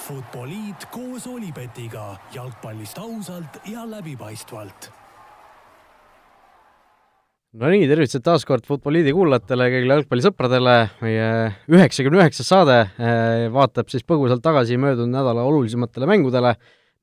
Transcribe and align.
Futboliit 0.00 0.88
koos 0.90 1.26
Olipetiga 1.30 2.16
jalgpallist 2.34 2.98
ausalt 2.98 3.60
ja 3.70 3.84
läbipaistvalt 3.86 4.90
no 7.58 7.70
nii, 7.70 7.86
tervitused 7.90 8.22
taas 8.26 8.44
kord 8.46 8.66
Futboliidi 8.68 9.14
kuulajatele, 9.14 9.68
kõigile 9.74 9.96
jalgpallisõpradele, 9.98 10.74
meie 11.02 11.28
üheksakümne 11.72 12.22
üheksas 12.22 12.50
saade 12.52 12.78
eh, 12.86 13.46
vaatab 13.54 13.90
siis 13.90 14.06
põgusalt 14.06 14.44
tagasi 14.44 14.78
möödunud 14.80 15.14
nädala 15.16 15.46
olulisematele 15.50 16.08
mängudele, 16.10 16.54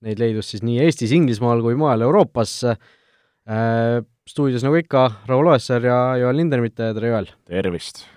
neid 0.07 0.21
leidus 0.21 0.53
siis 0.53 0.63
nii 0.63 0.79
Eestis, 0.85 1.15
Inglismaal 1.15 1.63
kui 1.65 1.75
mujal 1.79 2.05
Euroopas. 2.07 2.59
Eh, 2.67 4.03
stuudios 4.27 4.63
nagu 4.67 4.79
ikka, 4.79 5.07
Raul 5.27 5.53
Oessar 5.53 5.83
ja 5.83 5.97
Joel 6.21 6.39
Lindermitt, 6.43 6.79
tere 6.79 7.15
Joel! 7.15 7.33
tervist! 7.47 8.07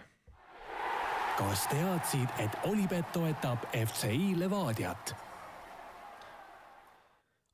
Kas 1.41 1.65
teadsid, 1.71 2.29
et 2.43 2.69
Olipet 2.69 3.07
toetab 3.15 3.65
FCI 3.73 4.37
Levadiat? 4.41 5.15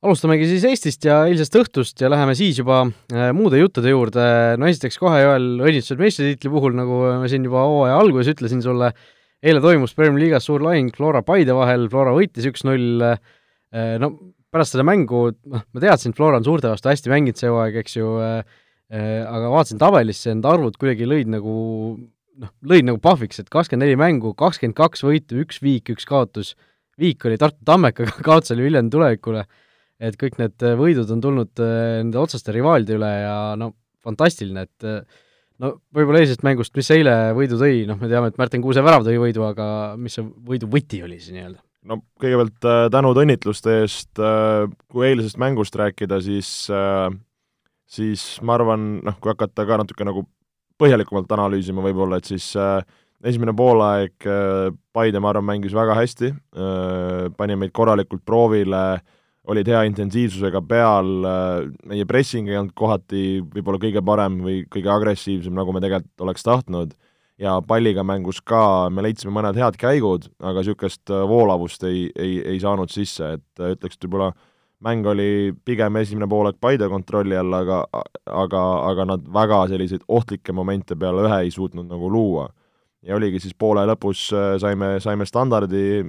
alustamegi 0.07 0.45
siis 0.45 0.65
Eestist 0.67 1.07
ja 1.07 1.21
eilsest 1.25 1.55
õhtust 1.57 2.03
ja 2.03 2.09
läheme 2.11 2.35
siis 2.37 2.59
juba 2.59 2.83
äh, 2.85 3.31
muude 3.35 3.57
juttude 3.57 3.89
juurde, 3.89 4.25
no 4.59 4.67
esiteks 4.69 4.99
kohe 5.01 5.23
Joel, 5.23 5.47
õnnitlused 5.57 5.99
meistritiitli 5.99 6.51
puhul, 6.53 6.75
nagu 6.77 6.99
ma 7.23 7.31
siin 7.31 7.47
juba 7.47 7.63
hooaja 7.65 7.95
alguses 7.97 8.29
ütlesin 8.35 8.61
sulle, 8.63 8.91
eile 9.41 9.63
toimus 9.63 9.95
Premier 9.97 10.21
League'as 10.21 10.45
suur 10.47 10.63
lahing 10.63 10.91
Flora 10.95 11.23
Paide 11.25 11.55
vahel, 11.57 11.87
Flora 11.91 12.13
võitis 12.15 12.45
üks-null, 12.51 13.01
äh, 13.07 13.95
no 14.03 14.11
pärast 14.53 14.75
seda 14.75 14.85
mängu, 14.87 15.31
noh, 15.49 15.65
ma 15.65 15.83
teadsin, 15.83 16.13
et 16.13 16.19
Flora 16.19 16.37
on 16.37 16.45
suurte 16.45 16.69
vastu 16.71 16.91
hästi 16.91 17.11
mänginud 17.15 17.41
see 17.41 17.51
hooaeg, 17.51 17.81
eks 17.81 17.99
ju 17.99 18.15
äh 18.21 18.63
aga 18.87 19.49
vaatasin 19.51 19.81
tabelisse, 19.81 20.31
need 20.31 20.45
arvud 20.47 20.77
kuidagi 20.79 21.03
lõid 21.03 21.27
nagu 21.27 21.55
noh, 22.41 22.53
lõid 22.67 22.87
nagu 22.87 22.99
pahviks, 23.03 23.41
et 23.41 23.49
kakskümmend 23.53 23.87
neli 23.87 23.99
mängu, 23.99 24.33
kakskümmend 24.37 24.77
kaks 24.77 25.05
võitu, 25.05 25.39
üks 25.43 25.61
viik, 25.63 25.89
üks 25.93 26.05
kaotus, 26.07 26.55
viik 26.99 27.25
oli 27.25 27.39
Tartu 27.41 27.65
Tammekaga, 27.65 28.19
kaotus 28.27 28.55
oli 28.55 28.67
Viljandi 28.67 28.95
tulevikule 28.95 29.47
et 29.97 30.17
kõik 30.19 30.37
need 30.41 30.65
äh, 30.65 30.75
võidud 30.77 31.09
on 31.13 31.21
tulnud 31.23 31.63
äh, 31.63 32.01
nende 32.01 32.19
otseste 32.21 32.53
rivaalide 32.55 32.97
üle 32.97 33.09
ja 33.09 33.37
no 33.59 33.71
fantastiline, 34.05 34.67
et 34.67 34.87
äh, 34.87 35.21
no 35.63 35.73
võib-olla 35.95 36.21
eilsest 36.21 36.45
mängust, 36.45 36.75
mis 36.77 36.89
eile 36.93 37.15
võidu 37.37 37.59
tõi, 37.59 37.85
noh, 37.89 37.99
me 37.99 38.09
teame, 38.11 38.31
et 38.31 38.37
Märten 38.39 38.63
Kuuse 38.63 38.83
värav 38.85 39.05
tõi 39.07 39.17
võidu, 39.21 39.45
aga 39.47 39.69
mis 39.99 40.17
see 40.19 40.25
võidu 40.25 40.69
võti 40.71 41.01
oli 41.05 41.19
siis 41.21 41.33
nii-öelda? 41.35 41.61
no 41.87 42.01
kõigepealt 42.19 42.91
tänud 42.91 43.17
õnnitluste 43.21 43.77
eest 43.85 44.19
kui 44.91 45.05
eilsest 45.07 45.37
mängust 45.39 45.75
rääkida, 45.79 46.17
siis 46.19 46.49
siis 47.87 48.23
ma 48.43 48.57
arvan, 48.57 48.97
noh, 49.07 49.15
kui 49.23 49.31
hakata 49.31 49.63
ka 49.69 49.77
natuke 49.79 50.03
nagu 50.03 50.25
põhjalikumalt 50.81 51.31
analüüsima 51.37 51.83
võib-olla, 51.85 52.19
et 52.19 52.29
siis 52.29 52.51
äh, 52.59 52.79
esimene 53.25 53.53
poolaeg 53.57 54.27
äh, 54.29 54.71
Paide, 54.93 55.21
ma 55.21 55.31
arvan, 55.33 55.45
mängis 55.51 55.75
väga 55.77 55.93
hästi 55.97 56.31
äh,, 56.33 57.27
pani 57.37 57.57
meid 57.59 57.73
korralikult 57.75 58.25
proovile 58.25 58.83
äh,, 58.95 59.05
olid 59.47 59.69
hea 59.71 59.83
intensiivsusega 59.87 60.61
peal, 60.67 61.11
meie 61.87 62.05
pressing 62.07 62.49
ei 62.49 62.57
olnud 62.59 62.75
kohati 62.77 63.39
võib-olla 63.53 63.79
kõige 63.81 64.03
parem 64.05 64.41
või 64.43 64.57
kõige 64.71 64.91
agressiivsem, 64.91 65.55
nagu 65.55 65.75
me 65.75 65.81
tegelikult 65.83 66.25
oleks 66.25 66.43
tahtnud, 66.47 66.95
ja 67.39 67.57
palliga 67.67 68.03
mängus 68.07 68.41
ka 68.43 68.89
me 68.91 69.05
leidsime 69.05 69.31
mõned 69.35 69.59
head 69.59 69.79
käigud, 69.79 70.27
aga 70.41 70.63
niisugust 70.63 71.13
voolavust 71.31 71.85
ei, 71.87 72.07
ei, 72.15 72.39
ei 72.55 72.59
saanud 72.63 72.91
sisse, 72.91 73.37
et 73.37 73.65
ütleks, 73.77 73.95
et 73.95 74.07
võib-olla 74.07 74.33
mäng 74.85 75.07
oli 75.09 75.53
pigem 75.65 75.95
esimene 75.97 76.27
poolek 76.29 76.59
Paide 76.61 76.89
kontrolli 76.89 77.37
all, 77.37 77.53
aga 77.53 77.81
aga, 78.25 78.63
aga 78.91 79.05
nad 79.13 79.27
väga 79.33 79.63
selliseid 79.71 80.05
ohtlikke 80.07 80.53
momente 80.53 80.95
peale 80.95 81.25
ühe 81.25 81.39
ei 81.45 81.51
suutnud 81.51 81.89
nagu 81.89 82.11
luua 82.11 82.47
ja 83.07 83.15
oligi 83.15 83.41
siis 83.41 83.55
poole 83.57 83.85
lõpus 83.87 84.27
äh, 84.35 84.55
saime, 84.61 84.97
saime 85.03 85.25
standardi, 85.27 86.03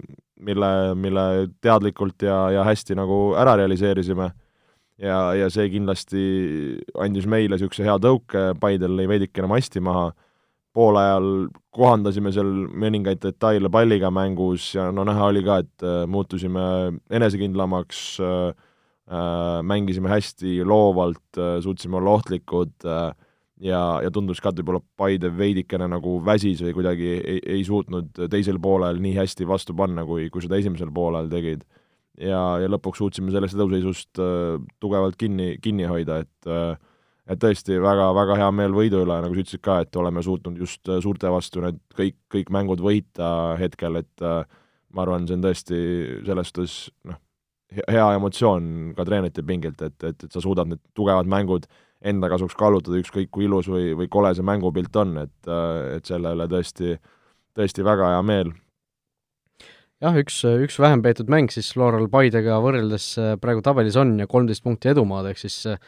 mille, 0.45 0.71
mille 0.99 1.25
teadlikult 1.63 2.27
ja, 2.27 2.39
ja 2.55 2.67
hästi 2.67 2.97
nagu 2.99 3.19
ära 3.39 3.57
realiseerisime. 3.61 4.31
ja, 4.99 5.19
ja 5.35 5.51
see 5.51 5.69
kindlasti 5.71 6.23
andis 6.99 7.27
meile 7.27 7.55
niisuguse 7.55 7.87
hea 7.87 7.99
tõuke, 8.03 8.53
Paidel 8.61 8.97
lõi 8.99 9.07
veidikene 9.09 9.51
masti 9.51 9.81
maha, 9.81 10.11
poolajal 10.79 11.49
kohandasime 11.75 12.31
seal 12.35 12.49
mõningaid 12.71 13.21
detaile 13.23 13.71
palliga 13.73 14.13
mängus 14.15 14.71
ja 14.77 14.89
no 14.95 15.05
näha 15.09 15.29
oli 15.33 15.43
ka, 15.47 15.61
et 15.65 15.87
äh, 15.87 16.03
muutusime 16.11 16.65
enesekindlamaks 17.11 18.03
äh,, 18.23 18.51
äh 19.09 19.63
mängisime 19.67 20.11
hästi 20.13 20.61
loovalt 20.69 21.41
suutsime 21.65 21.99
olla 21.99 22.19
ohtlikud 22.19 22.77
ja, 22.85 23.81
ja 24.03 24.11
tundus 24.15 24.43
ka, 24.43 24.53
et 24.53 24.61
võib-olla 24.61 24.83
Paide 24.99 25.31
veidikene 25.35 25.89
nagu 25.91 26.19
väsis 26.25 26.63
või 26.65 26.75
kuidagi 26.77 27.11
ei, 27.17 27.41
ei 27.57 27.65
suutnud 27.67 28.27
teisel 28.31 28.61
poolel 28.63 29.01
nii 29.03 29.17
hästi 29.19 29.47
vastu 29.49 29.75
panna, 29.79 30.05
kui, 30.07 30.29
kui 30.31 30.45
seda 30.45 30.59
esimesel 30.61 30.93
poolel 30.95 31.31
tegid. 31.33 31.65
ja, 32.21 32.59
ja 32.63 32.69
lõpuks 32.71 33.03
suutsime 33.03 33.33
sellest 33.35 33.57
eduseisust 33.59 34.21
tugevalt 34.83 35.19
kinni, 35.19 35.57
kinni 35.63 35.87
hoida, 35.91 36.23
et 36.27 36.51
äh, 36.51 36.77
et 37.29 37.41
tõesti 37.43 37.79
väga, 37.83 38.11
väga 38.17 38.39
hea 38.41 38.51
meel 38.57 38.77
võidu 38.77 39.03
üle, 39.05 39.21
nagu 39.25 39.35
sa 39.37 39.43
ütlesid 39.45 39.65
ka, 39.65 39.81
et 39.85 39.97
oleme 40.01 40.25
suutnud 40.25 40.59
just 40.59 40.89
äh, 40.89 41.03
suurte 41.05 41.31
vastu 41.33 41.65
need 41.65 41.81
kõik, 41.97 42.17
kõik 42.33 42.53
mängud 42.55 42.83
võita 42.85 43.57
hetkel, 43.61 44.01
et 44.01 44.25
äh, 44.25 44.45
ma 44.97 45.05
arvan, 45.05 45.27
see 45.29 45.37
on 45.37 45.45
tõesti 45.45 45.83
selles 46.27 46.53
suhtes 46.53 46.79
noh, 47.09 47.21
hea 47.77 48.07
emotsioon 48.17 48.95
ka 48.97 49.05
treenerite 49.05 49.45
pingilt, 49.45 49.83
et, 49.85 49.99
et, 50.03 50.25
et 50.25 50.33
sa 50.33 50.41
suudad 50.41 50.71
need 50.71 50.81
tugevad 50.97 51.29
mängud 51.29 51.69
äh, 51.69 51.85
enda 52.05 52.31
kasuks 52.31 52.57
kaallutada, 52.59 52.99
ükskõik 53.01 53.31
kui 53.35 53.47
ilus 53.49 53.69
või, 53.71 53.91
või 53.99 54.09
kole 54.11 54.31
see 54.37 54.47
mängupilt 54.47 54.97
on, 55.01 55.17
et, 55.25 55.51
et 55.97 56.09
selle 56.09 56.33
üle 56.37 56.47
tõesti, 56.51 56.95
tõesti 57.59 57.87
väga 57.87 58.15
hea 58.15 58.25
meel. 58.27 58.53
jah, 60.05 60.19
üks, 60.21 60.41
üks 60.47 60.79
vähem 60.79 61.03
peetud 61.03 61.31
mäng 61.33 61.51
siis 61.51 61.73
Floral 61.75 62.07
Paidega 62.11 62.61
võrreldes 62.63 63.11
äh, 63.19 63.33
praegu 63.43 63.65
tabelis 63.67 63.99
on 63.99 64.15
ja 64.21 64.29
kolmteist 64.31 64.63
punkti 64.63 64.93
edumaad, 64.93 65.33
ehk 65.33 65.43
siis 65.43 65.59
äh, 65.67 65.81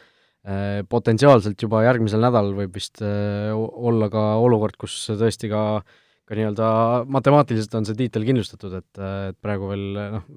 potentsiaalselt 0.89 1.61
juba 1.61 1.83
järgmisel 1.85 2.23
nädalal 2.23 2.55
võib 2.57 2.77
vist 2.77 3.03
äh, 3.05 3.51
olla 3.53 4.09
ka 4.09 4.23
olukord, 4.41 4.79
kus 4.81 4.95
tõesti 5.13 5.51
ka 5.51 5.63
äh, 5.81 5.99
ka 6.31 6.37
nii-öelda 6.39 6.67
matemaatiliselt 7.11 7.73
on 7.75 7.85
see 7.87 7.97
tiitel 7.99 8.23
kindlustatud, 8.23 8.75
et, 8.77 8.99
et 9.01 9.37
praegu 9.43 9.67
veel 9.67 9.81
noh, 10.13 10.27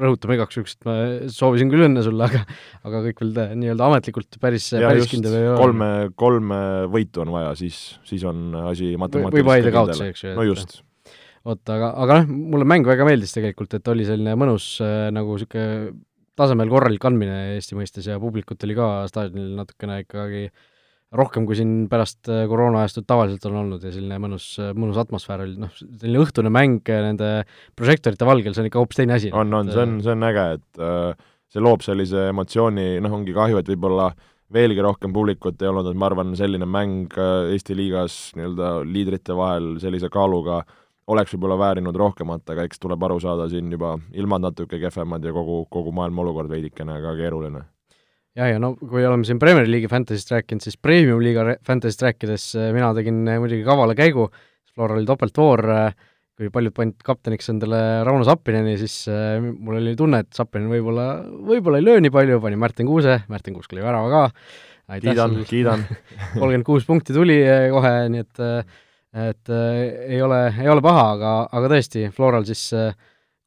rõhutame 0.00 0.38
igaks 0.38 0.56
juhuks, 0.56 0.78
et 0.78 0.86
ma 0.88 0.94
soovisin 1.34 1.68
küll 1.72 1.84
õnne 1.90 2.04
sulle, 2.06 2.24
aga 2.24 2.40
aga 2.88 3.02
kõik 3.08 3.20
veel 3.20 3.58
nii-öelda 3.60 3.90
ametlikult 3.90 4.38
päris, 4.40 4.70
päris 4.72 5.10
kindel 5.10 5.36
ei 5.36 5.50
ole. 5.50 5.58
kolme, 5.60 5.90
kolme 6.16 6.62
võitu 6.94 7.26
on 7.26 7.34
vaja, 7.34 7.52
siis, 7.60 7.82
siis 8.08 8.24
on 8.28 8.48
asi 8.62 8.94
matemaatiliselt 8.96 9.36
võib 9.42 9.50
vaida 9.52 9.74
kaotuse, 9.76 10.08
eks 10.14 10.24
ju. 10.24 10.32
no 10.38 10.46
just. 10.48 10.78
vot, 11.44 11.60
aga, 11.76 11.92
aga 12.06 12.22
noh, 12.22 12.32
mulle 12.54 12.70
mäng 12.72 12.88
väga 12.88 13.04
meeldis 13.10 13.36
tegelikult, 13.36 13.76
et 13.76 13.92
oli 13.92 14.08
selline 14.08 14.38
mõnus 14.40 14.72
äh, 14.80 15.10
nagu 15.12 15.36
niisugune 15.36 15.92
tasemel 16.38 16.70
korralik 16.72 17.04
andmine 17.04 17.56
Eesti 17.56 17.76
mõistes 17.78 18.06
ja 18.08 18.20
publikut 18.22 18.62
oli 18.64 18.76
ka 18.78 18.92
staadionil 19.10 19.56
natukene 19.58 20.02
ikkagi 20.04 20.46
äh, 20.48 20.68
rohkem, 21.16 21.46
kui 21.48 21.56
siin 21.58 21.86
pärast 21.92 22.28
äh, 22.32 22.44
koroona-ajastut 22.50 23.06
tavaliselt 23.08 23.44
on 23.50 23.58
olnud 23.62 23.84
ja 23.84 23.92
selline 23.92 24.18
mõnus, 24.22 24.46
äh, 24.62 24.72
mõnus 24.76 24.98
atmosfäär 25.00 25.44
oli, 25.44 25.58
noh, 25.60 25.72
selline 25.76 26.22
õhtune 26.22 26.52
mäng 26.52 26.88
äh, 26.88 27.02
nende 27.04 27.30
prožektorite 27.78 28.28
valgel, 28.28 28.56
see 28.56 28.64
on 28.64 28.70
ikka 28.70 28.80
hoopis 28.80 29.02
teine 29.02 29.18
asi. 29.18 29.32
on, 29.36 29.52
on, 29.58 29.72
see 29.72 29.84
on, 29.84 29.98
see 30.04 30.14
on 30.14 30.28
äge, 30.30 30.46
et 30.56 30.82
äh, 30.82 31.32
see 31.52 31.64
loob 31.64 31.84
sellise 31.84 32.28
emotsiooni, 32.30 32.86
noh, 33.04 33.16
ongi 33.18 33.36
kahju, 33.36 33.60
et 33.60 33.72
võib-olla 33.74 34.12
veelgi 34.52 34.84
rohkem 34.84 35.12
publikut 35.12 35.60
ei 35.60 35.68
olnud, 35.68 35.90
et 35.90 36.00
ma 36.00 36.08
arvan, 36.08 36.32
selline 36.36 36.68
mäng 36.68 37.12
Eesti 37.16 37.76
liigas 37.76 38.16
nii-öelda 38.36 38.72
liidrite 38.84 39.36
vahel 39.36 39.74
sellise 39.80 40.10
kaaluga 40.12 40.62
oleks 41.10 41.34
võib-olla 41.34 41.58
väärinud 41.58 41.96
rohkemat, 41.98 42.44
aga 42.54 42.66
eks 42.68 42.80
tuleb 42.82 43.02
aru 43.02 43.18
saada 43.22 43.48
siin 43.50 43.70
juba 43.72 43.96
ilmad 44.14 44.44
natuke 44.46 44.78
kehvemad 44.82 45.24
ja 45.24 45.32
kogu, 45.34 45.64
kogu 45.70 45.92
maailma 45.94 46.22
olukord 46.22 46.50
veidikene 46.52 47.00
ka 47.02 47.16
keeruline. 47.18 47.64
Ja, 48.38 48.46
ja 48.48 48.60
no 48.62 48.72
kui 48.78 49.02
oleme 49.04 49.26
siin 49.28 49.40
Premier 49.42 49.68
League'i 49.68 49.90
Fantasy'st 49.92 50.30
rääkinud, 50.32 50.64
siis 50.64 50.78
Premium-liiga 50.80 51.58
Fantasy'st 51.68 52.06
rääkides 52.06 52.46
äh, 52.56 52.70
mina 52.72 52.92
tegin 52.96 53.26
äh, 53.28 53.36
muidugi 53.42 53.66
kavala 53.66 53.96
käigu, 53.98 54.30
Flora 54.72 54.96
oli 54.96 55.04
topeltvoor, 55.08 55.62
äh, 55.74 55.98
kui 56.40 56.48
paljud 56.54 56.72
panid 56.72 57.02
kapteniks 57.04 57.52
endale 57.52 57.80
Rauno 58.08 58.24
Sappineni, 58.24 58.78
siis 58.80 58.94
mul 59.04 59.76
oli 59.82 59.92
tunne, 59.98 60.22
et 60.24 60.30
Sappinen 60.32 60.70
võib-olla, 60.72 61.04
võib-olla 61.50 61.82
ei 61.82 61.84
löö 61.84 62.00
nii 62.00 62.14
palju, 62.14 62.38
pani 62.40 62.56
Märten 62.58 62.88
Kuuse, 62.88 63.18
Märten 63.28 63.58
Kuusk 63.58 63.76
lõi 63.76 63.84
värava 63.84 64.08
ka, 64.08 64.46
kiidan, 65.04 65.36
kiidan. 65.50 65.84
kolmkümmend 66.38 66.64
kuus 66.66 66.88
punkti 66.88 67.12
tuli 67.12 67.36
kohe, 67.74 67.92
nii 68.14 68.24
et 68.24 68.42
et 69.12 69.50
ei 69.52 70.20
ole, 70.24 70.44
ei 70.56 70.68
ole 70.72 70.84
paha, 70.84 71.08
aga, 71.16 71.32
aga 71.52 71.72
tõesti, 71.74 72.06
Floral 72.16 72.46
siis 72.48 72.68
äh, 72.76 72.94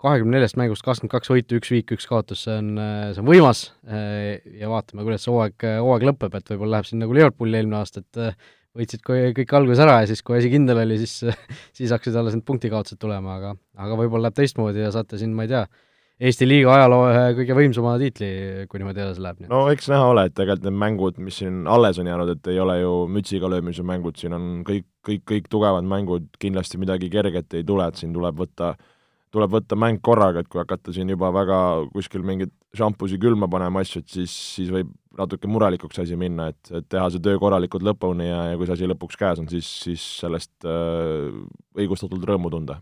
kahekümne 0.01 0.37
neljast 0.37 0.59
mängust 0.59 0.85
kakskümmend 0.85 1.13
kaks 1.15 1.31
võitu, 1.31 1.57
üks 1.59 1.71
viik, 1.73 1.95
üks 1.95 2.05
kaotus, 2.09 2.43
see 2.45 2.57
on, 2.59 2.75
see 3.15 3.23
on 3.23 3.29
võimas. 3.29 3.63
Ja 3.87 4.69
vaatame, 4.69 5.05
kuidas 5.07 5.25
see 5.25 5.33
hooaeg, 5.33 5.65
hooaeg 5.81 6.05
lõpeb, 6.11 6.35
et 6.37 6.51
võib-olla 6.51 6.77
läheb 6.77 6.89
siin 6.89 7.01
nagu 7.01 7.15
Liverpooli 7.15 7.57
eelmine 7.57 7.79
aasta, 7.79 8.03
et 8.03 8.35
võitsid 8.75 9.03
kõik 9.05 9.55
alguses 9.55 9.81
ära 9.85 10.01
ja 10.03 10.09
siis, 10.09 10.21
kui 10.25 10.37
asi 10.37 10.51
kindel 10.51 10.81
oli, 10.83 10.99
siis, 11.01 11.23
siis 11.77 11.93
hakkasid 11.95 12.19
alles 12.19 12.35
need 12.35 12.45
punktikaotused 12.47 12.99
tulema, 13.01 13.39
aga 13.39 13.55
aga 13.81 13.99
võib-olla 13.99 14.27
läheb 14.27 14.39
teistmoodi 14.41 14.83
ja 14.83 14.91
saate 14.95 15.19
siin, 15.21 15.33
ma 15.35 15.47
ei 15.47 15.53
tea, 15.53 15.63
Eesti 16.15 16.47
liiga 16.47 16.71
ajaloo 16.71 17.09
ühe 17.09 17.23
kõige 17.41 17.55
võimsama 17.57 17.97
tiitli, 17.99 18.27
kui 18.71 18.79
niimoodi 18.79 19.01
edasi 19.03 19.23
läheb. 19.23 19.41
no 19.51 19.65
eks 19.73 19.89
näha 19.91 20.05
ole, 20.13 20.27
et 20.29 20.35
tegelikult 20.37 20.63
need 20.63 20.77
mängud, 20.85 21.17
mis 21.19 21.41
siin 21.41 21.65
alles 21.67 21.99
on 21.99 22.07
jäänud, 22.07 22.31
et 22.37 22.51
ei 22.53 22.59
ole 22.63 22.77
ju 22.79 22.93
mütsiga 23.11 23.49
löömise 23.51 23.83
mängud, 23.83 24.15
siin 24.21 24.37
on 24.37 24.45
kõik, 24.67 24.87
kõik, 25.03 25.25
kõik 25.27 25.49
tugevad 25.51 25.83
mängud, 25.83 26.29
kindlasti 26.39 26.79
midagi 26.79 27.11
kerget 27.11 27.57
ei 27.59 27.67
tule, 27.67 27.89
et 27.91 27.99
siin 27.99 28.15
tuleb 28.15 28.39
võtta 28.45 28.75
tuleb 29.35 29.51
võtta 29.57 29.75
mäng 29.75 29.99
korraga, 29.99 30.39
et 30.39 30.47
kui 30.47 30.61
hakata 30.61 30.93
siin 30.95 31.11
juba 31.11 31.27
väga 31.35 31.57
kuskil 31.91 32.23
mingit 32.23 32.53
šampusi 32.77 33.19
külma 33.19 33.49
panema 33.51 33.83
asju, 33.83 33.99
et 34.03 34.15
siis, 34.15 34.31
siis 34.55 34.71
võib 34.71 34.93
natuke 35.19 35.49
murelikuks 35.51 35.99
asi 36.03 36.15
minna, 36.19 36.49
et, 36.53 36.71
et 36.71 36.87
teha 36.91 37.09
see 37.11 37.23
töö 37.23 37.39
korralikult 37.41 37.83
lõpuni 37.83 38.29
ja, 38.29 38.41
ja 38.51 38.57
kui 38.59 38.67
see 38.67 38.77
asi 38.77 38.89
lõpuks 38.91 39.19
käes 39.19 39.43
on, 39.43 39.51
siis, 39.51 39.67
siis 39.83 40.03
sellest 40.21 40.67
äh, 40.67 41.35
õigustatult 41.75 42.23
rõõmu 42.31 42.51
tunda. 42.53 42.79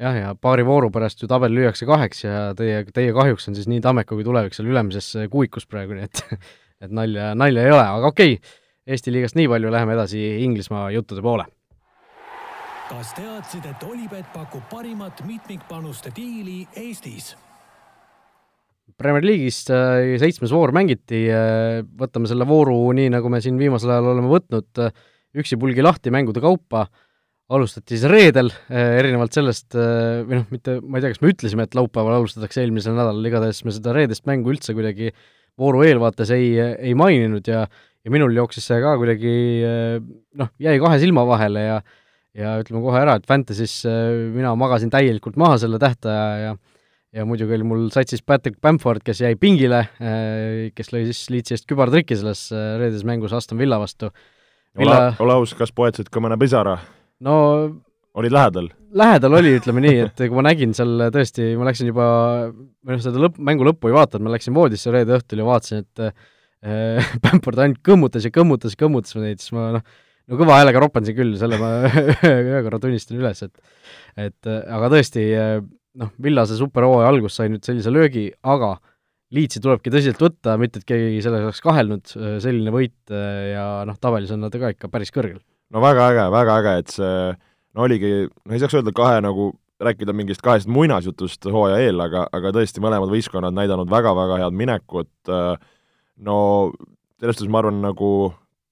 Jah, 0.00 0.16
ja 0.16 0.34
paari 0.34 0.64
vooru 0.66 0.90
pärast 0.94 1.22
ju 1.22 1.28
tabel 1.30 1.54
lüüakse 1.54 1.88
kaheks 1.88 2.24
ja 2.24 2.42
teie, 2.58 2.84
teie 2.94 3.12
kahjuks 3.16 3.48
on 3.48 3.58
siis 3.58 3.68
nii 3.70 3.82
Tammeka 3.84 4.16
kui 4.16 4.24
Tulevik 4.26 4.56
seal 4.56 4.70
ülemises 4.72 5.12
kuuikus 5.32 5.68
praegu, 5.68 5.98
nii 5.98 6.08
et 6.08 6.24
et 6.82 6.90
nalja, 6.90 7.32
nalja 7.38 7.66
ei 7.66 7.74
ole, 7.74 7.86
aga 7.86 8.12
okei 8.12 8.36
okay,, 8.38 8.58
Eesti 8.82 9.12
liigast 9.14 9.36
nii 9.38 9.46
palju, 9.46 9.70
läheme 9.70 9.94
edasi 9.94 10.18
Inglismaa 10.42 10.88
juttude 10.90 11.22
poole 11.22 11.44
kas 12.92 13.14
teadsid, 13.16 13.64
et 13.64 13.84
Olipet 13.88 14.26
pakub 14.34 14.64
parimat 14.68 15.22
mitmikpanuste 15.24 16.12
diili 16.16 16.60
Eestis? 16.76 17.32
Premier 19.00 19.24
League'is 19.24 19.62
äh, 19.72 20.12
seitsmes 20.20 20.52
voor 20.52 20.74
mängiti, 20.76 21.22
äh, 21.32 21.80
võtame 21.98 22.28
selle 22.28 22.44
vooru 22.48 22.76
nii, 22.96 23.08
nagu 23.14 23.30
me 23.32 23.40
siin 23.40 23.56
viimasel 23.60 23.94
ajal 23.94 24.10
oleme 24.12 24.28
võtnud, 24.28 24.68
äh, 24.84 24.92
üksipulgi 25.40 25.84
lahti 25.84 26.12
mängude 26.12 26.42
kaupa, 26.44 26.84
alustati 27.52 27.96
siis 27.96 28.08
reedel, 28.10 28.50
erinevalt 28.72 29.36
sellest, 29.36 29.74
või 29.76 30.38
noh, 30.38 30.48
mitte, 30.52 30.78
ma 30.80 30.98
ei 30.98 31.04
tea, 31.04 31.12
kas 31.14 31.22
me 31.22 31.32
ütlesime, 31.32 31.66
et 31.68 31.76
laupäeval 31.76 32.18
alustatakse 32.18 32.62
eelmisel 32.64 32.96
nädalal, 32.96 33.22
igatahes 33.28 33.62
me 33.66 33.74
seda 33.76 33.94
reedest 33.96 34.24
mängu 34.28 34.54
üldse 34.54 34.74
kuidagi 34.76 35.12
vooru 35.60 35.82
eelvaates 35.84 36.32
ei, 36.32 36.54
ei 36.58 36.94
maininud 36.98 37.48
ja 37.50 37.66
ja 38.02 38.10
minul 38.10 38.32
jooksis 38.34 38.64
see 38.66 38.80
ka 38.82 38.96
kuidagi 38.98 39.32
noh, 40.40 40.48
jäi 40.58 40.78
kahe 40.82 40.96
silma 40.98 41.22
vahele 41.28 41.66
ja 41.68 41.76
ja 42.34 42.56
ütleme 42.62 42.80
kohe 42.82 42.98
ära, 42.98 43.18
et 43.20 43.28
Fantasy's 43.28 43.82
mina 44.32 44.54
magasin 44.58 44.90
täielikult 44.90 45.36
maha 45.38 45.60
selle 45.60 45.78
tähtaja 45.78 46.24
ja 46.40 46.54
ja 47.12 47.26
muidugi 47.28 47.56
oli 47.56 47.66
mul 47.68 47.88
satsis 47.92 48.24
Patrick 48.24 48.60
Bamford, 48.64 49.04
kes 49.04 49.20
jäi 49.20 49.34
pingile, 49.40 49.84
äh, 50.00 50.70
kes 50.76 50.92
lõi 50.94 51.04
siis 51.10 51.26
Leedsi 51.32 51.56
eest 51.56 51.68
kübartriki 51.70 52.16
selles 52.16 52.46
äh, 52.54 52.72
reedeses 52.80 53.04
mängus 53.08 53.34
Aston 53.36 53.60
Villa 53.60 53.78
vastu. 53.82 54.08
Villa... 54.78 54.96
ole, 54.96 55.14
ole 55.26 55.38
aus, 55.42 55.52
kas 55.58 55.74
poetasid 55.76 56.08
ka 56.12 56.22
mõne 56.24 56.38
pisara? 56.40 56.78
No 57.22 57.36
olid 58.18 58.34
lähedal? 58.34 58.68
lähedal 58.92 59.38
oli, 59.38 59.54
ütleme 59.56 59.82
nii, 59.84 59.98
et 60.06 60.20
kui 60.20 60.36
ma 60.36 60.44
nägin 60.44 60.74
seal 60.76 61.08
tõesti, 61.14 61.52
ma 61.56 61.68
läksin 61.70 61.88
juba, 61.88 62.06
või 62.52 62.96
noh, 62.96 63.02
seda 63.04 63.22
lõpp, 63.22 63.38
mängu 63.40 63.64
lõppu 63.64 63.88
ei 63.88 63.96
vaadanud, 63.96 64.26
ma 64.26 64.34
läksin 64.34 64.56
voodisse 64.56 64.92
reede 64.92 65.16
õhtul 65.16 65.40
ja 65.40 65.46
vaatasin, 65.48 65.84
et 65.86 66.02
äh, 66.06 67.12
Bamford 67.24 67.62
ainult 67.64 67.80
kõmmutas 67.86 68.26
ja 68.26 68.32
kõmmutas 68.34 68.76
ja 68.76 68.82
kõmmutas 68.84 69.16
neid, 69.16 69.40
siis 69.40 69.54
ma 69.56 69.70
noh, 69.78 69.86
no 70.28 70.40
kõva 70.40 70.58
häälega 70.60 70.82
ropandasin 70.84 71.16
küll, 71.16 71.36
selle 71.40 71.60
ma 71.60 71.72
ühe 72.28 72.60
korra 72.66 72.80
tunnistan 72.82 73.20
üles, 73.20 73.44
et 73.46 74.26
et 74.28 74.50
aga 74.52 74.92
tõesti, 74.92 75.24
noh, 76.02 76.12
Villase 76.22 76.58
superhooaja 76.58 77.08
algus 77.14 77.38
sai 77.38 77.48
nüüd 77.52 77.64
sellise 77.64 77.92
löögi, 77.92 78.28
aga 78.44 78.76
Leedsi 79.32 79.62
tulebki 79.64 79.88
tõsiselt 79.88 80.20
võtta, 80.20 80.58
mitte 80.60 80.82
et 80.82 80.84
keegi 80.84 81.22
selles 81.24 81.46
oleks 81.46 81.62
kahelnud, 81.64 82.10
selline 82.44 82.68
võit 82.74 83.08
ja 83.08 83.62
noh, 83.88 83.96
tabelis 83.96 84.34
on 84.34 84.44
nad 84.44 84.52
ka 84.52 84.74
ikka 84.74 84.90
päris 84.92 85.08
kõrgel. 85.14 85.38
No 85.72 85.82
väga 85.84 86.08
äge, 86.12 86.28
väga 86.34 86.58
äge, 86.60 86.76
et 86.82 86.94
see 86.96 87.16
no 87.72 87.86
oligi, 87.86 88.12
no 88.28 88.54
ei 88.54 88.62
saaks 88.62 88.76
öelda 88.78 88.94
kahe 88.96 89.22
nagu, 89.24 89.52
rääkida 89.82 90.14
mingist 90.14 90.44
kahest 90.44 90.68
muinasjutust 90.70 91.48
hooaja 91.50 91.80
eel, 91.82 92.00
aga, 92.04 92.26
aga 92.32 92.52
tõesti, 92.54 92.82
mõlemad 92.84 93.10
võistkonnad 93.10 93.56
näidanud 93.56 93.90
väga-väga 93.90 94.42
head 94.44 94.54
minekut, 94.54 95.10
no 96.22 96.36
selles 97.18 97.38
suhtes 97.38 97.50
ma 97.50 97.62
arvan, 97.62 97.80
nagu 97.82 98.12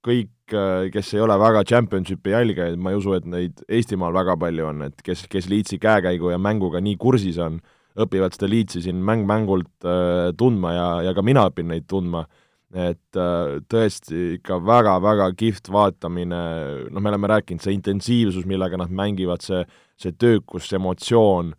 kõik 0.06 0.30
Äh, 0.54 0.90
kes 0.92 1.14
ei 1.14 1.22
ole 1.22 1.36
väga 1.38 1.62
Championshipi 1.64 2.32
jälgijaid, 2.32 2.78
ma 2.78 2.90
ei 2.90 2.98
usu, 2.98 3.14
et 3.14 3.26
neid 3.28 3.62
Eestimaal 3.68 4.14
väga 4.14 4.36
palju 4.40 4.66
on, 4.70 4.82
et 4.88 5.02
kes, 5.04 5.24
kes 5.30 5.48
Leedsi 5.50 5.78
käekäigu 5.82 6.32
ja 6.32 6.38
mänguga 6.42 6.80
nii 6.82 6.96
kursis 7.00 7.38
on, 7.42 7.60
õpivad 8.00 8.34
seda 8.34 8.48
Leedsi 8.50 8.82
siin 8.84 9.00
mäng-mängult 9.06 9.86
äh, 9.86 10.30
tundma 10.38 10.74
ja, 10.74 10.88
ja 11.08 11.14
ka 11.16 11.24
mina 11.26 11.46
õpin 11.50 11.70
neid 11.70 11.86
tundma. 11.90 12.24
Et 12.70 13.18
äh, 13.18 13.56
tõesti 13.70 14.36
ikka 14.36 14.60
väga-väga 14.62 15.30
kihvt 15.38 15.72
vaatamine, 15.74 16.42
noh, 16.90 17.02
me 17.02 17.10
oleme 17.10 17.32
rääkinud, 17.32 17.64
see 17.64 17.74
intensiivsus, 17.74 18.46
millega 18.46 18.78
nad 18.78 18.92
mängivad, 18.94 19.42
see, 19.42 19.64
see 19.98 20.14
töökus, 20.14 20.68
see 20.68 20.78
emotsioon 20.78 21.50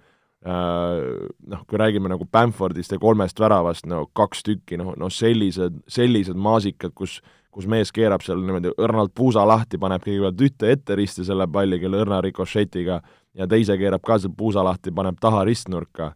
äh,, 0.47 1.27
noh, 1.51 1.65
kui 1.67 1.81
räägime 1.81 2.11
nagu 2.13 2.27
Bamfordist 2.31 2.95
ja 2.95 3.01
kolmest 3.01 3.43
väravast, 3.43 3.89
no 3.91 4.05
kaks 4.15 4.45
tükki, 4.47 4.79
noh, 4.79 4.95
noh 4.99 5.11
sellised, 5.11 5.83
sellised 5.91 6.39
maasikad, 6.39 6.95
kus 6.95 7.19
kus 7.51 7.67
mees 7.67 7.91
keerab 7.91 8.23
seal 8.23 8.39
niimoodi 8.39 8.71
õrnalt 8.79 9.13
puusa 9.15 9.43
lahti, 9.47 9.79
paneb 9.81 10.03
kõigepealt 10.05 10.43
ühte 10.45 10.71
ette 10.71 10.95
risti 10.95 11.25
selle 11.27 11.47
palli 11.51 11.81
küll 11.81 11.97
õrna 11.99 12.21
rikošetiga 12.23 13.01
ja 13.37 13.47
teise 13.51 13.77
keerab 13.79 14.03
ka 14.07 14.17
seal 14.21 14.33
puusa 14.37 14.63
lahti, 14.63 14.93
paneb 14.95 15.19
taha 15.21 15.43
ristnurka. 15.47 16.13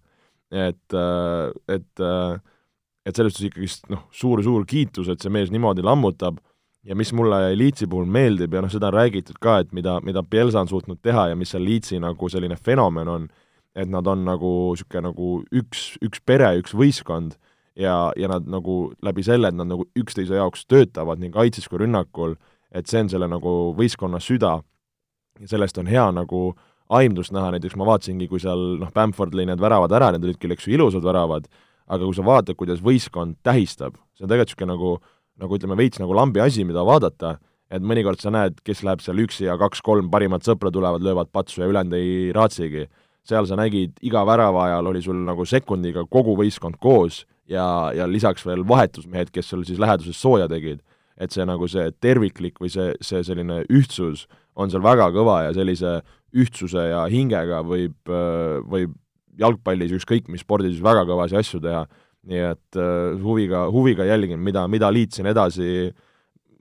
et, 0.52 0.94
äh, 0.94 1.52
et, 1.68 2.00
äh, 2.00 2.40
et 3.06 3.16
selles 3.16 3.36
suhtes 3.36 3.52
ikkagist 3.52 3.90
noh, 3.94 4.08
suur-suur 4.16 4.66
kiitus, 4.70 5.10
et 5.12 5.22
see 5.22 5.34
mees 5.34 5.52
niimoodi 5.54 5.86
lammutab 5.86 6.40
ja 6.86 6.96
mis 6.98 7.12
mulle 7.14 7.54
Leedsi 7.58 7.88
puhul 7.90 8.06
meeldib 8.10 8.54
ja 8.54 8.64
noh, 8.66 8.72
seda 8.72 8.90
on 8.90 8.98
räägitud 8.98 9.40
ka, 9.42 9.60
et 9.64 9.74
mida, 9.74 10.00
mida 10.06 10.24
Pielsa 10.24 10.62
on 10.62 10.70
suutnud 10.70 11.02
teha 11.06 11.30
ja 11.32 11.40
mis 11.40 11.54
seal 11.54 11.66
Leedsi 11.66 12.00
nagu 12.02 12.30
selline 12.30 12.58
fenomen 12.58 13.10
on, 13.10 13.28
et 13.76 13.90
nad 13.92 14.08
on 14.08 14.24
nagu 14.26 14.52
niisugune 14.74 15.10
nagu 15.10 15.32
üks, 15.54 15.96
üks 16.06 16.22
pere, 16.26 16.54
üks 16.62 16.76
võistkond 16.78 17.36
ja, 17.76 18.12
ja 18.16 18.30
nad 18.32 18.48
nagu 18.50 18.94
läbi 19.04 19.26
selle, 19.26 19.50
et 19.52 19.58
nad 19.58 19.70
nagu 19.70 19.88
üksteise 19.98 20.40
jaoks 20.40 20.66
töötavad 20.70 21.22
nii 21.22 21.34
kaitses 21.34 21.68
kui 21.70 21.82
rünnakul, 21.84 22.38
et 22.72 22.88
see 22.90 23.04
on 23.04 23.12
selle 23.12 23.28
nagu 23.32 23.74
võistkonna 23.78 24.22
süda. 24.24 24.58
Ja 25.42 25.52
sellest 25.52 25.78
on 25.82 25.90
hea 25.92 26.06
nagu 26.16 26.48
aimdust 26.96 27.34
näha, 27.36 27.52
näiteks 27.56 27.76
ma 27.80 27.88
vaatasingi, 27.90 28.30
kui 28.32 28.40
seal 28.40 28.78
noh, 28.80 28.92
Bamford 28.96 29.36
lõi 29.36 29.48
need 29.50 29.62
väravad 29.62 29.92
ära, 29.96 30.12
need 30.14 30.28
olid 30.28 30.40
küll, 30.40 30.54
eks 30.56 30.68
ju, 30.68 30.76
ilusad 30.78 31.04
väravad, 31.04 31.50
aga 31.88 32.06
kui 32.06 32.18
sa 32.18 32.26
vaatad, 32.26 32.58
kuidas 32.58 32.82
võistkond 32.84 33.38
tähistab, 33.46 33.98
see 34.18 34.26
on 34.26 34.32
tegelikult 34.32 34.56
niisugune 34.56 34.74
nagu, 34.74 34.92
nagu 35.42 35.58
ütleme, 35.60 35.78
veits 35.80 36.02
nagu 36.02 36.16
lambi 36.18 36.42
asi, 36.42 36.66
mida 36.68 36.84
vaadata, 36.86 37.36
et 37.74 37.86
mõnikord 37.86 38.22
sa 38.22 38.32
näed, 38.34 38.60
kes 38.66 38.84
läheb 38.86 39.04
seal 39.04 39.22
üksi 39.22 39.48
ja 39.48 39.58
kaks-kolm 39.62 40.10
parimat 40.14 40.46
sõpra 40.46 40.72
tulevad, 40.74 41.04
löövad 41.06 41.32
patsu 41.34 41.62
ja 41.64 41.70
ülejäänud 41.70 41.98
ei 41.98 42.32
raatsigi. 42.36 42.88
seal 43.26 43.48
sa 43.50 43.56
nägid, 43.58 43.96
iga 44.06 44.22
värava 44.26 44.68
ajal 44.68 44.88
oli 44.92 45.02
sul 45.02 45.18
nagu 45.26 45.46
sekundiga 45.46 46.06
kogu 46.06 46.36
võistkond 46.38 46.78
koos 46.78 47.24
ja, 47.50 47.92
ja 47.96 48.06
lisaks 48.08 48.46
veel 48.46 48.62
vahetusmehed, 48.68 49.32
kes 49.34 49.50
sul 49.50 49.64
siis 49.66 49.80
läheduses 49.80 50.22
sooja 50.22 50.48
tegid. 50.48 50.82
et 51.18 51.32
see 51.32 51.46
nagu 51.48 51.68
see 51.72 51.92
terviklik 52.04 52.58
või 52.60 52.68
see, 52.68 52.92
see 53.00 53.22
selline 53.24 53.62
ühtsus 53.72 54.26
on 54.56 54.70
seal 54.70 54.84
väga 54.84 55.08
kõva 55.16 55.46
ja 55.46 55.54
sellise 55.56 56.02
ühtsuse 56.36 56.90
ja 56.90 57.06
hingega 57.08 57.62
võib, 57.64 57.96
võib 58.68 58.98
jalgpallis, 59.40 59.94
ükskõik 59.98 60.30
mis 60.32 60.44
spordis, 60.46 60.82
väga 60.84 61.06
kõvasid 61.10 61.42
asju 61.42 61.62
teha, 61.64 61.86
nii 62.26 62.44
et 62.52 62.80
uh, 62.80 63.16
huviga, 63.22 63.66
huviga 63.74 64.08
jälgin, 64.08 64.42
mida, 64.42 64.66
mida 64.72 64.90
liit 64.94 65.14
siin 65.14 65.30
edasi 65.30 65.92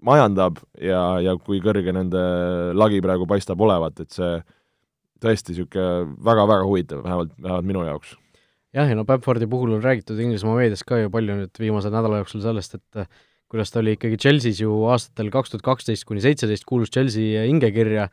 majandab 0.04 0.58
ja, 0.80 1.00
ja 1.24 1.36
kui 1.40 1.62
kõrge 1.64 1.94
nende 1.96 2.20
lagi 2.76 3.00
praegu 3.04 3.28
paistab 3.28 3.62
olevat, 3.64 4.04
et 4.04 4.12
see 4.12 4.34
tõesti 5.24 5.54
niisugune 5.54 6.16
väga-väga 6.24 6.66
huvitav, 6.68 7.00
vähemalt, 7.06 7.32
vähemalt 7.40 7.68
minu 7.70 7.86
jaoks. 7.86 8.12
Jah, 8.74 8.90
ja 8.90 8.96
no 8.98 9.06
Bamfordi 9.06 9.46
puhul 9.46 9.76
on 9.76 9.84
räägitud 9.84 10.18
Inglismaa 10.20 10.56
meedias 10.58 10.82
ka 10.86 10.98
ju 10.98 11.10
palju 11.14 11.38
nüüd 11.38 11.60
viimase 11.62 11.92
nädala 11.94 12.18
jooksul 12.20 12.42
sellest, 12.42 12.74
et 12.76 13.04
äh, 13.04 13.08
kuidas 13.50 13.70
ta 13.70 13.78
oli 13.80 13.94
ikkagi 13.94 14.18
Chelsea's 14.18 14.60
ju 14.60 14.80
aastatel 14.90 15.30
kaks 15.32 15.52
tuhat 15.52 15.64
kaksteist 15.64 16.06
kuni 16.08 16.24
seitseteist 16.24 16.66
kuulus 16.66 16.90
Chelsea 16.92 17.46
hingekirja, 17.46 18.08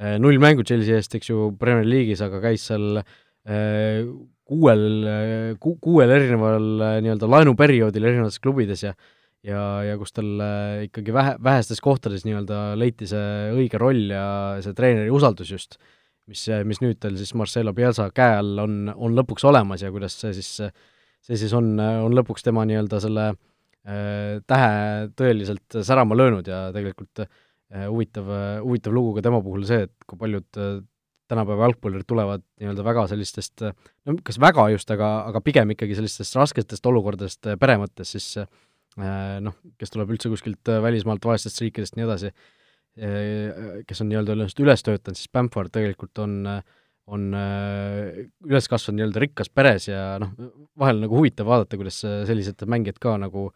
äh, 0.00 0.16
null 0.22 0.40
mängu 0.42 0.64
Chelsea 0.66 0.96
eest, 0.96 1.14
eks 1.18 1.30
ju, 1.30 1.50
Premier 1.60 1.86
League'is, 1.86 2.24
aga 2.24 2.40
käis 2.48 2.64
seal 2.70 3.02
äh, 3.02 3.14
kuuel 3.46 4.86
ku,, 5.62 5.76
kuuel 5.82 6.10
erineval 6.10 6.64
nii-öelda 7.04 7.28
laenuperioodil 7.30 8.08
erinevates 8.08 8.40
klubides 8.42 8.82
ja 8.82 8.90
ja, 9.46 9.60
ja 9.86 9.94
kus 10.00 10.10
tal 10.10 10.40
ikkagi 10.82 11.14
vähe, 11.14 11.36
vähestes 11.44 11.78
kohtades 11.84 12.24
nii-öelda 12.26 12.72
leiti 12.74 13.06
see 13.06 13.52
õige 13.54 13.78
roll 13.78 14.10
ja 14.10 14.24
see 14.64 14.74
treeneri 14.74 15.12
usaldus 15.14 15.52
just 15.54 15.78
mis, 16.30 16.44
mis 16.66 16.82
nüüd 16.82 16.98
tal 17.02 17.16
siis 17.18 17.32
Marcelo 17.38 17.74
Pielsa 17.76 18.08
käe 18.14 18.38
all 18.40 18.62
on, 18.62 18.76
on 18.92 19.16
lõpuks 19.16 19.46
olemas 19.48 19.84
ja 19.84 19.92
kuidas 19.94 20.16
see 20.20 20.34
siis, 20.36 20.50
see 21.26 21.38
siis 21.38 21.54
on, 21.56 21.74
on 21.78 22.14
lõpuks 22.16 22.46
tema 22.46 22.66
nii-öelda 22.68 23.00
selle 23.02 23.28
äh, 23.30 24.42
tähe 24.50 24.72
tõeliselt 25.18 25.80
särama 25.86 26.18
löönud 26.18 26.50
ja 26.50 26.66
tegelikult 26.74 27.24
äh, 27.24 27.86
huvitav, 27.86 28.30
huvitav 28.64 28.94
lugu 28.96 29.16
ka 29.16 29.26
tema 29.26 29.42
puhul 29.44 29.66
see, 29.68 29.86
et 29.86 30.08
kui 30.08 30.18
paljud 30.20 30.62
äh, 30.62 30.78
tänapäeva 31.30 31.66
jalgpallurid 31.68 32.06
tulevad 32.08 32.44
nii-öelda 32.60 32.84
väga 32.86 33.06
sellistest, 33.10 33.64
no 34.06 34.16
kas 34.26 34.38
väga 34.42 34.68
just, 34.74 34.90
aga, 34.94 35.10
aga 35.30 35.42
pigem 35.44 35.74
ikkagi 35.74 35.98
sellistest 35.98 36.38
rasketest 36.38 36.86
olukordadest 36.86 37.50
pere 37.60 37.78
mõttes, 37.82 38.14
siis 38.14 38.28
äh, 38.42 38.48
noh, 39.42 39.56
kes 39.80 39.92
tuleb 39.92 40.14
üldse 40.14 40.30
kuskilt 40.32 40.72
välismaalt, 40.82 41.24
vaestest 41.28 41.60
riikidest, 41.64 41.98
nii 41.98 42.06
edasi, 42.06 42.32
kes 42.96 44.00
on 44.00 44.08
nii-öelda 44.08 44.32
ennast 44.32 44.60
üles 44.62 44.84
töötanud, 44.86 45.18
siis 45.18 45.28
Bamford 45.32 45.72
tegelikult 45.74 46.16
on, 46.24 46.38
on 47.12 47.26
üles 47.36 48.68
kasvanud 48.72 49.02
nii-öelda 49.02 49.24
rikkas 49.26 49.52
peres 49.52 49.90
ja 49.90 50.14
noh, 50.22 50.32
vahel 50.80 51.02
nagu 51.04 51.18
huvitav 51.18 51.50
vaadata, 51.50 51.76
kuidas 51.76 52.00
sellised 52.00 52.64
mängijad 52.64 53.00
ka 53.02 53.18
nagu 53.20 53.50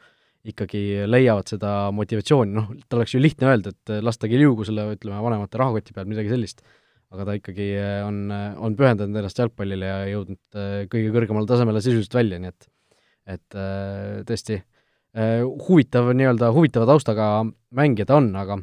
ikkagi 0.50 1.06
leiavad 1.08 1.48
seda 1.52 1.72
motivatsiooni, 1.92 2.52
noh, 2.56 2.68
tal 2.88 3.00
oleks 3.00 3.16
ju 3.16 3.20
lihtne 3.20 3.48
öelda, 3.48 3.72
et 3.72 3.94
lastage 4.04 4.38
liugu 4.40 4.64
selle, 4.68 4.86
ütleme, 4.96 5.18
vanemate 5.24 5.60
rahakoti 5.60 5.96
peal, 5.96 6.08
midagi 6.08 6.32
sellist, 6.32 6.62
aga 7.10 7.26
ta 7.26 7.36
ikkagi 7.38 7.68
on, 8.06 8.18
on 8.30 8.76
pühendanud 8.78 9.18
ennast 9.18 9.40
jalgpallile 9.40 9.88
ja 9.88 10.00
jõudnud 10.12 10.60
kõige 10.92 11.14
kõrgemale 11.14 11.48
tasemele 11.50 11.82
sisuliselt 11.82 12.18
välja, 12.20 12.42
nii 12.42 12.52
et 12.52 12.68
et 13.30 13.56
tõesti 14.26 14.56
huvitav 15.68 16.08
nii-öelda, 16.16 16.48
huvitava 16.54 16.86
taustaga 16.88 17.26
mängija 17.76 18.08
ta 18.08 18.16
on, 18.18 18.30
aga 18.38 18.56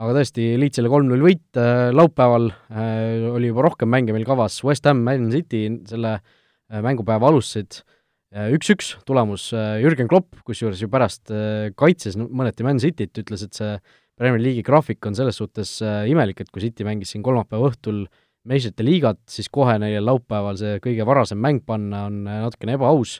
aga 0.00 0.14
tõesti, 0.16 0.46
Leedsile 0.58 0.88
kolm-null 0.90 1.22
võit 1.26 1.60
laupäeval 1.92 2.48
äh,, 2.50 3.26
oli 3.34 3.50
juba 3.50 3.66
rohkem 3.68 3.90
mänge 3.92 4.14
meil 4.16 4.24
kavas, 4.26 4.56
West 4.64 4.88
Ham, 4.88 5.02
Man 5.06 5.28
City 5.34 5.66
selle 5.90 6.14
äh, 6.16 6.80
mängupäeva 6.84 7.28
alustasid 7.30 7.82
üks-üks 8.30 8.92
tulemus, 9.08 9.48
Jürgen 9.82 10.06
Klopp, 10.06 10.38
kusjuures 10.46 10.78
ju 10.78 10.86
pärast 10.90 11.32
kaitses 11.74 12.14
mõneti 12.14 12.62
Man 12.62 12.78
Cityt, 12.78 13.10
ütles, 13.24 13.42
et 13.42 13.58
see 13.58 13.72
Premier 14.20 14.42
League'i 14.42 14.64
graafik 14.66 15.06
on 15.08 15.16
selles 15.16 15.38
suhtes 15.40 15.78
imelik, 16.10 16.42
et 16.42 16.50
kui 16.52 16.60
City 16.60 16.84
mängis 16.84 17.14
siin 17.14 17.22
kolmapäeva 17.24 17.70
õhtul 17.70 18.02
meistrite 18.50 18.84
liigat, 18.84 19.20
siis 19.28 19.48
kohe 19.52 19.78
neile 19.80 20.02
laupäeval 20.04 20.58
see 20.60 20.76
kõige 20.84 21.06
varasem 21.08 21.40
mäng 21.40 21.62
panna 21.64 22.06
on 22.10 22.22
natukene 22.28 22.76
ebaaus. 22.76 23.18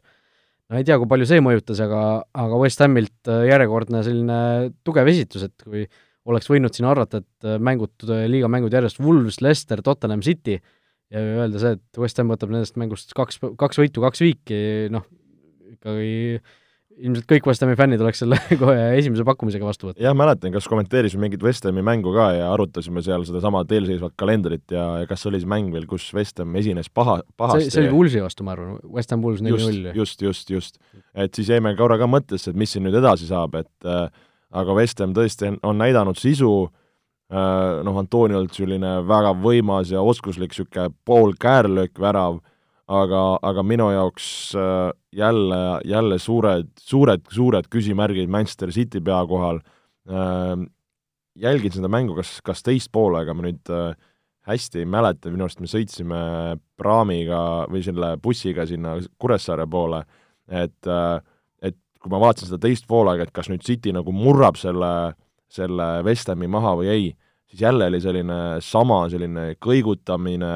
no 0.68 0.76
ei 0.76 0.84
tea, 0.84 0.98
kui 1.00 1.08
palju 1.08 1.26
see 1.28 1.40
mõjutas, 1.44 1.80
aga, 1.84 2.02
aga 2.44 2.60
West 2.60 2.84
Hamilt 2.84 3.32
järjekordne 3.48 4.04
selline 4.04 4.38
tugev 4.84 5.08
esitus, 5.12 5.48
et 5.48 5.64
kui 5.64 5.88
oleks 6.28 6.50
võinud 6.50 6.74
siin 6.76 6.88
arvata, 6.90 7.22
et 7.22 7.48
äh, 7.48 7.58
mängud, 7.62 7.94
äh, 8.06 8.26
liiga 8.30 8.50
mängud 8.52 8.74
järjest 8.74 9.00
Wolves, 9.02 9.40
Leicester, 9.44 9.82
Tottenham 9.84 10.22
City 10.24 10.58
ja 11.10 11.22
öelda 11.42 11.62
see, 11.62 11.76
et 11.78 12.00
West 12.00 12.20
Ham 12.20 12.30
võtab 12.32 12.52
nendest 12.52 12.76
mängust 12.80 13.14
kaks, 13.16 13.40
kaks 13.58 13.80
võitu, 13.80 14.02
kaks 14.04 14.22
viiki, 14.22 14.60
noh, 14.94 15.06
ikkagi 15.74 16.38
ilmselt 16.98 17.26
kõik 17.30 17.46
West 17.48 17.62
Hami 17.64 17.76
fännid 17.78 18.02
oleks 18.02 18.20
selle 18.22 18.38
kohe 18.60 18.76
esimese 18.98 19.24
pakkumisega 19.26 19.66
vastu 19.66 19.88
võtnud. 19.88 20.02
jah, 20.02 20.14
mäletan, 20.16 20.52
kas 20.54 20.66
kommenteerisime 20.70 21.26
mingit 21.26 21.44
West 21.46 21.64
Hami 21.66 21.84
mängu 21.86 22.12
ka 22.14 22.30
ja 22.36 22.48
arutasime 22.52 23.02
seal 23.04 23.24
sedasama 23.28 23.62
eelseisvat 23.64 24.16
kalendrit 24.20 24.74
ja, 24.74 24.86
ja 25.02 25.10
kas 25.10 25.24
oli 25.30 25.40
see 25.42 25.50
mäng 25.50 25.70
veel, 25.74 25.86
kus 25.90 26.08
West 26.16 26.42
Ham 26.42 26.56
esines 26.60 26.90
paha, 26.92 27.20
pahasti 27.40 27.68
see, 27.68 27.76
see 27.76 27.84
oli 27.86 27.94
Woolsi 27.94 28.24
vastu, 28.24 28.46
ma 28.46 28.56
arvan, 28.56 28.76
West 28.96 29.14
Ham 29.14 29.24
Wools 29.24 29.44
neli-null. 29.44 29.92
just, 29.96 30.24
just, 30.24 30.50
just, 30.50 30.82
et 31.14 31.36
siis 31.36 31.52
jäime 31.54 31.72
korra 31.78 31.98
ka 32.00 32.10
mõttesse, 32.10 32.52
et 32.52 32.58
mis 32.58 32.74
siin 32.74 32.86
nüüd 32.86 32.98
edasi 33.00 33.30
saab, 33.30 33.56
et 33.62 33.88
äh, 33.88 34.06
aga 34.60 34.76
West 34.76 35.00
Ham 35.02 35.14
tõesti 35.16 35.54
on 35.66 35.80
näidanud 35.80 36.18
sisu, 36.20 36.52
äh, 37.32 37.80
noh, 37.86 38.02
Antonialt 38.02 38.56
selline 38.58 38.98
väga 39.08 39.34
võimas 39.40 39.94
ja 39.94 40.02
oskuslik 40.02 40.52
niisugune 40.52 40.90
pool 41.06 41.36
käärlöökvärav, 41.40 42.42
aga, 42.90 43.22
aga 43.46 43.64
minu 43.66 43.90
jaoks 43.94 44.26
äh, 44.58 44.90
jälle, 45.14 45.60
jälle 45.86 46.18
suured, 46.18 46.70
suured, 46.80 47.24
suured 47.30 47.70
küsimärgid 47.70 48.30
Manchester 48.30 48.72
City 48.74 49.00
pea 49.04 49.20
kohal. 49.30 49.62
Äh, 50.10 50.66
jälgin 51.40 51.72
seda 51.72 51.88
mängu, 51.88 52.16
kas, 52.18 52.38
kas 52.44 52.64
teist 52.66 52.90
poolega 52.92 53.34
ma 53.34 53.46
nüüd 53.46 53.70
hästi 54.50 54.82
ei 54.82 54.88
mäleta, 54.88 55.30
minu 55.30 55.46
arust 55.46 55.60
me 55.62 55.68
sõitsime 55.70 56.20
praamiga 56.80 57.68
või 57.70 57.84
selle 57.86 58.16
bussiga 58.22 58.66
sinna 58.66 58.96
Kuressaare 59.20 59.68
poole, 59.70 60.02
et 60.50 60.90
äh, 60.90 61.20
kui 62.00 62.12
ma 62.12 62.20
vaatasin 62.22 62.48
seda 62.48 62.60
teist 62.62 62.86
poolaega, 62.88 63.26
et 63.26 63.34
kas 63.36 63.50
nüüd 63.52 63.64
City 63.64 63.92
nagu 63.94 64.12
murrab 64.16 64.58
selle, 64.60 65.12
selle 65.52 65.88
West 66.06 66.30
Hami 66.32 66.48
maha 66.50 66.74
või 66.80 66.88
ei, 66.92 67.10
siis 67.50 67.64
jälle 67.66 67.90
oli 67.90 68.00
selline 68.00 68.38
sama 68.64 69.02
selline 69.12 69.50
kõigutamine, 69.60 70.54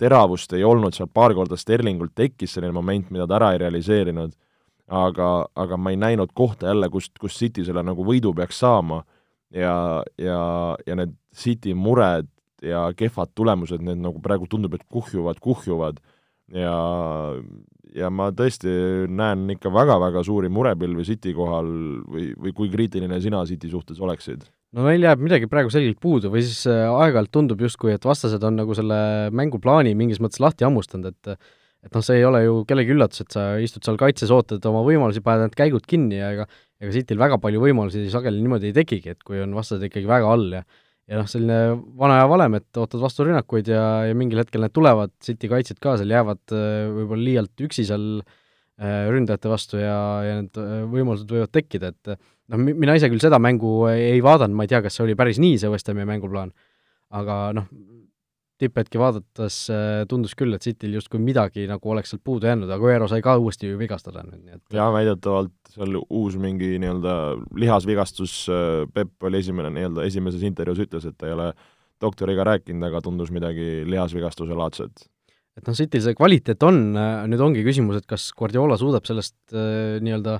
teravust 0.00 0.52
ei 0.56 0.64
olnud 0.64 0.94
seal, 0.96 1.08
paar 1.12 1.34
korda 1.36 1.58
Sterlingult 1.58 2.14
tekkis 2.16 2.56
selline 2.56 2.74
moment, 2.74 3.10
mida 3.14 3.26
ta 3.30 3.38
ära 3.38 3.52
ei 3.54 3.60
realiseerinud, 3.62 4.34
aga, 4.88 5.30
aga 5.56 5.78
ma 5.80 5.94
ei 5.94 6.00
näinud 6.00 6.32
kohta 6.34 6.70
jälle, 6.70 6.90
kust, 6.92 7.14
kust 7.20 7.40
City 7.40 7.64
selle 7.66 7.84
nagu 7.86 8.06
võidu 8.06 8.34
peaks 8.36 8.58
saama. 8.64 9.02
Ja, 9.54 10.02
ja, 10.18 10.38
ja 10.86 10.96
need 10.98 11.14
City 11.36 11.76
mured 11.78 12.26
ja 12.64 12.88
kehvad 12.96 13.30
tulemused, 13.38 13.82
need 13.84 14.00
nagu 14.02 14.18
praegu 14.24 14.48
tundub, 14.50 14.74
et 14.74 14.82
kuhjuvad, 14.90 15.38
kuhjuvad. 15.42 16.00
Ja 16.52 16.74
ja 17.94 18.10
ma 18.10 18.28
tõesti 18.34 18.72
näen 19.10 19.46
ikka 19.54 19.70
väga-väga 19.72 20.24
suuri 20.26 20.50
murepilvi 20.52 21.06
City 21.06 21.34
kohal 21.36 21.70
või, 22.10 22.32
või 22.34 22.54
kui 22.56 22.70
kriitiline 22.72 23.20
sina 23.22 23.44
City 23.46 23.70
suhtes 23.70 24.00
oleksid? 24.02 24.42
No 24.74 24.86
meil 24.86 25.04
jääb 25.06 25.22
midagi 25.22 25.48
praegu 25.50 25.72
selgelt 25.72 26.00
puudu 26.02 26.30
või 26.32 26.44
siis 26.44 26.64
äh, 26.70 26.86
aeg-ajalt 26.90 27.32
tundub 27.34 27.62
justkui, 27.64 27.94
et 27.94 28.06
vastased 28.06 28.42
on 28.46 28.58
nagu 28.58 28.76
selle 28.76 28.98
mänguplaani 29.34 29.94
mingis 29.98 30.22
mõttes 30.22 30.42
lahti 30.42 30.66
hammustanud, 30.66 31.14
et 31.14 31.36
et 31.84 31.92
noh, 31.92 32.00
see 32.00 32.16
ei 32.16 32.24
ole 32.24 32.38
ju 32.46 32.62
kellegi 32.64 32.94
üllatus, 32.94 33.20
et 33.20 33.34
sa 33.34 33.42
istud 33.60 33.84
seal 33.84 33.98
kaitses, 34.00 34.30
ootad 34.32 34.64
oma 34.70 34.80
võimalusi, 34.86 35.20
paned 35.20 35.44
need 35.44 35.58
käigud 35.58 35.84
kinni 35.84 36.16
ja 36.16 36.30
ega 36.32 36.46
ega 36.80 36.94
Cityl 36.94 37.20
väga 37.20 37.36
palju 37.42 37.60
võimalusi 37.60 38.06
sageli 38.12 38.40
niimoodi 38.40 38.70
ei 38.70 38.76
tekigi, 38.78 39.12
et 39.12 39.20
kui 39.26 39.42
on 39.42 39.52
vastased 39.56 39.84
ikkagi 39.90 40.08
väga 40.08 40.30
all 40.32 40.48
ja 40.60 40.64
ja 41.04 41.18
noh, 41.20 41.26
selline 41.28 41.74
vana 42.00 42.22
aja 42.22 42.28
valem, 42.30 42.54
et 42.56 42.80
ootad 42.80 43.02
vastu 43.02 43.26
rünnakuid 43.28 43.68
ja, 43.68 43.84
ja 44.08 44.14
mingil 44.16 44.40
hetkel 44.40 44.64
need 44.64 44.72
tulevad, 44.72 45.12
City 45.20 45.50
kaitsjad 45.52 45.76
ka 45.84 45.98
seal 46.00 46.14
jäävad 46.16 46.56
äh, 46.56 46.86
võib-olla 46.88 47.26
liialt 47.28 47.64
üksi 47.66 47.84
seal 47.84 48.06
äh, 48.22 48.38
ründajate 48.82 49.50
vastu 49.50 49.78
ja, 49.78 49.96
ja 50.26 50.38
need 50.40 50.58
äh, 50.58 50.76
võimalused 50.90 51.30
võivad 51.30 51.52
tekkida, 51.54 51.92
et 51.94 52.14
noh, 52.14 52.58
mina 52.58 52.96
ise 52.98 53.10
küll 53.12 53.22
seda 53.22 53.38
mängu 53.42 53.84
ei 53.92 54.22
vaadanud, 54.24 54.56
ma 54.56 54.66
ei 54.66 54.72
tea, 54.72 54.82
kas 54.82 54.98
see 54.98 55.04
oli 55.06 55.18
päris 55.18 55.38
nii, 55.42 55.60
see 55.62 55.70
West 55.70 55.90
Hami 55.90 56.06
mänguplaan, 56.08 56.50
aga 57.14 57.38
noh, 57.54 57.68
tipphetki 58.58 59.00
vaadates 59.00 59.58
äh, 59.72 60.02
tundus 60.10 60.34
küll, 60.38 60.54
et 60.54 60.64
Cityl 60.64 60.94
justkui 60.94 61.22
midagi 61.22 61.68
nagu 61.70 61.90
oleks 61.90 62.12
sealt 62.14 62.22
puudu 62.26 62.48
jäänud, 62.48 62.68
aga 62.68 62.80
Guerrero 62.82 63.08
sai 63.10 63.22
ka 63.24 63.36
uuesti 63.38 63.70
ju 63.70 63.78
vigastada 63.78 64.22
nüüd, 64.26 64.42
nii 64.42 64.58
et 64.58 64.76
jaa, 64.78 64.90
väidetavalt 64.94 65.74
seal 65.74 65.98
uus 66.02 66.38
mingi 66.40 66.74
nii-öelda 66.82 67.16
lihasvigastus, 67.62 68.36
äh, 68.50 68.84
Pepp 68.94 69.26
oli 69.26 69.42
esimene 69.42 69.72
nii-öelda, 69.74 70.06
esimeses 70.10 70.42
intervjuus 70.46 70.84
ütles, 70.86 71.08
et 71.08 71.18
ta 71.18 71.30
ei 71.30 71.36
ole 71.36 71.52
doktoriga 72.02 72.46
rääkinud, 72.46 72.90
aga 72.90 73.02
tundus 73.04 73.30
midagi 73.34 73.84
lihasvigastuse 73.88 74.56
laadset. 74.58 75.06
Et 75.58 75.66
noh, 75.68 75.76
Cityl 75.78 76.02
see 76.02 76.18
kvaliteet 76.18 76.66
on, 76.66 76.82
äh, 76.98 77.24
nüüd 77.30 77.42
ongi 77.44 77.64
küsimus, 77.66 78.00
et 78.00 78.10
kas 78.10 78.30
Guardiola 78.36 78.78
suudab 78.80 79.06
sellest 79.08 79.36
äh, 79.54 80.00
nii-öelda 80.04 80.38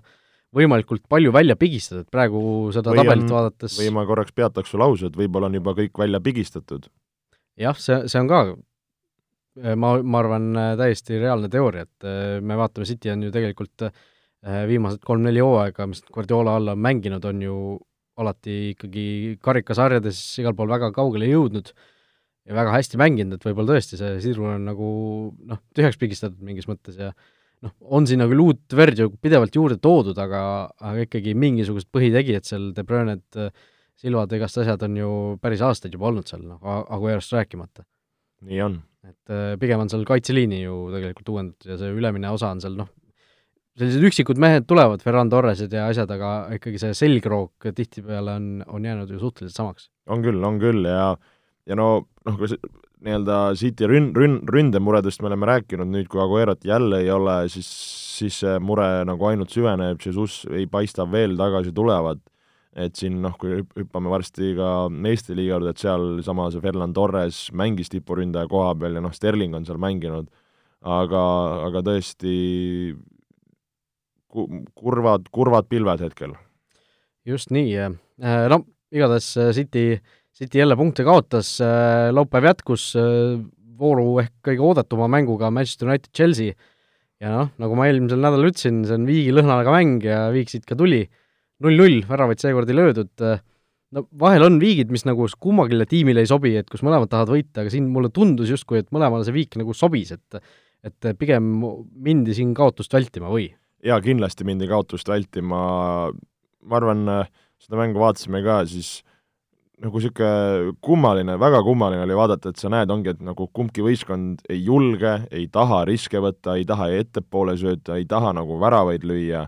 võimalikult 0.54 1.04
palju 1.10 1.32
välja 1.34 1.56
pigistada, 1.58 2.04
et 2.04 2.12
praegu 2.12 2.40
seda 2.74 2.92
või 2.92 3.02
tabelit 3.02 3.26
on, 3.26 3.34
vaadates 3.38 3.78
või 3.80 3.90
ma 3.94 4.04
korraks 4.08 4.34
peataks 4.36 4.70
su 4.70 4.80
lause, 4.80 5.10
et 5.10 5.18
võib-olla 5.18 5.50
on 5.50 5.58
juba 5.58 5.74
kõik 5.76 5.98
välja 6.04 6.20
pigistatud. 6.22 6.86
Jah, 7.60 7.78
see, 7.78 8.04
see 8.10 8.20
on 8.22 8.30
ka 8.30 8.40
äh, 8.50 9.74
ma, 9.78 9.96
ma 10.02 10.20
arvan, 10.22 10.50
äh, 10.58 10.74
täiesti 10.80 11.18
reaalne 11.22 11.50
teooria, 11.50 11.86
et 11.88 12.06
äh, 12.06 12.36
me 12.42 12.58
vaatame, 12.58 12.88
City 12.88 13.12
on 13.14 13.26
ju 13.26 13.34
tegelikult 13.34 13.88
viimased 14.44 15.00
kolm-neli 15.00 15.40
hooaega, 15.40 15.86
mis 15.88 16.02
Guardiola 16.12 16.58
all 16.58 16.68
on 16.68 16.80
mänginud, 16.84 17.24
on 17.24 17.38
ju 17.40 17.54
alati 18.20 18.74
ikkagi 18.74 19.04
karikasarjades 19.40 20.18
igal 20.42 20.52
pool 20.58 20.68
väga 20.68 20.90
kaugele 20.92 21.30
jõudnud 21.30 21.70
ja 22.44 22.56
väga 22.56 22.74
hästi 22.74 23.00
mänginud, 23.00 23.38
et 23.38 23.46
võib-olla 23.46 23.74
tõesti 23.74 23.98
see 24.00 24.18
sidrun 24.24 24.56
on 24.58 24.66
nagu 24.68 24.88
noh, 25.48 25.60
tühjaks 25.76 26.00
pigistatud 26.00 26.42
mingis 26.44 26.68
mõttes 26.68 26.98
ja 27.00 27.12
noh, 27.64 27.74
on 27.96 28.08
sinna 28.08 28.26
küll 28.30 28.42
uut 28.44 28.76
verd 28.76 29.00
ju 29.00 29.10
pidevalt 29.22 29.56
juurde 29.56 29.78
toodud, 29.82 30.18
aga, 30.20 30.42
aga 30.80 31.06
ikkagi 31.06 31.36
mingisugused 31.38 31.88
põhitegijad 31.94 32.48
seal, 32.48 32.72
De 32.76 32.84
Bruyne'd 32.86 33.40
äh, 33.40 33.54
Silvad 33.94 34.32
igast 34.34 34.58
asjad 34.58 34.82
on 34.82 34.96
ju 34.98 35.08
päris 35.42 35.60
aastaid 35.62 35.92
juba 35.94 36.08
olnud 36.08 36.26
seal, 36.26 36.42
noh, 36.48 36.58
Aguerost 36.66 37.30
rääkimata. 37.32 37.84
nii 38.44 38.60
on. 38.60 38.82
et 39.04 39.32
äh, 39.32 39.54
pigem 39.60 39.80
on 39.84 39.88
seal 39.92 40.04
kaitseliini 40.08 40.62
ju 40.62 40.88
tegelikult 40.92 41.30
uuendatud 41.32 41.70
ja 41.70 41.78
see 41.80 41.92
ülemine 41.94 42.28
osa 42.34 42.50
on 42.52 42.60
seal 42.60 42.74
noh, 42.76 42.90
sellised 43.78 44.04
üksikud 44.08 44.40
mehed 44.40 44.66
tulevad, 44.70 45.02
Ferran 45.04 45.30
Torresed 45.32 45.72
ja 45.72 45.86
asjad, 45.90 46.10
aga 46.14 46.32
ikkagi 46.58 46.80
see 46.82 46.96
selgroog 46.98 47.68
tihtipeale 47.76 48.36
on, 48.38 48.48
on 48.66 48.84
jäänud 48.84 49.10
ju 49.14 49.20
suhteliselt 49.22 49.56
samaks. 49.56 49.88
on 50.10 50.24
küll, 50.26 50.42
on 50.44 50.60
küll 50.62 50.88
ja 50.88 51.14
ja 51.68 51.76
no 51.78 51.88
noh, 52.24 52.44
nii-öelda 53.04 53.38
City 53.60 53.88
rün-, 53.88 54.12
rün-, 54.16 54.42
ründemuredest 54.48 55.22
me 55.22 55.28
oleme 55.30 55.48
rääkinud, 55.48 55.90
nüüd 55.90 56.08
kui 56.12 56.22
Aguerot 56.22 56.64
jälle 56.64 57.02
ei 57.04 57.10
ole, 57.12 57.36
siis, 57.52 57.68
siis 58.18 58.38
see 58.44 58.54
mure 58.64 58.88
nagu 59.08 59.28
ainult 59.28 59.52
süveneb, 59.52 60.00
Jesus 60.04 60.44
ei 60.52 60.66
paista 60.70 61.06
veel 61.10 61.36
tagasi 61.40 61.74
tulevat. 61.76 62.22
Et 62.74 62.96
siin 62.98 63.20
noh, 63.22 63.36
kui 63.38 63.60
hüppame 63.60 64.10
varsti 64.10 64.50
ka 64.58 64.68
Eesti 65.06 65.36
liiga 65.38 65.52
juurde, 65.52 65.70
et 65.70 65.78
sealsama 65.78 66.48
see 66.50 66.62
Ferland 66.64 66.96
Torres 66.96 67.44
mängis 67.54 67.92
tipuründaja 67.92 68.50
koha 68.50 68.72
peal 68.80 68.98
ja 68.98 69.02
noh, 69.04 69.14
Sterling 69.14 69.54
on 69.54 69.66
seal 69.68 69.78
mänginud, 69.78 70.26
aga, 70.82 71.22
aga 71.68 71.84
tõesti 71.86 72.34
ku-, 74.26 74.48
kurvad, 74.74 75.30
kurvad 75.30 75.70
pilved 75.70 76.02
hetkel. 76.02 76.34
just 77.24 77.54
nii, 77.54 77.76
äh, 77.78 78.48
no 78.50 78.64
igatahes 78.90 79.30
äh, 79.38 79.52
City, 79.54 80.00
City 80.34 80.58
jälle 80.58 80.76
punkte 80.76 81.04
kaotas, 81.06 81.56
äh, 81.62 82.10
laupäev 82.14 82.48
jätkus 82.50 82.88
vooru 83.78 84.18
ehk 84.22 84.32
kõige 84.48 84.64
oodatuma 84.66 85.08
mänguga 85.10 85.50
Manchester 85.54 85.90
United 85.90 86.10
Chelsea. 86.14 86.54
Ja 87.22 87.30
noh, 87.30 87.50
nagu 87.62 87.76
ma 87.78 87.86
eelmisel 87.88 88.20
nädalal 88.20 88.50
ütlesin, 88.50 88.82
see 88.86 88.96
on 88.98 89.06
viigi 89.08 89.34
lõhnaga 89.34 89.72
mäng 89.74 90.02
ja 90.04 90.26
viik 90.34 90.50
siit 90.50 90.66
ka 90.68 90.76
tuli. 90.78 91.04
null-null, 91.62 92.02
väravaid 92.08 92.42
seekord 92.42 92.68
ei 92.68 92.76
löödud, 92.76 93.22
no 93.94 94.02
vahel 94.20 94.42
on 94.48 94.56
viigid, 94.60 94.90
mis 94.92 95.06
nagu 95.06 95.28
kummagile 95.40 95.86
tiimile 95.88 96.24
ei 96.24 96.28
sobi, 96.28 96.56
et 96.58 96.68
kus 96.68 96.82
mõlemad 96.84 97.08
tahavad 97.12 97.30
võita, 97.36 97.62
aga 97.62 97.72
siin 97.72 97.86
mulle 97.94 98.10
tundus 98.12 98.50
justkui, 98.50 98.82
et 98.82 98.90
mõlemale 98.94 99.24
see 99.24 99.36
viik 99.36 99.58
nagu 99.60 99.76
sobis, 99.76 100.12
et 100.16 100.42
et 100.84 101.06
pigem 101.16 101.46
mindi 102.04 102.34
siin 102.36 102.50
kaotust 102.58 102.92
vältima 102.92 103.30
või? 103.32 103.46
jaa, 103.86 103.96
kindlasti 104.04 104.44
mindi 104.44 104.66
kaotust 104.68 105.08
vältima, 105.08 105.62
ma 106.10 106.76
arvan, 106.76 107.06
seda 107.62 107.78
mängu 107.80 108.02
vaatasime 108.02 108.42
ka, 108.44 108.58
siis 108.68 108.98
nagu 109.82 109.98
niisugune 109.98 110.74
kummaline, 110.84 111.36
väga 111.40 111.60
kummaline 111.66 112.04
oli 112.04 112.16
vaadata, 112.16 112.52
et 112.52 112.60
sa 112.60 112.70
näed, 112.72 112.90
ongi, 112.94 113.14
et 113.14 113.22
nagu 113.24 113.48
kumbki 113.52 113.82
võistkond 113.84 114.44
ei 114.52 114.62
julge, 114.64 115.16
ei 115.34 115.48
taha 115.52 115.82
riske 115.88 116.20
võtta, 116.22 116.54
ei 116.58 116.66
taha 116.68 116.90
ettepoole 116.94 117.56
sööta, 117.58 117.98
ei 117.98 118.06
taha 118.06 118.32
nagu 118.38 118.58
väravaid 118.62 119.06
lüüa, 119.08 119.44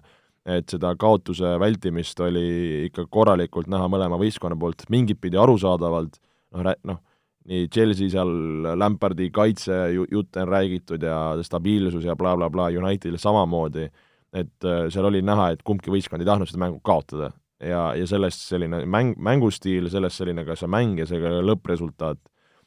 et 0.46 0.70
seda 0.70 0.92
kaotuse 0.98 1.56
vältimist 1.62 2.20
oli 2.22 2.86
ikka 2.88 3.06
korralikult 3.10 3.70
näha 3.70 3.86
mõlema 3.90 4.18
võistkonna 4.18 4.58
poolt, 4.58 4.86
mingit 4.90 5.20
pidi 5.22 5.38
arusaadavalt, 5.38 6.18
noh, 6.54 6.74
noh, 6.90 7.00
nii 7.46 7.70
Chelsea 7.70 8.10
seal 8.10 8.74
Lampardi 8.74 9.30
kaitse 9.30 9.86
jutte 9.94 10.42
on 10.42 10.50
räägitud 10.50 11.02
ja 11.06 11.38
stabiilsus 11.46 12.04
ja 12.06 12.18
blablabla 12.18 12.50
bla, 12.50 12.70
bla, 12.74 12.82
Unitedil 12.82 13.18
samamoodi, 13.22 13.86
et 14.34 14.66
äh, 14.66 14.86
seal 14.90 15.06
oli 15.06 15.22
näha, 15.22 15.52
et 15.54 15.62
kumbki 15.66 15.92
võistkond 15.94 16.22
ei 16.22 16.28
tahtnud 16.28 16.50
seda 16.50 16.66
mängu 16.66 16.82
kaotada 16.82 17.30
ja, 17.60 17.82
ja 17.96 18.06
sellest 18.08 18.46
selline 18.50 18.82
mäng, 18.90 19.14
mängustiil, 19.22 19.90
sellest 19.92 20.20
selline 20.20 20.44
ka 20.46 20.56
see 20.58 20.70
mäng 20.70 21.00
ja 21.00 21.06
see 21.08 21.20
lõppresultaat, 21.20 22.20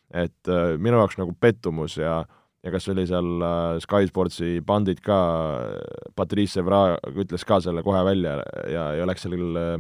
et 0.10 0.52
äh, 0.52 0.76
minu 0.82 1.02
jaoks 1.02 1.20
nagu 1.22 1.36
pettumus 1.40 2.00
ja 2.00 2.24
ja 2.60 2.74
kas 2.74 2.90
oli 2.92 3.06
seal 3.08 3.44
äh, 3.46 3.78
Sky 3.80 4.10
Sportsi 4.10 4.58
bandid 4.66 5.00
ka, 5.06 5.20
Patrice 6.18 6.60
Evra 6.60 6.98
ütles 7.14 7.46
ka 7.48 7.62
selle 7.64 7.84
kohe 7.86 8.02
välja 8.04 8.40
ja, 8.68 8.90
ja 9.00 9.08
läks 9.08 9.24
sellel 9.28 9.60
äh, 9.60 9.78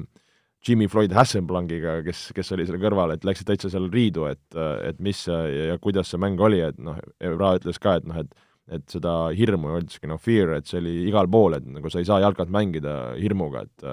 Jimmy 0.68 0.90
Floyd 0.92 1.14
Hasselblankiga, 1.16 2.02
kes, 2.04 2.30
kes 2.36 2.52
oli 2.52 2.66
selle 2.68 2.82
kõrval, 2.84 3.14
et 3.16 3.24
läksid 3.24 3.48
täitsa 3.48 3.72
seal 3.72 3.88
riidu, 3.92 4.26
et, 4.28 4.44
et 4.84 4.98
mis 5.00 5.22
ja, 5.28 5.40
ja 5.70 5.78
kuidas 5.80 6.12
see 6.12 6.20
mäng 6.20 6.40
oli, 6.44 6.60
et 6.66 6.76
noh, 6.84 6.98
Evra 7.24 7.54
ütles 7.56 7.80
ka, 7.80 7.96
et 8.00 8.08
noh, 8.08 8.20
et 8.20 8.48
et 8.70 8.84
seda 8.86 9.32
hirmu 9.34 9.72
öeldaski, 9.74 10.06
noh, 10.06 10.20
fear, 10.22 10.52
et 10.60 10.68
see 10.70 10.78
oli 10.78 10.92
igal 11.10 11.26
pool, 11.32 11.56
et 11.58 11.66
nagu 11.66 11.90
sa 11.90 12.04
ei 12.04 12.06
saa 12.06 12.20
jalkat 12.22 12.52
mängida 12.54 13.16
hirmuga, 13.18 13.64
et 13.66 13.88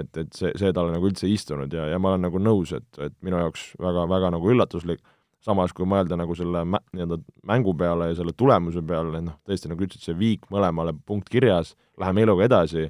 et, 0.00 0.10
et 0.20 0.32
see, 0.36 0.50
see 0.58 0.72
talle 0.74 0.94
nagu 0.94 1.08
üldse 1.08 1.26
ei 1.28 1.36
istunud 1.36 1.72
ja, 1.74 1.88
ja 1.92 2.00
ma 2.02 2.14
olen 2.14 2.26
nagu 2.28 2.40
nõus, 2.42 2.72
et, 2.76 2.88
et 3.02 3.14
minu 3.24 3.40
jaoks 3.40 3.70
väga, 3.82 4.06
väga 4.10 4.32
nagu 4.34 4.50
üllatuslik, 4.52 5.02
samas 5.44 5.74
kui 5.76 5.86
mõelda 5.88 6.18
nagu 6.18 6.34
selle 6.38 6.64
mä-, 6.66 6.82
nii-öelda 6.94 7.20
mängu 7.50 7.74
peale 7.78 8.10
ja 8.10 8.18
selle 8.18 8.34
tulemuse 8.36 8.82
peale, 8.86 9.22
noh, 9.24 9.38
tõesti 9.46 9.70
nagu 9.70 9.86
ütlesid, 9.86 10.08
see 10.08 10.18
viik 10.18 10.48
mõlemale 10.54 10.94
punkt 11.06 11.30
kirjas, 11.32 11.74
läheme 12.00 12.26
eluga 12.26 12.48
edasi, 12.48 12.88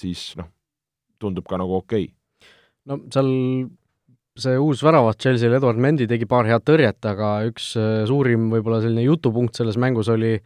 siis 0.00 0.30
noh, 0.40 0.50
tundub 1.20 1.48
ka 1.48 1.60
nagu 1.60 1.80
okei 1.80 2.08
okay. 2.08 2.54
no 2.88 3.02
seal 3.12 3.30
see 4.40 4.56
uus 4.60 4.82
väravat 4.84 5.18
Chelsea'l, 5.20 5.56
Eduard 5.58 5.80
Mendi 5.82 6.06
tegi 6.08 6.28
paar 6.28 6.48
head 6.48 6.64
tõrjet, 6.66 7.00
aga 7.10 7.40
üks 7.48 7.72
äh, 7.78 8.04
suurim 8.08 8.48
võib-olla 8.52 8.80
selline 8.84 9.04
jutupunkt 9.04 9.58
selles 9.58 9.76
mängus 9.80 10.08
oli, 10.12 10.36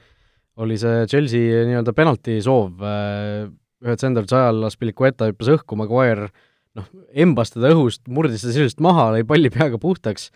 oli 0.64 0.78
see 0.80 1.04
Chelsea 1.11 1.64
nii-öelda 1.68 1.94
penalti 1.96 2.40
soov 2.44 2.82
äh, 2.82 3.44
ühe 3.85 3.97
tsenderduse 4.00 4.38
ajal 4.38 4.67
Aspilicueta 4.69 5.29
hüppas 5.31 5.50
õhku, 5.59 5.76
Maguire 5.79 6.31
noh, 6.79 6.88
embas 7.25 7.53
teda 7.55 7.71
õhust, 7.75 8.03
murdis 8.11 8.43
ta 8.43 8.50
sisuliselt 8.50 8.83
maha, 8.85 9.11
lõi 9.14 9.26
palli 9.29 9.50
peaga 9.55 9.79
puhtaks, 9.81 10.31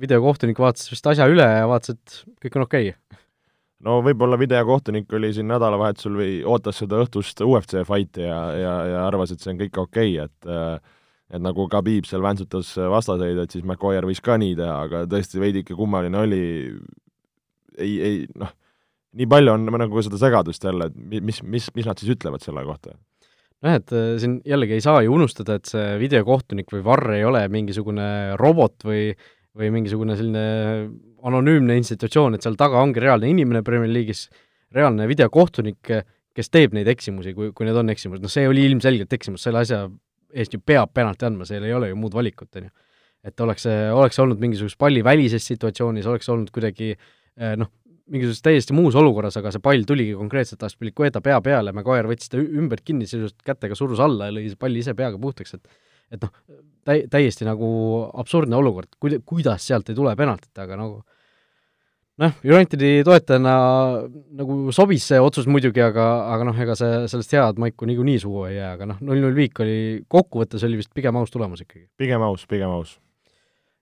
videokohtunik 0.00 0.58
vaatas 0.60 0.90
vist 0.92 1.06
asja 1.08 1.28
üle 1.30 1.46
ja 1.46 1.64
vaatas, 1.70 1.96
et 1.96 2.42
kõik 2.44 2.58
on 2.58 2.66
okei 2.66 2.90
okay. 2.92 3.22
no 3.86 4.00
võib-olla 4.04 4.38
videokohtunik 4.40 5.14
oli 5.16 5.32
siin 5.36 5.48
nädalavahetusel 5.52 6.18
või 6.18 6.34
ootas 6.44 6.82
seda 6.82 7.00
õhtust 7.04 7.40
UFC 7.46 7.80
fighti 7.88 8.26
ja, 8.26 8.42
ja, 8.60 8.76
ja 8.92 9.06
arvas, 9.06 9.32
et 9.32 9.40
see 9.40 9.54
on 9.54 9.62
kõik 9.64 9.80
okei 9.86 10.20
okay,, 10.20 10.28
et 10.28 10.92
et 11.26 11.42
nagu 11.42 11.64
Khabib 11.66 12.06
seal 12.06 12.22
väntsutas 12.22 12.68
vastaseid, 12.78 13.40
et 13.42 13.50
siis 13.50 13.64
Maguire 13.66 14.06
võis 14.06 14.20
ka 14.22 14.36
nii 14.38 14.52
teha, 14.60 14.76
aga 14.86 15.00
tõesti 15.10 15.40
veidike 15.42 15.74
kummaline 15.74 16.20
oli, 16.20 16.44
ei, 17.82 17.96
ei 17.98 18.20
noh 18.38 18.52
nii 19.16 19.28
palju 19.30 19.52
on 19.56 19.68
nagu 19.80 20.02
seda 20.04 20.20
segadust 20.20 20.64
jälle, 20.64 20.90
et 20.90 21.22
mis, 21.24 21.42
mis, 21.42 21.68
mis 21.76 21.88
nad 21.88 22.00
siis 22.00 22.16
ütlevad 22.16 22.44
selle 22.44 22.64
kohta? 22.68 22.96
nojah, 23.64 23.78
et 23.80 23.94
äh, 23.96 24.10
siin 24.20 24.40
jällegi 24.46 24.76
ei 24.76 24.84
saa 24.84 25.00
ju 25.04 25.14
unustada, 25.16 25.56
et 25.56 25.68
see 25.70 25.96
videokohtunik 26.02 26.68
või 26.74 26.84
varr 26.84 27.14
ei 27.16 27.24
ole 27.24 27.46
mingisugune 27.52 28.36
robot 28.40 28.84
või 28.86 29.08
või 29.56 29.70
mingisugune 29.72 30.16
selline 30.18 30.42
anonüümne 31.26 31.76
institutsioon, 31.80 32.36
et 32.36 32.44
seal 32.44 32.58
taga 32.60 32.82
ongi 32.82 33.02
reaalne 33.02 33.30
inimene 33.32 33.62
Premier 33.66 33.90
League'is, 33.90 34.26
reaalne 34.76 35.06
videokohtunik, 35.08 35.92
kes 36.36 36.52
teeb 36.52 36.74
neid 36.76 36.88
eksimusi, 36.92 37.32
kui, 37.36 37.52
kui 37.56 37.68
need 37.68 37.78
on 37.80 37.92
eksimused, 37.92 38.24
noh 38.24 38.32
see 38.32 38.44
oli 38.48 38.66
ilmselgelt 38.68 39.12
eksimus, 39.16 39.46
selle 39.46 39.62
asja 39.64 39.86
eest 40.36 40.52
ju 40.52 40.60
peab 40.60 40.92
penalti 40.94 41.28
andma, 41.28 41.46
seal 41.48 41.64
ei 41.64 41.72
ole 41.72 41.88
ju 41.88 41.96
muud 41.98 42.14
valikut, 42.16 42.50
on 42.60 42.68
ju. 42.68 42.74
et 43.26 43.42
oleks 43.42 43.64
see, 43.66 43.78
oleks 43.90 44.20
olnud 44.22 44.42
mingisuguses 44.42 44.78
pallivälises 44.78 45.48
situatsioonis, 45.54 46.06
oleks 46.10 46.28
olnud 46.30 46.52
kuidagi 46.54 46.92
äh, 46.92 47.56
noh, 47.58 47.72
mingisuguses 48.12 48.44
täiesti 48.44 48.76
muus 48.76 48.94
olukorras, 48.98 49.36
aga 49.40 49.50
see 49.54 49.62
pall 49.62 49.86
tuligi 49.86 50.14
konkreetselt 50.18 50.62
Aspilicueta 50.66 51.22
pea 51.24 51.40
peale, 51.42 51.74
Maguire 51.74 52.10
võttis 52.10 52.30
ta 52.30 52.38
ümbert 52.38 52.84
kinni, 52.86 53.08
sisuliselt 53.08 53.42
kätega 53.46 53.78
surus 53.78 54.02
alla 54.02 54.28
ja 54.28 54.36
lõi 54.36 54.46
see 54.50 54.60
palli 54.60 54.82
ise 54.84 54.94
peaga 54.98 55.18
puhtaks, 55.22 55.56
et 55.58 55.68
et 56.14 56.22
noh, 56.22 56.30
täi-, 56.86 57.06
täiesti 57.10 57.46
nagu 57.46 57.68
absurdne 58.14 58.54
olukord, 58.58 58.92
kuida-, 59.02 59.18
kuidas 59.26 59.64
sealt 59.66 59.88
ei 59.90 59.98
tule 59.98 60.12
penaltit, 60.18 60.52
aga 60.62 60.78
nagu 60.78 61.00
noh, 62.22 62.36
Unitedi 62.46 63.00
toetajana 63.06 63.54
nagu 64.38 64.58
sobis 64.74 65.08
see 65.10 65.18
otsus 65.22 65.48
muidugi, 65.50 65.82
aga, 65.82 66.06
aga 66.34 66.46
noh, 66.50 66.60
ega 66.62 66.76
see, 66.78 67.02
sellest 67.10 67.34
head 67.34 67.58
maiku 67.62 67.88
niikuinii 67.90 68.20
suhu 68.22 68.46
ei 68.50 68.60
jää, 68.60 68.76
aga 68.78 68.92
noh, 68.92 69.02
null-null 69.02 69.34
viik 69.36 69.58
oli, 69.64 69.80
kokkuvõttes 70.12 70.64
oli 70.68 70.78
vist 70.82 70.94
pigem 70.94 71.18
aus 71.18 71.34
tulemus 71.34 71.66
ikkagi. 71.66 71.88
pigem 71.98 72.22
aus, 72.22 72.46
pigem 72.46 72.70
aus 72.70 72.96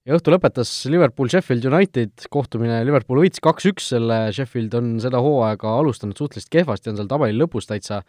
ja 0.05 0.19
õhtu 0.19 0.33
lõpetas 0.35 0.71
Liverpool 0.93 1.31
Sheffield 1.33 1.65
United 1.71 2.27
kohtumine, 2.33 2.83
Liverpool 2.87 3.23
võitis 3.23 3.43
kaks-üks 3.45 3.89
selle, 3.95 4.19
Sheffield 4.37 4.77
on 4.79 4.93
seda 5.03 5.21
hooaega 5.25 5.79
alustanud 5.81 6.19
suhteliselt 6.19 6.53
kehvasti, 6.53 6.93
on 6.93 7.01
seal 7.01 7.11
tabeli 7.11 7.37
lõpus 7.39 7.69
täitsa, 7.71 8.03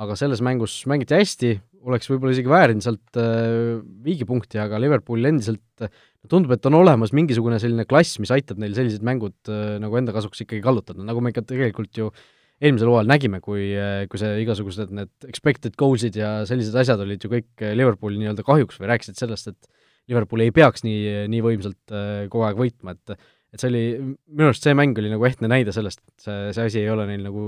aga 0.00 0.16
selles 0.18 0.40
mängus 0.44 0.80
mängiti 0.90 1.14
hästi, 1.14 1.52
oleks 1.84 2.08
võib-olla 2.10 2.32
isegi 2.34 2.50
väärinud 2.50 2.84
sealt 2.84 3.20
äh, 3.20 3.82
viigipunkti, 4.06 4.58
aga 4.62 4.80
Liverpool 4.80 5.28
endiselt 5.28 5.84
tundub, 6.32 6.54
et 6.56 6.64
on 6.70 6.78
olemas 6.80 7.12
mingisugune 7.14 7.60
selline 7.62 7.84
klass, 7.86 8.16
mis 8.22 8.32
aitab 8.34 8.62
neil 8.62 8.74
sellised 8.76 9.04
mängud 9.06 9.36
äh, 9.52 9.76
nagu 9.82 10.00
enda 10.00 10.16
kasuks 10.16 10.46
ikkagi 10.46 10.64
kallutada, 10.64 11.04
nagu 11.04 11.20
me 11.22 11.34
ikka 11.34 11.44
tegelikult 11.52 12.00
ju 12.00 12.08
eelmisel 12.64 12.88
hooajal 12.88 13.10
nägime, 13.10 13.42
kui, 13.44 13.68
äh, 13.76 14.06
kui 14.08 14.18
see 14.22 14.32
igasugused 14.46 14.96
need 14.96 15.28
expected 15.28 15.76
goals'id 15.78 16.16
ja 16.16 16.38
sellised 16.48 16.74
asjad 16.80 17.04
olid 17.04 17.20
ju 17.20 17.30
kõik 17.36 17.68
Liverpooli 17.76 18.16
nii-öelda 18.22 18.46
kahjuks 18.46 18.80
või 18.80 18.94
rääkisid 18.94 19.20
sellest, 19.20 19.52
et 19.52 19.83
Liverpool 20.10 20.44
ei 20.44 20.52
peaks 20.54 20.84
nii, 20.84 21.24
nii 21.32 21.40
võimsalt 21.44 21.94
äh, 21.94 22.26
kogu 22.32 22.44
aeg 22.48 22.60
võitma, 22.60 22.96
et 22.96 23.16
et 23.54 23.62
see 23.62 23.70
oli, 23.70 23.82
minu 24.34 24.48
arust 24.48 24.64
see 24.66 24.74
mäng 24.74 24.98
oli 24.98 25.10
nagu 25.12 25.24
ehtne 25.28 25.46
näide 25.46 25.70
sellest, 25.74 26.00
et 26.02 26.24
see, 26.26 26.38
see 26.56 26.64
asi 26.70 26.80
ei 26.80 26.88
ole 26.90 27.04
neil 27.06 27.22
nagu 27.22 27.44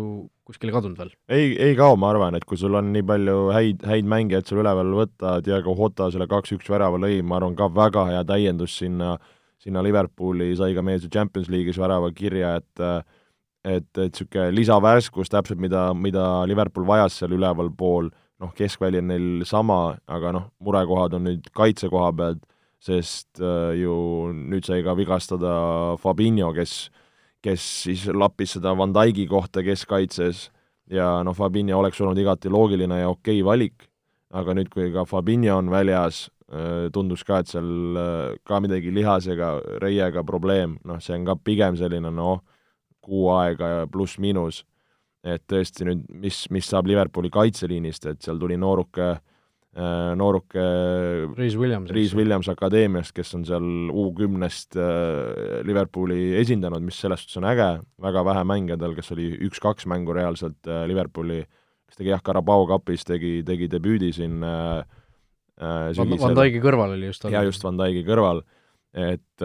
kuskile 0.46 0.70
kadunud 0.74 1.00
veel. 1.00 1.10
ei, 1.34 1.48
ei 1.58 1.74
kao, 1.78 1.96
ma 1.98 2.12
arvan, 2.12 2.36
et 2.38 2.46
kui 2.46 2.58
sul 2.60 2.78
on 2.78 2.92
nii 2.94 3.02
palju 3.08 3.48
häid, 3.54 3.82
häid 3.90 4.06
mängijaid 4.12 4.46
sul 4.46 4.62
üleval 4.62 4.92
võtta, 5.00 5.40
Diego 5.42 5.74
Jota 5.74 6.06
selle 6.14 6.28
kaks-üks 6.30 6.70
värava 6.70 7.00
lõi, 7.02 7.18
ma 7.26 7.40
arvan, 7.40 7.56
ka 7.58 7.66
väga 7.74 8.06
hea 8.12 8.22
täiendus 8.28 8.78
sinna, 8.78 9.16
sinna 9.62 9.82
Liverpooli, 9.82 10.52
sai 10.54 10.78
ka 10.78 10.86
ju 10.86 11.10
Champions 11.10 11.50
League'is 11.50 11.80
värava 11.82 12.12
kirja, 12.14 12.54
et 12.62 12.86
et, 13.66 13.88
et 13.98 13.98
niisugune 13.98 14.52
lisavärskus 14.54 15.32
täpselt, 15.32 15.58
mida, 15.58 15.88
mida 15.98 16.46
Liverpool 16.46 16.86
vajas 16.86 17.18
seal 17.18 17.34
ülevalpool 17.34 18.12
noh, 18.42 18.52
keskväli 18.56 19.00
on 19.00 19.10
neil 19.10 19.46
sama, 19.48 19.96
aga 20.08 20.32
noh, 20.36 20.50
murekohad 20.64 21.16
on 21.16 21.26
nüüd 21.30 21.48
kaitse 21.56 21.90
koha 21.92 22.12
pealt, 22.16 22.42
sest 22.82 23.40
äh, 23.40 23.72
ju 23.80 23.94
nüüd 24.36 24.66
sai 24.68 24.82
ka 24.84 24.94
vigastada 24.98 25.54
Fabinho, 26.02 26.52
kes, 26.56 26.76
kes 27.44 27.64
siis 27.86 28.06
lappis 28.12 28.56
seda 28.56 28.76
Van 28.78 28.94
Dijk'i 28.94 29.26
kohta 29.30 29.64
keskkaitses. 29.66 30.50
Ja 30.92 31.16
noh, 31.26 31.34
Fabinho 31.34 31.80
oleks 31.80 32.00
olnud 32.02 32.18
igati 32.20 32.52
loogiline 32.52 33.00
ja 33.00 33.10
okei 33.10 33.40
valik, 33.46 33.88
aga 34.36 34.54
nüüd, 34.54 34.70
kui 34.70 34.92
ka 34.94 35.06
Fabinho 35.08 35.56
on 35.58 35.72
väljas 35.72 36.26
äh,, 36.52 36.86
tundus 36.94 37.24
ka, 37.26 37.40
et 37.42 37.50
seal 37.50 37.98
äh, 37.98 38.36
ka 38.46 38.60
midagi 38.62 38.92
lihasega, 38.94 39.56
reiega 39.82 40.22
probleem, 40.26 40.76
noh, 40.86 41.00
see 41.02 41.16
on 41.16 41.26
ka 41.26 41.38
pigem 41.40 41.78
selline 41.80 42.12
noh, 42.14 42.44
kuu 43.02 43.30
aega 43.34 43.88
pluss-miinus 43.90 44.64
et 45.26 45.42
tõesti 45.50 45.86
nüüd, 45.88 46.04
mis, 46.22 46.44
mis 46.54 46.68
saab 46.70 46.86
Liverpooli 46.90 47.30
kaitseliinist, 47.34 48.06
et 48.12 48.22
seal 48.22 48.38
tuli 48.40 48.58
nooruke 48.60 49.08
äh, 49.10 50.12
nooruke 50.18 50.64
Reis 51.36 51.56
Williams, 51.58 51.90
Reis 51.94 52.14
Williams 52.16 52.50
akadeemiast, 52.52 53.14
kes 53.16 53.34
on 53.38 53.46
seal 53.48 53.66
U 53.90 54.08
kümnest 54.16 54.78
äh, 54.78 55.62
Liverpooli 55.66 56.36
esindanud, 56.40 56.84
mis 56.86 57.00
selles 57.02 57.24
suhtes 57.24 57.40
on 57.42 57.48
äge, 57.50 57.70
väga 58.06 58.24
vähe 58.30 58.44
mänge 58.48 58.78
tal, 58.80 58.94
kes 58.96 59.12
oli 59.16 59.32
üks-kaks 59.48 59.88
mängu 59.90 60.14
reaalselt 60.16 60.70
äh, 60.70 60.84
Liverpooli, 60.88 61.42
kes 61.90 62.00
tegi 62.00 62.14
jah, 62.14 62.22
Carabao 62.24 62.68
Cupis 62.70 63.06
tegi, 63.08 63.40
tegi 63.46 63.70
debüüdi 63.72 64.12
siin 64.16 64.38
äh, 64.46 64.80
Van, 65.56 66.18
Van 66.20 66.34
Dijk'i 66.36 66.60
kõrval 66.60 66.98
oli 66.98 67.08
just 67.08 67.24
jaa, 67.32 67.40
just 67.46 67.62
Van 67.64 67.78
Dijk'i 67.80 68.02
kõrval, 68.04 68.42
et, 68.92 69.44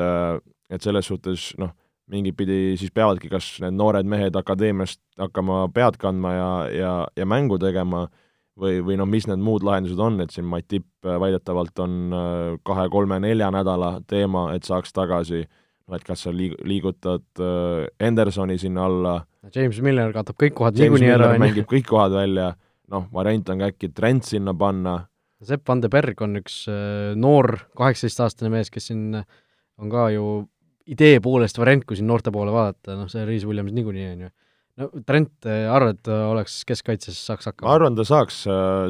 et 0.67 0.83
selles 0.83 1.07
suhtes 1.07 1.53
noh, 1.61 1.71
mingit 2.11 2.35
pidi 2.37 2.59
siis 2.79 2.91
peavadki 2.93 3.29
kas 3.31 3.53
need 3.63 3.77
noored 3.77 4.07
mehed 4.09 4.35
akadeemiast 4.35 4.99
hakkama 5.21 5.63
pead 5.73 5.97
kandma 6.01 6.33
ja, 6.35 6.51
ja, 6.75 6.91
ja 7.17 7.27
mängu 7.29 7.59
tegema 7.61 8.05
või, 8.59 8.81
või 8.85 8.97
noh, 8.99 9.09
mis 9.09 9.27
need 9.29 9.41
muud 9.43 9.65
lahendused 9.65 9.99
on, 10.01 10.19
et 10.23 10.33
siin 10.35 10.47
Matip 10.49 10.87
äh, 11.07 11.17
väidetavalt 11.21 11.79
on 11.83 11.97
äh, 12.13 12.39
kahe-kolme-nelja 12.67 13.49
nädala 13.53 13.93
teema, 14.11 14.49
et 14.55 14.67
saaks 14.67 14.93
tagasi, 14.95 15.45
et 15.91 16.07
kas 16.07 16.25
sa 16.27 16.33
liig-, 16.35 16.57
liigutad 16.67 17.23
äh, 17.39 17.85
Hendersoni 18.03 18.59
sinna 18.61 18.87
alla, 18.89 19.19
James 19.55 19.79
Miller 19.81 20.11
katab 20.13 20.37
kõik 20.37 20.53
kohad 20.59 20.77
niikuinii 20.77 21.15
ära, 21.15 21.31
mängib 21.41 21.65
kõik 21.69 21.87
kohad 21.89 22.13
välja, 22.13 22.51
noh, 22.91 23.07
variant 23.15 23.49
on 23.49 23.63
ka 23.63 23.71
äkki 23.71 23.89
Trent 23.95 24.27
sinna 24.27 24.53
panna, 24.57 24.99
Sepp 25.41 25.65
van 25.65 25.79
de 25.81 25.89
Berg 25.89 26.19
on 26.21 26.37
üks 26.37 26.67
äh, 26.69 27.15
noor 27.17 27.55
kaheksateistaastane 27.73 28.51
mees, 28.53 28.69
kes 28.69 28.91
siin 28.91 29.15
on 29.81 29.89
ka 29.89 30.11
ju 30.13 30.25
idee 30.91 31.19
poolest 31.23 31.59
variant, 31.61 31.85
kui 31.87 31.99
siin 31.99 32.09
noorte 32.09 32.33
poole 32.33 32.53
vaadata, 32.53 32.95
noh 32.99 33.11
see 33.11 33.25
Reis 33.27 33.45
Williams 33.47 33.75
niikuinii, 33.75 34.07
on 34.15 34.25
ju. 34.25 34.31
no 34.81 34.89
Trent, 35.07 35.33
äh, 35.47 35.65
arvad, 35.71 35.99
et 35.99 36.05
ta 36.07 36.23
oleks 36.31 36.61
keskkaitses, 36.67 37.19
saaks 37.29 37.47
ma 37.47 37.53
hakkama? 37.53 37.75
arvan, 37.75 37.99
ta 37.99 38.07
saaks, 38.07 38.43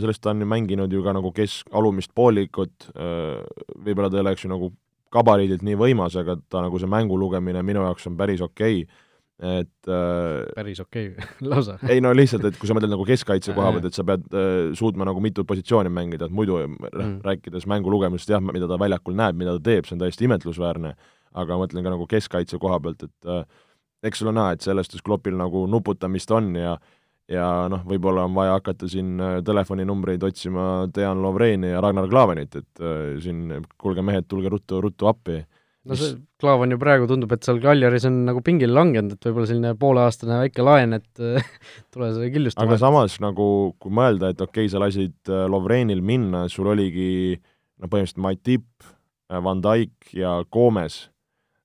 sellest 0.03 0.23
ta 0.23 0.33
on 0.33 0.43
ju 0.43 0.49
mänginud 0.49 0.93
ju 0.93 1.03
ka 1.05 1.15
nagu 1.17 1.33
kesk, 1.35 1.69
alumist 1.77 2.13
poolikut, 2.17 2.89
võib-olla 2.95 4.09
ta 4.09 4.19
ei 4.19 4.25
oleks 4.25 4.45
ju 4.45 4.51
nagu 4.51 4.73
gabariidilt 5.11 5.63
nii 5.67 5.77
võimas, 5.79 6.15
aga 6.19 6.37
ta 6.49 6.63
nagu 6.63 6.79
see 6.79 6.89
mängu 6.89 7.17
lugemine 7.19 7.63
minu 7.67 7.83
jaoks 7.83 8.07
on 8.07 8.19
päris 8.19 8.43
okei 8.43 8.83
okay 8.85 9.07
et 9.41 9.89
äh, 9.89 10.45
päris 10.53 10.79
okei 10.79 11.07
okay. 11.11 11.25
lausa. 11.49 11.77
ei 11.89 12.01
no 12.01 12.11
lihtsalt, 12.13 12.45
et 12.45 12.57
kui 12.61 12.69
sa 12.69 12.75
mõtled 12.77 12.93
nagu 12.93 13.05
keskkaitse 13.07 13.55
koha 13.57 13.71
pealt, 13.73 13.87
et 13.89 13.97
sa 13.97 14.05
pead 14.05 14.27
äh, 14.37 14.69
suutma 14.77 15.07
nagu 15.07 15.23
mitut 15.23 15.47
positsiooni 15.49 15.89
mängida, 15.93 16.29
et 16.29 16.35
muidu. 16.35 16.59
Mm. 16.61 17.17
rääkides 17.25 17.65
mängu 17.69 17.89
lugemisest 17.89 18.29
jah, 18.35 18.43
mida 18.43 18.69
ta 18.69 18.77
väljakul 18.79 19.15
näeb, 19.17 19.37
mida 19.39 19.55
ta 19.57 19.63
teeb, 19.71 19.87
see 19.87 19.95
on 19.95 20.03
täiesti 20.03 20.27
imetlusväärne, 20.27 20.93
aga 21.33 21.57
ma 21.57 21.65
mõtlen 21.65 21.85
ka 21.85 21.93
nagu 21.93 22.07
keskkaitse 22.09 22.59
koha 22.61 22.79
pealt, 22.83 23.05
et 23.07 23.29
äh, 23.29 23.45
eks 24.07 24.21
sul 24.21 24.31
on 24.31 24.39
näha, 24.39 24.55
et 24.55 24.65
sellest 24.65 24.97
Kloppil 25.05 25.37
nagu 25.39 25.67
nuputamist 25.69 26.31
on 26.35 26.55
ja 26.57 26.75
ja 27.31 27.45
noh, 27.71 27.83
võib-olla 27.87 28.25
on 28.27 28.35
vaja 28.35 28.57
hakata 28.57 28.89
siin 28.91 29.15
äh, 29.21 29.39
telefoninumbreid 29.45 30.23
otsima 30.27 30.67
Dejan 30.93 31.21
Lovreni 31.23 31.71
ja 31.73 31.81
Ragnar 31.83 32.09
Klavenit, 32.11 32.57
et 32.59 32.83
äh, 32.83 33.17
siin 33.23 33.61
kuulge 33.79 34.03
mehed, 34.05 34.27
tulge 34.29 34.51
ruttu, 34.51 34.81
ruttu 34.83 35.09
appi. 35.11 35.39
No 35.87 35.97
see 35.97 36.13
Klaavan 36.41 36.73
ju 36.73 36.77
praegu 36.81 37.07
tundub, 37.09 37.31
et 37.33 37.45
seal 37.45 37.57
Kaljaris 37.61 38.05
on 38.09 38.19
nagu 38.27 38.43
pingile 38.45 38.75
langenud, 38.75 39.15
et 39.15 39.25
võib-olla 39.25 39.49
selline 39.49 39.71
pooleaastane 39.81 40.37
väike 40.43 40.65
laen, 40.65 40.97
et 40.97 41.21
tule 41.93 42.11
selle 42.11 42.29
killust 42.33 42.59
aga 42.61 42.77
samas 42.81 43.17
nagu, 43.23 43.47
kui 43.81 43.93
mõelda, 44.01 44.33
et 44.33 44.41
okei 44.41 44.67
okay,, 44.67 44.73
sa 44.73 44.81
lasid 44.83 45.31
äh, 45.31 45.47
Lovrenil 45.49 46.03
minna, 46.05 46.45
sul 46.53 46.69
oligi 46.73 47.37
no 47.81 47.87
põhimõtteliselt 47.87 48.25
Matip, 48.25 48.91
Van 49.31 49.61
Dijk 49.63 50.11
ja 50.17 50.41
Gomes, 50.51 51.05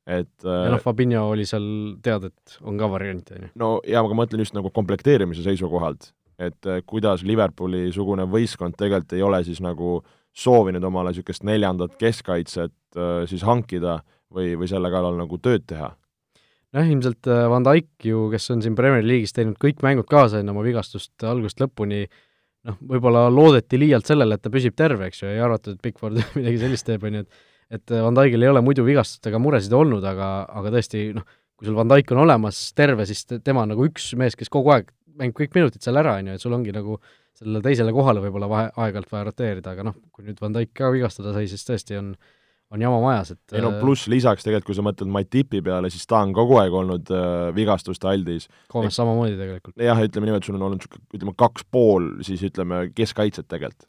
et 0.07 0.47
ja 0.47 0.71
noh, 0.71 0.83
Fabinho 0.83 1.25
oli 1.33 1.47
seal 1.49 1.66
teada, 2.05 2.31
et 2.31 2.59
on 2.66 2.79
ka 2.79 2.88
variant, 2.90 3.33
on 3.35 3.49
ju. 3.49 3.51
no 3.59 3.73
jaa, 3.83 4.05
aga 4.05 4.14
ma 4.14 4.23
mõtlen 4.23 4.45
just 4.45 4.57
nagu 4.57 4.71
komplekteerimise 4.75 5.45
seisukohalt, 5.47 6.12
et 6.38 6.71
äh, 6.71 6.83
kuidas 6.87 7.25
Liverpooli-sugune 7.27 8.29
võistkond 8.31 8.79
tegelikult 8.79 9.16
ei 9.16 9.27
ole 9.27 9.42
siis 9.47 9.62
nagu 9.64 9.99
soovinud 10.37 10.85
omale 10.85 11.14
niisugust 11.14 11.47
neljandat 11.49 11.97
keskkaitset 12.01 12.99
äh, 12.99 13.23
siis 13.31 13.45
hankida 13.47 14.01
või, 14.33 14.53
või 14.59 14.69
selle 14.71 14.92
kallal 14.92 15.16
nagu 15.19 15.40
tööd 15.42 15.64
teha 15.69 15.95
jah, 16.77 16.87
ilmselt 16.87 17.29
äh, 17.31 17.47
Van 17.51 17.66
Dijk 17.66 18.07
ju, 18.11 18.27
kes 18.33 18.51
on 18.55 18.62
siin 18.64 18.77
Premier 18.79 19.05
League'is 19.07 19.35
teinud 19.37 19.59
kõik 19.62 19.83
mängud 19.87 20.09
kaasa 20.11 20.40
enne 20.42 20.55
oma 20.55 20.64
vigastust 20.66 21.27
algusest 21.27 21.62
lõpuni, 21.62 22.05
noh, 22.69 22.79
võib-olla 22.92 23.27
loodeti 23.33 23.81
liialt 23.81 24.09
sellele, 24.09 24.37
et 24.37 24.45
ta 24.45 24.53
püsib 24.53 24.77
terve, 24.79 25.11
eks 25.11 25.23
ju, 25.23 25.33
ei 25.33 25.42
arvatud, 25.42 25.77
et 25.77 25.85
Bigford 25.85 26.21
midagi 26.38 26.62
sellist 26.62 26.88
teeb, 26.88 27.07
on 27.07 27.21
ju, 27.21 27.27
et 27.27 27.45
et 27.72 27.90
Van 27.90 28.14
Dijkil 28.14 28.46
ei 28.46 28.52
ole 28.52 28.62
muidu 28.64 28.85
vigastustega 28.87 29.40
muresid 29.42 29.74
olnud, 29.74 30.05
aga, 30.07 30.31
aga 30.61 30.72
tõesti, 30.76 31.09
noh, 31.16 31.26
kui 31.57 31.68
sul 31.68 31.76
Van 31.79 31.90
Dijk 31.90 32.12
on 32.14 32.22
olemas 32.26 32.61
terve, 32.76 33.07
siis 33.09 33.24
tema 33.26 33.64
on 33.64 33.72
nagu 33.74 33.87
üks 33.88 34.12
mees, 34.20 34.37
kes 34.38 34.52
kogu 34.52 34.74
aeg 34.74 34.92
mängib 35.16 35.38
kõik 35.38 35.55
minutid 35.57 35.85
seal 35.85 35.96
ära, 35.96 36.18
on 36.20 36.31
ju, 36.31 36.37
et 36.37 36.44
sul 36.44 36.57
ongi 36.57 36.74
nagu 36.76 36.98
sellele 37.37 37.62
teisele 37.64 37.92
kohale 37.92 38.22
võib-olla 38.24 38.48
vahe, 38.48 38.72
aeg-ajalt 38.76 39.12
vaja 39.12 39.29
roteerida, 39.29 39.76
aga 39.76 39.87
noh, 39.88 39.96
kui 40.12 40.26
nüüd 40.29 40.40
Van 40.42 40.57
Dijk 40.57 40.74
ka 40.76 40.92
vigastada 40.92 41.33
sai, 41.37 41.48
siis 41.50 41.64
tõesti 41.68 41.98
on 42.00 42.14
on 42.74 42.83
jama 42.83 42.98
majas, 42.98 43.31
et 43.31 43.55
ei 43.55 43.62
no 43.62 43.70
pluss 43.79 44.09
lisaks 44.11 44.42
tegelikult, 44.42 44.72
kui 44.72 44.74
sa 44.74 44.83
mõtled 44.83 45.11
Matipi 45.14 45.61
peale, 45.62 45.90
siis 45.92 46.02
ta 46.11 46.18
on 46.24 46.33
kogu 46.35 46.57
aeg 46.59 46.74
olnud 46.74 47.12
äh, 47.14 47.26
vigastuste 47.55 48.09
aldis. 48.11 48.48
Koomes 48.72 48.96
samamoodi 48.98 49.37
tegelikult. 49.38 49.76
jah, 49.79 50.00
ütleme 50.02 50.26
niimoodi, 50.26 50.48
sul 50.48 50.59
on 50.59 50.64
olnud 50.66 50.83
niisugune, 50.83 51.05
ütleme 51.14 51.35
kaks 51.38 51.66
pool 51.70 52.09
siis 52.26 52.42
ütleme 52.48 52.88
keskkaitset 52.96 53.46
tegelikult. 53.46 53.87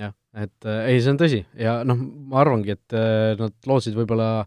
Jah, 0.00 0.12
et 0.38 0.68
äh, 0.68 0.90
ei, 0.90 1.00
see 1.02 1.12
on 1.12 1.20
tõsi. 1.20 1.40
Ja 1.58 1.80
noh, 1.86 1.98
ma 2.30 2.42
arvangi, 2.42 2.76
et 2.76 2.96
äh, 2.96 3.32
nad 3.38 3.54
lootsid 3.68 3.96
võib-olla 3.98 4.44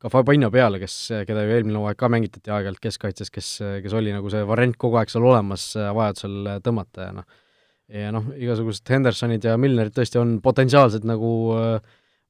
ka 0.00 0.10
Fabinho 0.12 0.50
peale, 0.52 0.80
kes, 0.82 0.96
keda 1.28 1.46
ju 1.46 1.54
eelmine 1.54 1.80
hooaeg 1.80 1.98
ka 2.00 2.10
mängitati 2.12 2.52
aeg-ajalt 2.52 2.82
keskkaitses, 2.84 3.32
kes, 3.32 3.50
kes 3.84 3.96
oli 3.96 4.12
nagu 4.12 4.28
see 4.32 4.44
variant 4.48 4.76
kogu 4.80 5.00
aeg 5.00 5.12
seal 5.12 5.24
olemas 5.24 5.70
äh, 5.80 5.90
vajadusel 5.96 6.54
tõmmata 6.64 7.08
ja 7.08 7.18
noh, 7.18 7.42
ja 8.04 8.14
noh, 8.14 8.32
igasugused 8.36 8.88
Hendersonid 8.92 9.44
ja 9.44 9.58
Milnerid 9.60 9.96
tõesti 9.96 10.20
on 10.20 10.38
potentsiaalsed 10.44 11.04
nagu 11.08 11.30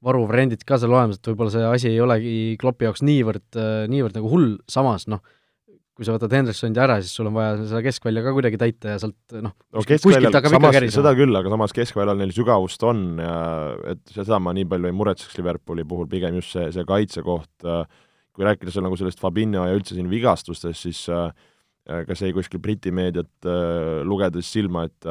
varuvariandid 0.04 0.64
ka 0.68 0.76
seal 0.78 0.92
olemas, 0.92 1.18
et 1.18 1.30
võib-olla 1.30 1.54
see 1.54 1.66
asi 1.66 1.90
ei 1.92 2.00
olegi 2.02 2.34
Kloppi 2.60 2.86
jaoks 2.86 3.02
niivõrd, 3.06 3.46
niivõrd 3.90 4.18
nagu 4.18 4.30
hull, 4.30 4.50
samas 4.70 5.06
noh, 5.10 5.22
kui 5.94 6.06
sa 6.06 6.14
võtad 6.16 6.32
Hendersonit 6.34 6.78
ära, 6.82 6.96
siis 7.02 7.14
sul 7.14 7.28
on 7.30 7.36
vaja 7.36 7.54
seda 7.60 7.80
keskvälja 7.86 8.24
ka 8.24 8.32
kuidagi 8.34 8.58
täita 8.58 8.94
ja 8.96 9.00
sealt 9.02 9.36
noh 9.36 9.52
no 9.54 9.84
keskväljal, 9.86 10.34
samas, 10.50 10.78
seda 10.96 11.12
küll, 11.14 11.38
aga 11.38 11.52
samas 11.52 11.74
keskväljal 11.76 12.18
neil 12.18 12.34
sügavust 12.34 12.82
on 12.86 13.04
ja 13.22 13.36
et 13.94 14.14
seda 14.16 14.40
ma 14.42 14.54
nii 14.56 14.66
palju 14.72 14.90
ei 14.90 14.96
muretseks 14.96 15.38
Liverpooli 15.38 15.86
puhul, 15.86 16.08
pigem 16.10 16.40
just 16.40 16.56
see, 16.56 16.66
see 16.74 16.86
kaitsekoht, 16.88 17.68
kui 18.34 18.48
rääkida 18.48 18.74
seal 18.74 18.86
nagu 18.88 18.98
sellest 18.98 19.22
Fabinho 19.22 19.68
ja 19.68 19.78
üldse 19.78 19.94
siin 19.94 20.10
vigastustest, 20.10 20.82
siis 20.82 21.04
kas 21.84 22.24
jäi 22.24 22.32
kuskil 22.34 22.62
Briti 22.64 22.90
meediat 22.94 23.46
äh, 23.46 24.02
lugedes 24.08 24.50
silma, 24.50 24.86
et 24.88 25.10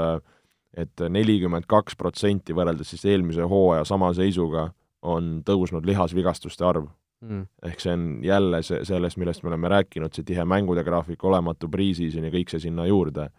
et 0.73 1.03
nelikümmend 1.05 1.67
kaks 1.69 1.93
protsenti 1.93 2.55
võrreldes 2.57 2.89
siis 2.89 3.03
eelmise 3.05 3.45
hooaja 3.45 3.83
sama 3.85 4.07
seisuga 4.17 4.71
on 5.05 5.43
tõusnud 5.45 5.85
lihasvigastuste 5.85 6.65
arv 6.65 6.87
mm.. 7.23 7.45
ehk 7.69 7.83
see 7.83 7.93
on 7.93 8.07
jälle 8.25 8.61
see, 8.65 8.81
sellest, 8.87 9.19
millest 9.21 9.43
me 9.43 9.51
oleme 9.51 9.71
rääkinud, 9.71 10.13
see 10.15 10.27
tihe 10.27 10.45
mängude 10.49 10.83
graafik, 10.85 11.23
olematu 11.23 11.69
pre-season 11.71 12.27
ja 12.27 12.33
kõik 12.33 12.53
see 12.53 12.65
sinna 12.67 12.87
juurde. 12.89 13.29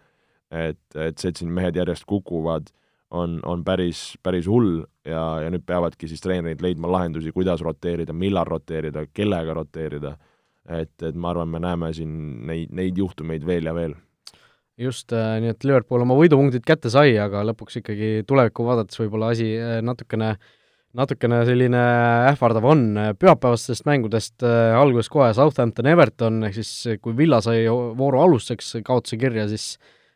et, 0.50 0.80
et 0.94 1.18
see, 1.18 1.32
et 1.32 1.40
siin 1.40 1.50
mehed 1.50 1.76
järjest 1.76 2.04
kukuvad, 2.06 2.68
on, 3.14 3.38
on 3.48 3.64
päris, 3.64 4.14
päris 4.22 4.46
hull 4.50 4.84
ja, 5.06 5.22
ja 5.42 5.50
nüüd 5.50 5.64
peavadki 5.66 6.08
siis 6.10 6.22
treenerid 6.22 6.62
leidma 6.62 6.90
lahendusi, 6.92 7.32
kuidas 7.34 7.62
roteerida, 7.64 8.14
millal 8.14 8.46
roteerida, 8.46 9.06
kellega 9.14 9.54
roteerida, 9.56 10.14
et, 10.68 10.94
et 11.02 11.14
ma 11.14 11.32
arvan, 11.32 11.50
me 11.50 11.62
näeme 11.62 11.92
siin 11.96 12.12
neid, 12.46 12.74
neid 12.74 12.98
juhtumeid 12.98 13.46
veel 13.46 13.70
ja 13.70 13.74
veel. 13.74 13.96
Just 14.78 15.12
äh,, 15.14 15.38
nii 15.42 15.52
et 15.54 15.64
Liverpool 15.66 16.02
oma 16.02 16.16
võidupunktid 16.18 16.64
kätte 16.66 16.90
sai, 16.90 17.14
aga 17.22 17.44
lõpuks 17.50 17.78
ikkagi 17.78 18.12
tulevikku 18.26 18.66
vaadates 18.66 18.98
võib-olla 18.98 19.30
asi 19.34 19.52
äh, 19.54 19.78
natukene 19.86 20.32
äh, 20.34 20.48
natukene 20.94 21.40
selline 21.48 21.80
ähvardav 22.30 22.66
on, 22.70 22.85
pühapäevastest 23.18 23.87
mängudest 23.88 24.44
äh, 24.46 24.76
alguses 24.78 25.11
kohe 25.12 25.33
Southampton 25.35 25.88
Everton, 25.90 26.42
ehk 26.46 26.57
siis 26.61 27.00
kui 27.02 27.16
Villa 27.18 27.40
sai 27.44 27.64
vooru 27.68 28.22
alustuseks 28.22 28.78
kaotuse 28.87 29.18
kirja, 29.20 29.48
siis 29.50 29.74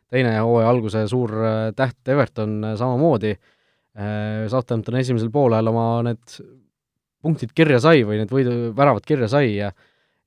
teine 0.09 0.37
hooaja 0.39 0.69
alguse 0.71 1.03
suur 1.11 1.35
äh, 1.43 1.59
täht 1.77 2.11
Everton 2.11 2.59
äh, 2.63 2.75
samamoodi 2.79 3.35
äh,, 3.35 4.47
Southampton 4.51 4.99
esimesel 5.01 5.31
poolel 5.33 5.69
oma 5.71 5.89
need 6.07 6.39
punktid 7.19 7.51
kirja 7.55 7.81
sai 7.83 8.05
või 8.07 8.21
need 8.21 8.31
võidu, 8.31 8.55
väravad 8.75 9.05
kirja 9.07 9.29
sai 9.31 9.53
ja 9.57 9.73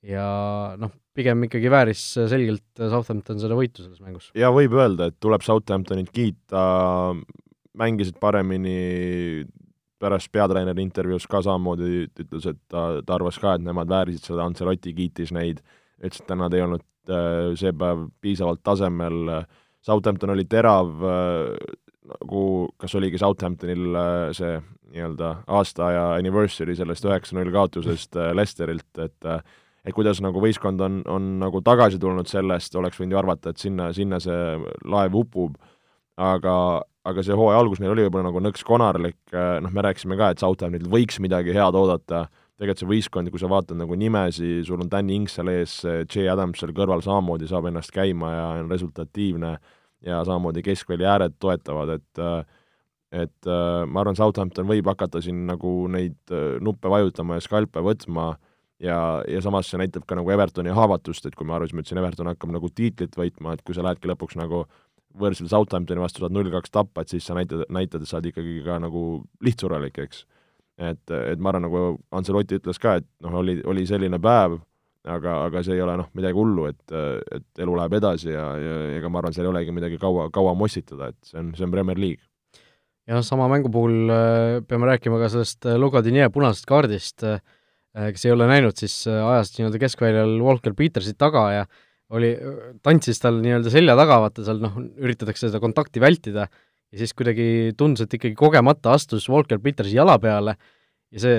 ja 0.03 0.27
noh, 0.81 0.91
pigem 1.15 1.47
ikkagi 1.47 1.71
vääris 1.71 2.03
selgelt 2.17 2.65
Southampton 2.77 3.39
seda 3.41 3.57
võitu 3.57 3.85
selles 3.85 4.03
mängus. 4.03 4.31
ja 4.39 4.51
võib 4.55 4.75
öelda, 4.77 5.11
et 5.11 5.19
tuleb 5.23 5.45
Southamptonit 5.47 6.11
kiita, 6.15 6.63
mängisid 7.79 8.19
paremini, 8.21 9.47
pärast 10.03 10.33
peatreeneri 10.35 10.83
intervjuus 10.83 11.29
ka 11.31 11.45
samamoodi 11.47 12.07
ütles, 12.11 12.49
et 12.51 12.61
ta, 12.71 12.87
ta 13.07 13.17
arvas 13.17 13.39
ka, 13.39 13.57
et 13.57 13.65
nemad 13.65 13.91
väärisid 13.91 14.27
seda, 14.27 14.47
Ancelotti 14.49 14.95
kiitis 14.97 15.31
neid, 15.35 15.63
ütles, 16.03 16.23
et 16.25 16.35
nad 16.39 16.55
ei 16.55 16.65
olnud 16.67 16.85
äh, 17.13 17.53
see 17.59 17.75
päev 17.79 18.09
piisavalt 18.25 18.65
tasemel, 18.67 19.47
Southampton 19.83 20.31
oli 20.31 20.45
terav 20.47 21.07
äh,, 21.07 21.79
nagu 22.13 22.45
kas 22.81 22.95
oligi 22.99 23.21
Southamptonil 23.21 23.97
äh, 23.97 24.29
see 24.37 24.57
nii-öelda 24.93 25.33
aastaaja 25.59 26.13
anniversary 26.19 26.75
sellest 26.77 27.07
üheksa-null 27.07 27.53
kaotusest 27.55 28.19
äh, 28.19 28.33
Leicesterilt, 28.37 28.91
et 28.99 29.29
äh, 29.29 29.43
et 29.83 29.95
kuidas 29.97 30.21
nagu 30.23 30.39
võistkond 30.39 30.83
on, 30.85 31.01
on 31.11 31.25
nagu 31.41 31.59
tagasi 31.67 31.99
tulnud 32.03 32.29
sellest, 32.31 32.75
oleks 32.79 33.01
võinud 33.01 33.17
ju 33.17 33.19
arvata, 33.19 33.51
et 33.51 33.63
sinna, 33.63 33.89
sinna 33.97 34.21
see 34.23 34.37
laev 34.87 35.17
upub, 35.19 35.57
aga, 36.21 36.55
aga 37.09 37.25
see 37.25 37.37
hooaja 37.37 37.61
algus 37.63 37.81
neil 37.81 37.95
oli 37.95 38.07
võib-olla 38.07 38.29
nagu 38.31 38.43
nõks 38.45 38.65
konarlik, 38.67 39.19
äh, 39.33 39.59
noh, 39.65 39.73
me 39.73 39.85
rääkisime 39.87 40.19
ka, 40.21 40.33
et 40.33 40.43
Southamptonilt 40.43 40.91
võiks 40.93 41.21
midagi 41.23 41.55
head 41.57 41.77
oodata, 41.79 42.27
tegelikult 42.61 42.83
see 42.83 42.91
võistkond, 42.91 43.33
kui 43.33 43.43
sa 43.43 43.51
vaatad 43.51 43.79
nagu 43.81 43.97
nimesi, 43.99 44.61
sul 44.67 44.85
on 44.85 44.91
Danny 44.93 45.17
Ings 45.19 45.39
seal 45.39 45.51
ees, 45.51 45.81
Jay 46.07 46.29
Adams 46.31 46.61
seal 46.63 46.75
kõrval 46.77 47.03
samamoodi 47.03 47.49
saab 47.51 47.71
ennast 47.71 47.95
käima 47.95 48.33
ja 48.35 48.47
on 48.61 48.71
resultatiivne 48.71 49.57
ja 50.07 50.21
samamoodi 50.27 50.63
keskvälja 50.67 51.17
ääred 51.17 51.39
toetavad, 51.43 51.97
et 51.99 52.23
äh, 52.23 52.43
et 53.13 53.45
äh, 53.45 53.83
ma 53.85 54.01
arvan, 54.01 54.17
Southampton 54.17 54.65
võib 54.65 54.87
hakata 54.89 55.21
siin 55.21 55.43
nagu 55.45 55.83
neid 55.93 56.33
nuppe 56.65 56.89
vajutama 56.89 57.37
ja 57.37 57.45
skalpe 57.45 57.83
võtma 57.85 58.31
ja, 58.83 58.99
ja 59.29 59.43
samas 59.45 59.69
see 59.71 59.81
näitab 59.81 60.07
ka 60.09 60.17
nagu 60.19 60.31
Evertoni 60.33 60.73
haavatust, 60.75 61.27
et 61.27 61.37
kui 61.39 61.47
me 61.49 61.55
arvasime, 61.57 61.83
et 61.83 61.91
siin 61.91 62.01
Everton 62.01 62.31
hakkab 62.31 62.55
nagu 62.55 62.71
tiitlit 62.73 63.17
võitma, 63.19 63.55
et 63.55 63.63
kui 63.67 63.77
sa 63.77 63.85
lähedki 63.87 64.11
lõpuks 64.11 64.39
nagu 64.41 64.65
võõrsil 65.19 65.49
Southamptoni 65.51 66.03
vastu 66.03 66.23
saad 66.23 66.35
null-kaks 66.35 66.73
tappa, 66.73 67.03
et 67.03 67.13
siis 67.13 67.27
sa 67.27 67.37
näitad, 67.37 67.67
näitad, 67.73 68.03
et 68.03 68.11
sa 68.11 68.19
oled 68.19 68.31
ikkagi 68.33 68.61
ka 68.67 68.79
nagu 68.83 69.23
lihtsuralik, 69.45 69.99
eks. 70.07 70.25
et, 70.81 71.03
et 71.13 71.41
ma 71.41 71.53
arvan, 71.53 71.67
nagu 71.69 71.85
Ancelotti 72.15 72.61
ütles 72.61 72.81
ka, 72.83 72.99
et 73.01 73.09
noh, 73.25 73.41
oli, 73.43 73.59
oli 73.69 73.87
selline 73.89 74.21
päev, 74.23 74.59
aga, 75.09 75.39
aga 75.47 75.63
see 75.67 75.77
ei 75.77 75.85
ole 75.85 75.97
noh, 76.01 76.11
midagi 76.17 76.39
hullu, 76.39 76.67
et, 76.71 76.83
et 77.37 77.65
elu 77.65 77.79
läheb 77.79 77.97
edasi 77.99 78.33
ja, 78.33 78.45
ja 78.61 78.77
ega 78.99 79.11
ma 79.11 79.23
arvan, 79.23 79.35
seal 79.37 79.49
ei 79.49 79.55
olegi 79.55 79.75
midagi 79.75 79.99
kaua, 80.03 80.29
kaua 80.35 80.55
mossitada, 80.59 81.11
et 81.13 81.33
see 81.33 81.41
on, 81.43 81.55
see 81.59 81.67
on 81.67 81.75
Premier 81.75 81.99
League. 82.01 82.23
jah, 83.11 83.23
sama 83.27 83.49
mängu 83.51 83.71
puhul 83.73 84.13
äh, 84.15 84.61
peame 84.69 84.87
rääkima 84.93 85.19
ka 85.19 85.31
sellest 85.33 85.67
äh, 85.67 85.79
Lugadinie 85.81 86.29
punasest 86.33 86.69
kaardist, 86.71 87.25
äh, 87.27 87.41
kes 88.15 88.27
ei 88.29 88.35
ole 88.35 88.47
näinud, 88.49 88.79
siis 88.79 89.03
ajas 89.11 89.51
nii-öelda 89.57 89.81
keskväljal 89.83 90.39
Walker 90.41 90.77
Petersit 90.79 91.19
taga 91.21 91.49
ja 91.53 91.65
oli, 92.13 92.33
tantsis 92.85 93.21
tal 93.23 93.41
nii-öelda 93.43 93.73
selja 93.73 93.97
taga, 93.99 94.19
vaata 94.27 94.45
seal 94.47 94.61
noh, 94.63 94.77
üritatakse 95.01 95.49
seda 95.49 95.61
kontakti 95.63 96.03
vältida, 96.03 96.49
ja 96.93 97.01
siis 97.01 97.15
kuidagi 97.17 97.73
tundus, 97.79 98.05
et 98.05 98.19
ikkagi 98.19 98.37
kogemata 98.39 98.93
astus 98.97 99.29
Walker 99.33 99.61
Petersi 99.63 99.97
jala 99.97 100.19
peale 100.21 100.57
ja 101.13 101.23
see, 101.25 101.39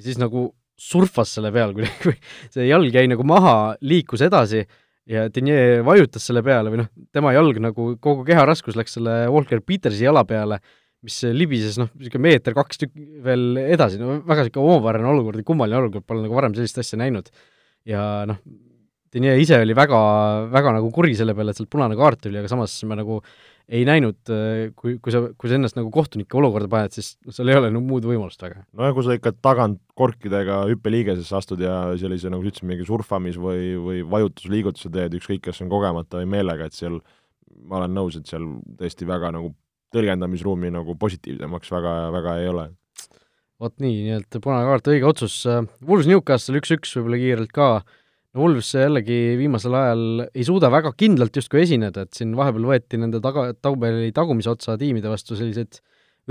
siis 0.00 0.20
nagu 0.22 0.48
surfas 0.78 1.34
selle 1.36 1.50
peal 1.54 1.74
kuidagi, 1.74 2.14
see 2.54 2.68
jalg 2.68 2.94
jäi 2.94 3.08
nagu 3.10 3.26
maha, 3.26 3.74
liikus 3.82 4.22
edasi 4.26 4.62
ja 5.10 5.26
Denier 5.32 5.82
vajutas 5.86 6.24
selle 6.30 6.44
peale 6.46 6.72
või 6.72 6.84
noh, 6.84 6.88
tema 7.14 7.34
jalg 7.34 7.58
nagu, 7.62 7.92
kogu 8.02 8.24
keharaskus 8.26 8.78
läks 8.78 8.96
selle 8.98 9.24
Walker 9.34 9.60
Petersi 9.66 10.06
jala 10.06 10.24
peale 10.28 10.60
mis 11.04 11.18
libises 11.36 11.76
noh, 11.76 11.90
niisugune 11.98 12.30
meeter 12.30 12.54
kaks 12.56 12.80
tükki 12.80 13.04
veel 13.24 13.58
edasi, 13.60 13.98
no 14.00 14.20
väga 14.24 14.46
niisugune 14.46 14.78
omapärane 14.78 15.10
olukord 15.10 15.40
ja 15.40 15.46
kummaline 15.46 15.82
olukord, 15.82 16.06
pole 16.08 16.24
nagu 16.24 16.38
varem 16.38 16.54
sellist 16.56 16.80
asja 16.80 16.98
näinud. 17.00 17.28
ja 17.84 18.00
noh, 18.28 18.38
Denier 19.14 19.38
ise 19.38 19.60
oli 19.62 19.76
väga, 19.78 19.98
väga 20.50 20.76
nagu 20.78 20.88
kuri 20.94 21.14
selle 21.14 21.36
peale, 21.38 21.52
et 21.54 21.60
sealt 21.60 21.70
punane 21.70 21.94
kaart 21.98 22.24
tuli, 22.24 22.40
aga 22.40 22.50
samas 22.50 22.74
me 22.88 22.98
nagu 22.98 23.20
ei 23.72 23.84
näinud, 23.88 24.18
kui, 24.76 24.98
kui 25.00 25.14
sa, 25.14 25.22
kui 25.40 25.48
sa 25.48 25.56
ennast 25.56 25.78
nagu 25.78 25.88
kohtunike 25.94 26.36
olukorda 26.36 26.68
paned, 26.68 26.92
siis 26.92 27.14
sul 27.32 27.48
ei 27.48 27.56
ole 27.56 27.70
nagu 27.72 27.84
muud 27.86 28.04
võimalust 28.04 28.42
väga. 28.44 28.64
no 28.76 28.84
ja 28.84 28.92
kui 28.96 29.06
sa 29.06 29.16
ikka 29.16 29.32
tagant 29.44 29.80
korkidega 29.96 30.64
hüppeliigesesse 30.68 31.38
astud 31.38 31.62
ja 31.64 31.78
sellise, 32.00 32.28
nagu 32.32 32.44
sa 32.44 32.52
ütlesid, 32.52 32.68
mingi 32.68 32.88
surfamis- 32.88 33.40
või, 33.40 33.72
või 33.80 34.02
vajutusliigutuse 34.16 34.92
teed, 34.92 35.16
ükskõik, 35.16 35.46
kas 35.46 35.60
see 35.60 35.68
on 35.68 35.72
kogemata 35.72 36.20
või 36.20 36.28
meelega, 36.36 36.68
et 36.68 36.76
seal 36.76 37.00
ma 37.64 37.80
olen 37.80 37.94
nõus, 37.96 38.18
et 38.18 38.28
seal 38.28 38.44
tõesti 38.76 39.08
väga 39.08 39.32
nagu 39.38 39.54
tõlgendamisruumi 39.94 40.72
nagu 40.74 40.96
positiivsemaks 41.00 41.72
väga, 41.72 41.94
väga 42.14 42.38
ei 42.42 42.48
ole. 42.50 42.68
vot 43.62 43.74
nii, 43.80 43.98
nii 44.08 44.16
et 44.18 44.40
punane 44.42 44.66
kaart, 44.66 44.90
õige 44.92 45.06
otsus, 45.08 45.36
Wools 45.86 46.08
Newcastle 46.10 46.58
üks-üks 46.60 46.96
võib-olla 46.98 47.20
kiirelt 47.22 47.54
ka, 47.54 47.68
Wolves 48.34 48.72
jällegi 48.74 49.36
viimasel 49.38 49.74
ajal 49.78 50.06
ei 50.26 50.44
suuda 50.46 50.70
väga 50.72 50.90
kindlalt 50.98 51.36
justkui 51.38 51.62
esineda, 51.62 52.02
et 52.02 52.16
siin 52.18 52.32
vahepeal 52.34 52.66
võeti 52.66 52.98
nende 52.98 53.20
taga, 53.22 53.52
tabeli 53.54 54.10
tagumise 54.14 54.50
otsa 54.50 54.74
tiimide 54.80 55.12
vastu 55.12 55.38
selliseid 55.38 55.78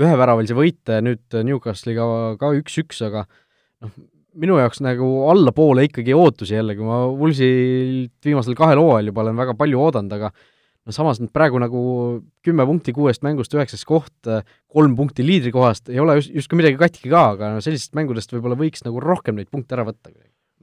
üheväravalisi 0.00 0.56
võite, 0.58 0.98
nüüd 1.06 1.38
Newcastle'iga 1.48 2.04
ka 2.40 2.50
üks-üks, 2.58 3.00
aga 3.06 3.24
noh, 3.24 3.94
minu 4.40 4.58
jaoks 4.58 4.82
nagu 4.84 5.08
allapoole 5.32 5.86
ikkagi 5.88 6.16
ootusi 6.18 6.56
jällegi, 6.56 6.84
ma 6.84 7.04
Woolsilt 7.08 8.26
viimasel 8.26 8.58
kahel 8.58 8.82
hooajal 8.82 9.08
juba 9.12 9.24
olen 9.24 9.40
väga 9.40 9.56
palju 9.58 9.80
oodanud, 9.86 10.16
aga 10.18 10.32
no 10.84 10.92
samas 10.92 11.22
nüüd 11.22 11.32
praegu 11.32 11.60
nagu 11.62 11.80
kümme 12.44 12.66
punkti 12.68 12.92
kuuest 12.96 13.24
mängust 13.24 13.54
üheksas 13.56 13.86
koht, 13.88 14.28
kolm 14.68 14.98
punkti 14.98 15.24
liidrikohast, 15.24 15.88
ei 15.94 16.02
ole 16.02 16.18
just, 16.20 16.34
justkui 16.34 16.60
midagi 16.60 16.80
katki 16.80 17.08
ka, 17.08 17.30
aga 17.36 17.54
no 17.54 17.64
sellistest 17.64 17.96
mängudest 17.96 18.34
võib-olla 18.34 18.58
võiks 18.60 18.84
nagu 18.84 19.00
rohkem 19.00 19.38
neid 19.38 19.48
punkte 19.54 19.78
ära 19.78 19.86
võtta. 19.88 20.12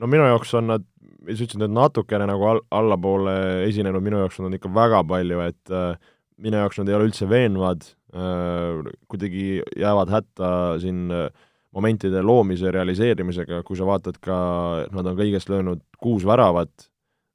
No 0.02 0.10
minu 0.10 0.26
jaoks 0.26 0.56
on 0.58 0.72
nad, 0.74 0.88
sa 1.28 1.36
ütlesid, 1.36 1.62
et 1.62 1.76
natukene 1.76 2.28
nagu 2.30 2.48
all, 2.50 2.64
allapoole 2.74 3.36
esinenud, 3.68 4.04
minu 4.04 4.24
jaoks 4.24 4.42
on 4.42 4.50
nad 4.50 4.58
ikka 4.58 4.72
väga 4.76 5.04
palju, 5.08 5.42
et 5.46 5.76
äh, 5.76 5.94
minu 6.42 6.62
jaoks 6.62 6.82
nad 6.82 6.90
ei 6.90 6.98
ole 6.98 7.10
üldse 7.10 7.30
veenvad 7.30 7.86
äh,, 7.86 8.92
kuidagi 9.12 9.46
jäävad 9.80 10.14
hätta 10.14 10.52
siin 10.82 11.06
äh, 11.16 11.30
momentide 11.72 12.24
loomise 12.26 12.72
realiseerimisega, 12.74 13.62
kui 13.68 13.80
sa 13.80 13.88
vaatad 13.88 14.18
ka, 14.24 14.40
nad 14.92 15.08
on 15.08 15.20
kõigest 15.20 15.52
löönud 15.54 15.86
kuus 16.02 16.26
väravat 16.28 16.74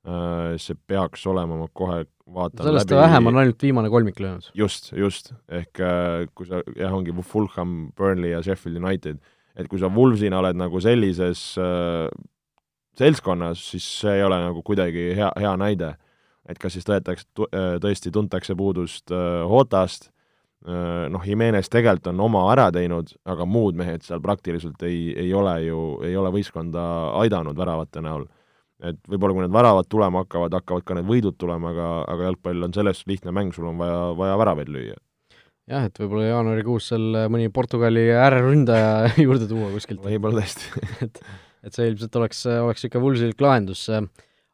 äh,, 0.09 0.59
see 0.61 0.77
peaks 0.89 1.25
olema, 1.31 1.63
ma 1.63 1.71
kohe 1.73 2.05
vaatan 2.27 2.67
sellest 2.67 2.91
läbi... 2.91 3.01
vähem 3.05 3.31
on 3.31 3.43
ainult 3.43 3.63
viimane 3.63 3.91
kolmik 3.93 4.21
löönud. 4.21 4.51
just, 4.59 4.91
just, 4.93 5.33
ehk 5.49 5.81
äh, 5.81 6.27
kui 6.35 6.51
sa, 6.51 6.63
jah, 6.75 6.95
ongi 6.95 7.15
Fulham, 7.23 7.93
Burnley 7.97 8.35
ja 8.35 8.43
Sheffield 8.43 8.83
United, 8.83 9.23
et 9.57 9.71
kui 9.71 9.79
sa 9.81 9.89
Wolvesina 9.93 10.43
oled 10.43 10.59
nagu 10.59 10.83
sellises 10.83 11.53
äh, 11.63 12.11
seltskonnas, 12.99 13.63
siis 13.73 13.87
see 14.01 14.19
ei 14.19 14.27
ole 14.27 14.39
nagu 14.43 14.63
kuidagi 14.67 15.11
hea, 15.19 15.31
hea 15.41 15.55
näide. 15.61 15.95
et 16.49 16.59
kas 16.63 16.77
siis 16.77 16.87
tõetakse, 16.87 17.27
äh, 17.51 17.73
tõesti 17.83 18.13
tuntakse 18.15 18.55
puudust 18.55 19.11
äh, 19.11 19.43
Hotast 19.51 20.11
äh,, 20.69 21.09
noh, 21.11 21.25
Jimenez 21.27 21.69
tegelikult 21.69 22.13
on 22.13 22.21
oma 22.29 22.45
ära 22.53 22.71
teinud, 22.73 23.11
aga 23.25 23.45
muud 23.47 23.75
mehed 23.75 24.07
seal 24.07 24.23
praktiliselt 24.23 24.83
ei, 24.87 25.11
ei 25.17 25.35
ole 25.35 25.61
ju, 25.65 25.81
ei 26.07 26.17
ole 26.17 26.31
võistkonda 26.31 26.87
aidanud 27.23 27.59
väravate 27.59 28.05
näol 28.05 28.29
et 28.85 28.99
võib-olla 29.09 29.37
kui 29.37 29.45
need 29.45 29.55
väravad 29.55 29.89
tulema 29.89 30.23
hakkavad, 30.25 30.55
hakkavad 30.59 30.85
ka 30.87 30.97
need 30.99 31.09
võidud 31.09 31.37
tulema, 31.41 31.73
aga, 31.73 31.89
aga 32.13 32.29
jalgpall 32.29 32.67
on 32.67 32.75
sellest 32.77 33.07
lihtne 33.09 33.33
mäng, 33.35 33.55
sul 33.57 33.71
on 33.71 33.81
vaja, 33.81 34.01
vaja 34.19 34.37
väravaid 34.41 34.73
lüüa. 34.73 34.99
jah, 35.71 35.87
et 35.89 35.99
võib-olla 35.99 36.29
jaanuarikuus 36.29 36.91
seal 36.93 37.21
mõni 37.33 37.49
Portugali 37.53 38.09
ääreründaja 38.13 38.93
juurde 39.25 39.49
tuua 39.51 39.73
kuskilt. 39.73 40.03
võib-olla 40.05 40.43
tõesti 40.43 40.85
et, 41.07 41.23
et 41.67 41.75
see 41.75 41.91
ilmselt 41.91 42.17
oleks, 42.21 42.45
oleks 42.47 42.87
ikka 42.87 43.03
Woolsilik 43.03 43.43
lahendus. 43.43 43.89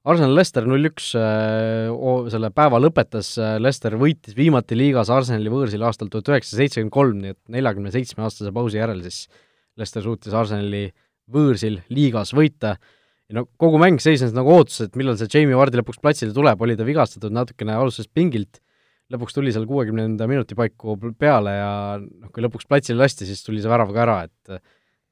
Arsenal 0.03 0.33
Lester 0.35 0.65
null-üks 0.67 1.13
selle 1.13 2.49
päeva 2.57 2.81
lõpetas, 2.83 3.37
Lester 3.63 3.95
võitis 4.01 4.35
viimati 4.35 4.75
liigas 4.79 5.13
Arsenali 5.15 5.53
võõrsil 5.53 5.85
aastal 5.87 6.11
tuhat 6.11 6.33
üheksasada 6.33 6.65
seitsekümmend 6.65 6.95
kolm, 6.97 7.21
nii 7.23 7.37
et 7.37 7.41
neljakümne 7.55 7.93
seitsme 7.95 8.25
aastase 8.27 8.51
pausi 8.57 8.81
järel 8.81 9.05
siis 9.05 9.29
Lester 9.79 10.03
suutis 10.03 10.35
Arsenali 10.35 10.89
võõrsil 11.31 11.79
liigas 11.95 12.35
võita 12.35 12.75
ja 13.33 13.39
no 13.39 13.47
kogu 13.61 13.79
mäng 13.81 14.03
seisnes 14.03 14.35
nagu 14.37 14.53
ootuses, 14.53 14.91
et 14.91 14.99
millal 14.99 15.17
see 15.21 15.31
Jamie 15.31 15.57
Vardi 15.57 15.81
lõpuks 15.81 16.03
platsile 16.03 16.35
tuleb, 16.37 16.61
oli 16.65 16.77
ta 16.77 16.87
vigastatud 16.89 17.33
natukene, 17.33 17.77
alustas 17.79 18.11
pingilt, 18.11 18.61
lõpuks 19.13 19.37
tuli 19.37 19.55
seal 19.55 19.69
kuuekümnenda 19.71 20.27
minuti 20.29 20.59
paiku 20.59 20.99
peale 21.21 21.55
ja 21.57 21.73
noh, 22.03 22.33
kui 22.35 22.45
lõpuks 22.45 22.69
platsile 22.69 23.01
lasti, 23.01 23.29
siis 23.29 23.45
tuli 23.47 23.63
see 23.63 23.71
värav 23.73 23.93
ka 23.95 24.05
ära, 24.05 24.19
et 24.27 24.59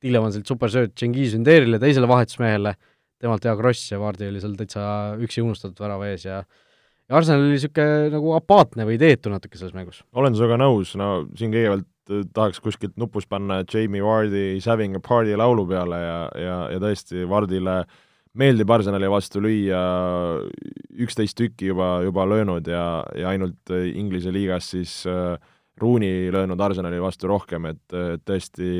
Tillemansilt 0.00 0.48
supersööt 0.48 0.96
Cengiz 0.98 1.34
Ünderile, 1.36 1.80
teisele 1.82 2.08
vahetusmehele, 2.08 2.74
temalt 3.20 3.44
hea 3.44 3.54
kross 3.58 3.92
ja 3.92 4.00
Vardi 4.00 4.28
oli 4.30 4.42
seal 4.42 4.56
täitsa 4.58 4.82
üksi 5.20 5.44
unustatud 5.44 5.80
värava 5.84 6.10
ees 6.10 6.26
ja 6.28 6.42
ja 7.10 7.16
Arsenal 7.18 7.42
oli 7.42 7.56
niisugune 7.56 8.10
nagu 8.14 8.34
apaatne 8.36 8.86
või 8.86 8.96
ideetu 8.96 9.32
natuke 9.32 9.58
selles 9.58 9.74
mängus. 9.74 10.04
olen 10.14 10.36
sinuga 10.36 10.60
nõus, 10.60 10.94
no 10.96 11.26
siin 11.36 11.52
kõigepealt 11.52 11.88
tahaks 12.34 12.62
kuskilt 12.62 12.96
nupust 12.98 13.28
panna 13.30 13.60
Jamie 13.62 14.02
Vardi 14.02 14.56
Is 14.56 14.66
having 14.66 14.96
a 14.96 15.02
party 15.02 15.36
laulu 15.38 15.66
peale 15.68 15.98
ja, 16.00 16.20
ja, 16.38 16.56
ja 16.74 16.80
tõesti 16.82 17.26
Vardile 17.28 17.82
äh, 17.82 17.98
meeldib 18.38 18.70
Arsenali 18.70 19.08
vastu 19.10 19.42
lüüa, 19.42 19.80
üksteist 21.02 21.38
tükki 21.38 21.70
juba, 21.70 21.98
juba 22.06 22.26
löönud 22.28 22.68
ja, 22.70 23.02
ja 23.18 23.30
ainult 23.32 23.72
äh, 23.74 23.88
Inglise 23.98 24.32
liigas 24.34 24.70
siis 24.74 25.00
äh, 25.10 25.34
Rooney 25.82 26.30
löönud 26.34 26.60
Arsenali 26.60 27.00
vastu 27.02 27.28
rohkem, 27.30 27.70
et, 27.72 27.96
tõesti 28.26 28.70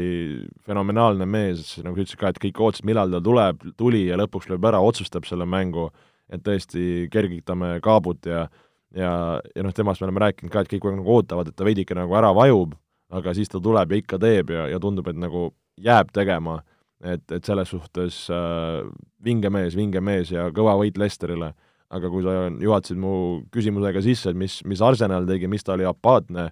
fenomenaalne 0.66 1.26
mees, 1.26 1.76
nagu 1.84 1.96
sa 1.96 2.04
ütlesid 2.04 2.20
ka, 2.20 2.32
et 2.32 2.40
kõik 2.42 2.60
ootasid, 2.60 2.86
millal 2.88 3.12
ta 3.12 3.22
tuleb, 3.24 3.64
tuli 3.80 4.06
ja 4.08 4.18
lõpuks 4.20 4.50
lööb 4.50 4.68
ära, 4.70 4.82
otsustab 4.84 5.28
selle 5.28 5.46
mängu, 5.48 5.88
et 6.30 6.42
tõesti 6.46 7.08
kergitame 7.12 7.78
kaabut 7.84 8.28
ja 8.30 8.48
ja, 8.96 9.38
ja 9.54 9.62
noh, 9.62 9.72
temast 9.74 10.02
me 10.02 10.08
oleme 10.08 10.24
rääkinud 10.24 10.50
ka, 10.50 10.64
et 10.64 10.72
kõik 10.72 10.88
nagu 10.96 11.12
ootavad, 11.14 11.50
et 11.50 11.56
ta 11.56 11.66
veidike 11.66 11.94
nagu 11.94 12.14
ära 12.18 12.32
vajub, 12.34 12.72
aga 13.14 13.34
siis 13.38 13.50
ta 13.50 13.60
tuleb 13.62 13.92
ja 13.92 14.00
ikka 14.00 14.18
teeb 14.18 14.50
ja, 14.50 14.66
ja 14.72 14.80
tundub, 14.82 15.06
et 15.10 15.18
nagu 15.18 15.52
jääb 15.78 16.10
tegema 16.14 16.58
et, 17.00 17.24
et 17.32 17.44
selles 17.46 17.70
suhtes 17.72 18.22
äh, 18.32 18.84
vinge 19.24 19.50
mees, 19.52 19.76
vinge 19.78 20.02
mees 20.04 20.32
ja 20.34 20.48
kõva 20.54 20.76
võit 20.80 20.98
Lesterile. 21.00 21.54
aga 21.90 22.06
kui 22.06 22.22
sa 22.22 22.44
juhatasid 22.62 22.98
mu 23.02 23.12
küsimusega 23.50 23.98
sisse, 24.04 24.30
et 24.30 24.36
mis, 24.38 24.60
mis 24.62 24.78
Arsenal 24.78 25.24
tegi, 25.26 25.48
mis 25.50 25.64
ta 25.66 25.72
oli 25.74 25.82
apaatne, 25.88 26.44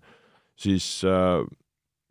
siis 0.58 0.86
äh, 1.06 1.42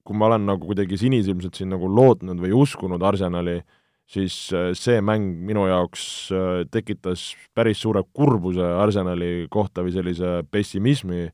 kui 0.07 0.17
ma 0.17 0.29
olen 0.29 0.45
nagu 0.47 0.69
kuidagi 0.69 0.99
sinisilmselt 0.99 1.57
siin 1.57 1.73
nagu 1.73 1.89
lootnud 1.91 2.39
või 2.39 2.53
uskunud 2.55 3.03
Arsenali, 3.03 3.60
siis 4.07 4.38
äh, 4.55 4.71
see 4.77 5.01
mäng 5.03 5.41
minu 5.47 5.67
jaoks 5.67 6.05
äh, 6.31 6.62
tekitas 6.71 7.33
päris 7.55 7.83
suure 7.83 8.05
kurbuse 8.13 8.63
Arsenali 8.63 9.49
kohta 9.51 9.83
või 9.86 9.95
sellise 9.95 10.39
pessimismi, 10.51 11.27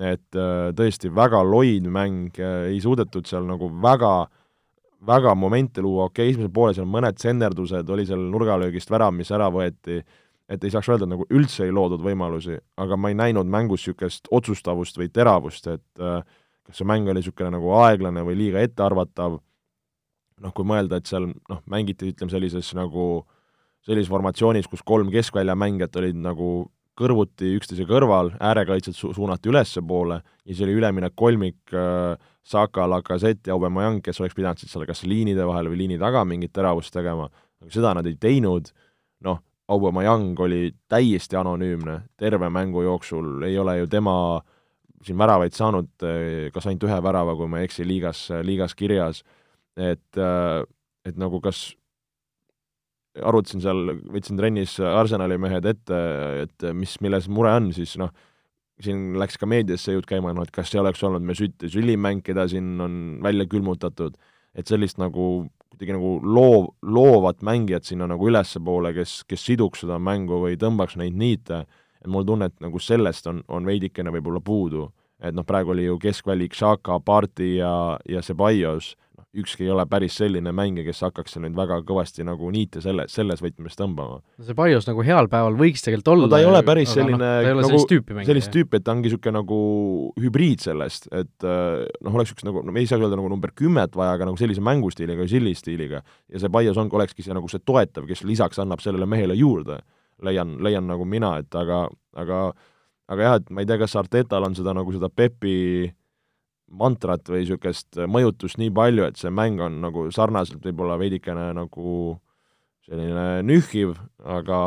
et 0.00 0.38
tõesti 0.72 1.10
väga 1.12 1.42
loid 1.44 1.84
mäng, 1.92 2.38
ei 2.40 2.78
suudetud 2.80 3.26
seal 3.28 3.44
nagu 3.44 3.66
väga 3.82 4.14
väga 5.06 5.34
momente 5.34 5.82
luua, 5.82 6.06
okei 6.08 6.24
okay,, 6.24 6.32
esimesel 6.32 6.52
poolel 6.54 6.76
seal 6.76 6.88
mõned 6.88 7.18
senderdused, 7.20 7.88
oli 7.90 8.06
seal 8.08 8.22
nurgalöögist 8.32 8.90
värav, 8.90 9.12
mis 9.16 9.30
ära 9.34 9.48
võeti, 9.52 9.98
et 10.52 10.64
ei 10.64 10.72
saaks 10.72 10.90
öelda, 10.92 11.06
et 11.08 11.12
nagu 11.14 11.26
üldse 11.32 11.66
ei 11.66 11.74
loodud 11.74 12.02
võimalusi, 12.04 12.58
aga 12.82 12.98
ma 12.98 13.10
ei 13.10 13.18
näinud 13.18 13.50
mängus 13.50 13.86
niisugust 13.86 14.30
otsustavust 14.30 14.98
või 15.00 15.10
teravust, 15.12 15.68
et 15.72 16.02
äh, 16.02 16.22
kas 16.66 16.80
see 16.80 16.88
mäng 16.88 17.08
oli 17.08 17.20
niisugune 17.20 17.52
nagu 17.54 17.72
aeglane 17.82 18.24
või 18.26 18.36
liiga 18.38 18.62
ettearvatav, 18.62 19.38
noh, 20.42 20.54
kui 20.56 20.66
mõelda, 20.66 20.98
et 20.98 21.10
seal 21.10 21.30
noh, 21.30 21.62
mängiti 21.70 22.12
ütleme 22.12 22.32
sellises 22.32 22.72
nagu 22.78 23.24
sellises 23.86 24.10
formatsioonis, 24.10 24.68
kus 24.70 24.84
kolm 24.86 25.10
keskväljamängijat 25.10 25.96
olid 25.98 26.18
nagu 26.22 26.52
kõrvuti 26.98 27.54
üksteise 27.56 27.86
kõrval, 27.88 28.34
äärekaitsjad 28.42 28.96
su-, 28.96 29.12
suunati 29.16 29.50
ülespoole 29.50 30.18
ja 30.20 30.54
see 30.54 30.66
oli 30.66 30.76
üleminek 30.76 31.14
kolmik 31.16 31.72
äh, 31.74 32.18
Saka, 32.42 32.84
Lacazette 32.90 33.50
ja 33.50 33.56
Aubameyang, 33.56 34.02
kes 34.04 34.20
oleks 34.20 34.36
pidanud 34.36 34.60
siis 34.60 34.72
seal 34.74 34.84
kas 34.86 35.04
liinide 35.08 35.46
vahel 35.48 35.70
või 35.72 35.84
liini 35.84 35.98
taga 36.00 36.24
mingit 36.28 36.52
teravust 36.54 36.92
tegema, 36.94 37.28
aga 37.62 37.72
seda 37.72 37.94
nad 37.96 38.08
ei 38.10 38.18
teinud, 38.20 38.70
noh, 39.24 39.40
Aubameyang 39.72 40.40
oli 40.42 40.72
täiesti 40.90 41.38
anonüümne 41.38 42.02
terve 42.20 42.50
mängu 42.52 42.82
jooksul, 42.84 43.38
ei 43.46 43.56
ole 43.58 43.78
ju 43.78 43.88
tema 43.88 44.16
siin 45.06 45.18
väravaid 45.20 45.54
saanud, 45.56 45.90
kas 46.54 46.66
ainult 46.66 46.88
ühe 46.88 46.98
värava, 47.04 47.36
kui 47.38 47.50
ma 47.50 47.60
ei 47.60 47.68
eksi, 47.68 47.86
liigas, 47.88 48.26
liigas 48.46 48.76
kirjas, 48.78 49.22
et, 49.76 50.20
et 51.06 51.18
nagu 51.18 51.40
kas 51.42 51.72
arutasin 53.20 53.62
seal, 53.64 53.96
võtsin 54.12 54.38
trennis 54.40 54.78
Arsenali 54.80 55.36
mehed 55.40 55.66
ette, 55.68 56.02
et 56.46 56.68
mis, 56.76 56.94
milles 57.04 57.28
mure 57.28 57.52
on, 57.58 57.72
siis 57.76 57.96
noh, 58.00 58.12
siin 58.82 59.12
läks 59.20 59.36
ka 59.38 59.48
meediasse 59.50 59.94
jutt 59.94 60.08
käima, 60.08 60.32
noh 60.34 60.46
et 60.46 60.54
kas 60.54 60.70
see 60.72 60.80
oleks 60.80 61.02
olnud 61.06 61.24
Mesut 61.26 61.66
Sülimäng, 61.70 62.22
keda 62.24 62.46
siin 62.50 62.80
on 62.82 62.94
välja 63.24 63.46
külmutatud, 63.50 64.16
et 64.56 64.68
sellist 64.68 65.00
nagu 65.00 65.44
kuidagi 65.72 65.96
nagu 65.96 66.16
loov, 66.22 66.72
loovat 66.84 67.42
mängijat 67.42 67.88
sinna 67.88 68.08
nagu 68.10 68.28
ülespoole, 68.28 68.92
kes, 68.96 69.22
kes 69.28 69.46
siduks 69.48 69.84
seda 69.84 69.98
mängu 70.02 70.42
või 70.42 70.58
tõmbaks 70.60 70.98
neid 71.00 71.16
niite, 71.18 71.64
et 72.02 72.10
mul 72.10 72.26
tunne, 72.26 72.50
et 72.50 72.58
nagu 72.62 72.80
sellest 72.82 73.28
on, 73.30 73.42
on 73.48 73.66
veidikene 73.66 74.12
võib-olla 74.14 74.42
puudu. 74.44 74.90
et 75.22 75.34
noh, 75.34 75.44
praegu 75.46 75.70
oli 75.70 75.84
ju 75.84 75.98
keskvälik 76.02 76.54
Šaka, 76.54 76.98
Parti 77.00 77.56
ja, 77.60 77.96
ja 78.10 78.22
Ceballos, 78.26 78.96
ükski 79.32 79.64
ei 79.64 79.70
ole 79.72 79.84
päris 79.88 80.16
selline 80.18 80.52
mängija, 80.52 80.84
kes 80.84 80.98
hakkaks 81.06 81.38
nüüd 81.40 81.54
väga 81.56 81.78
kõvasti 81.88 82.24
nagu 82.26 82.50
niite 82.52 82.82
selle, 82.84 83.06
selles 83.08 83.40
võtmes 83.40 83.78
tõmbama. 83.78 84.18
no 84.20 84.44
see 84.44 84.56
Paios 84.56 84.88
nagu 84.88 85.04
heal 85.06 85.28
päeval 85.32 85.56
võiks 85.56 85.84
tegelikult 85.84 86.10
olla 86.12 86.26
no 86.26 86.32
ta 86.34 86.40
ei 86.42 86.48
ole 86.48 86.60
päris 86.66 86.92
selline 86.92 87.16
no, 87.16 87.54
nagu, 87.60 87.64
sellist 87.70 87.88
tüüpi 87.94 88.16
mängija. 88.16 88.28
sellist 88.28 88.52
tüüpi, 88.52 88.80
et 88.80 88.84
ta 88.84 88.92
ongi 88.92 89.08
niisugune 89.08 89.38
nagu 89.38 89.60
hübriid 90.20 90.64
sellest, 90.66 91.08
et 91.14 91.48
äh, 91.48 91.86
noh, 92.04 92.18
oleks 92.18 92.34
üks 92.34 92.44
nagu, 92.48 92.64
no 92.66 92.74
me 92.74 92.84
ei 92.84 92.90
saa 92.90 93.00
öelda 93.00 93.16
nagu 93.16 93.32
number 93.32 93.54
kümmet 93.56 93.96
vaja, 93.96 94.18
aga 94.18 94.28
nagu 94.28 94.40
sellise 94.40 94.64
mängustiiliga 94.64 95.24
või 95.24 95.32
sillistiiliga. 95.32 96.02
ja 96.28 96.42
see 96.42 96.52
Paios 96.52 96.82
on, 96.82 96.92
olekski 96.92 97.24
see 97.24 97.36
nagu 97.36 97.48
see 97.48 97.64
toetav, 97.64 98.04
kes 98.10 98.26
lisaks 98.28 98.60
annab 98.60 98.84
sellele 98.84 99.08
mehele 99.08 99.38
juurde, 99.38 99.80
leian, 100.22 100.56
leian 100.62 100.86
nagu 100.88 101.06
mina, 101.08 101.36
et 101.42 101.54
aga, 101.58 101.84
aga 102.18 102.44
aga 103.12 103.26
jah, 103.26 103.38
et 103.40 103.50
ma 103.50 103.62
ei 103.62 103.68
tea, 103.68 103.78
kas 103.80 103.96
Artetal 104.00 104.46
on 104.46 104.56
seda 104.56 104.74
nagu 104.76 104.92
seda 104.94 105.10
Pepi 105.12 105.90
mantrat 106.72 107.26
või 107.28 107.42
niisugust 107.42 108.00
mõjutust 108.08 108.60
nii 108.60 108.72
palju, 108.74 109.06
et 109.08 109.20
see 109.20 109.32
mäng 109.34 109.60
on 109.60 109.80
nagu 109.82 110.06
sarnaselt 110.14 110.64
võib-olla 110.64 110.96
veidikene 111.00 111.50
nagu 111.56 112.14
selline 112.86 113.42
nühkiv, 113.46 113.94
aga, 114.24 114.60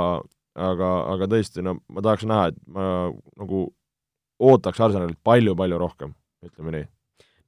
aga, 0.54 0.92
aga 1.16 1.30
tõesti, 1.32 1.64
no 1.66 1.80
ma 1.92 2.04
tahaks 2.06 2.28
näha, 2.30 2.52
et 2.52 2.60
ma 2.72 2.90
nagu 3.42 3.66
ootaks 4.46 4.84
Arsenalilt 4.84 5.20
palju-palju 5.26 5.80
rohkem, 5.82 6.14
ütleme 6.46 6.76
nii. 6.76 6.86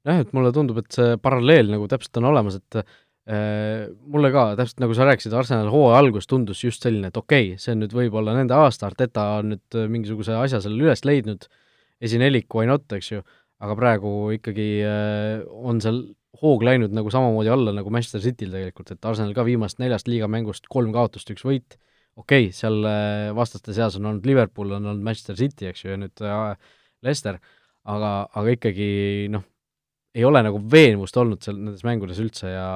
jah, 0.08 0.24
et 0.24 0.34
mulle 0.36 0.52
tundub, 0.56 0.80
et 0.82 0.90
see 0.92 1.16
paralleel 1.22 1.70
nagu 1.72 1.88
täpselt 1.90 2.18
on 2.20 2.30
olemas, 2.32 2.58
et 2.58 2.82
mulle 3.28 4.30
ka, 4.32 4.44
täpselt 4.56 4.78
nagu 4.80 4.94
sa 4.96 5.04
rääkisid, 5.04 5.34
Arsenal 5.36 5.66
hooaja 5.68 5.98
algus 6.00 6.24
tundus 6.30 6.62
just 6.64 6.80
selline, 6.84 7.10
et 7.10 7.16
okei 7.20 7.50
okay,, 7.50 7.58
see 7.60 7.74
on 7.74 7.82
nüüd 7.82 7.92
võib-olla 7.92 8.32
nende 8.36 8.56
aasta, 8.56 8.88
Arteta 8.88 9.26
on 9.42 9.52
nüüd 9.52 9.76
mingisuguse 9.92 10.32
asja 10.38 10.62
seal 10.64 10.78
üles 10.80 11.04
leidnud, 11.04 11.44
esinelik, 12.00 12.48
why 12.56 12.64
not, 12.70 12.86
eks 12.96 13.12
ju 13.12 13.20
aga 13.64 13.74
praegu 13.78 14.12
ikkagi 14.36 14.68
äh, 14.86 15.42
on 15.48 15.82
seal 15.82 16.02
hoog 16.38 16.62
läinud 16.66 16.94
nagu 16.94 17.10
samamoodi 17.10 17.50
alla 17.50 17.74
nagu 17.74 17.90
Manchester 17.90 18.22
Cityl 18.22 18.52
tegelikult, 18.54 18.92
et 18.94 19.08
Arsenal 19.10 19.34
ka 19.34 19.44
viimast 19.46 19.80
neljast 19.82 20.10
liigamängust 20.10 20.68
kolm 20.70 20.92
kaotust, 20.94 21.30
üks 21.34 21.44
võit, 21.46 21.78
okei 22.18 22.48
okay,, 22.48 22.54
seal 22.54 22.78
äh, 22.86 23.30
vastaste 23.36 23.74
seas 23.74 23.98
on 23.98 24.06
olnud 24.12 24.28
Liverpool, 24.28 24.76
on 24.76 24.86
olnud 24.86 25.04
Manchester 25.04 25.38
City, 25.38 25.70
eks 25.72 25.84
ju, 25.84 25.92
ja 25.94 25.98
nüüd 26.00 26.22
äh, 26.22 26.52
Leicester, 27.06 27.40
aga, 27.88 28.12
aga 28.30 28.54
ikkagi 28.54 28.90
noh, 29.34 29.46
ei 30.16 30.24
ole 30.24 30.42
nagu 30.44 30.60
veenvust 30.72 31.16
olnud 31.20 31.42
seal 31.44 31.58
nendes 31.58 31.84
mängudes 31.86 32.20
üldse 32.22 32.52
ja 32.52 32.68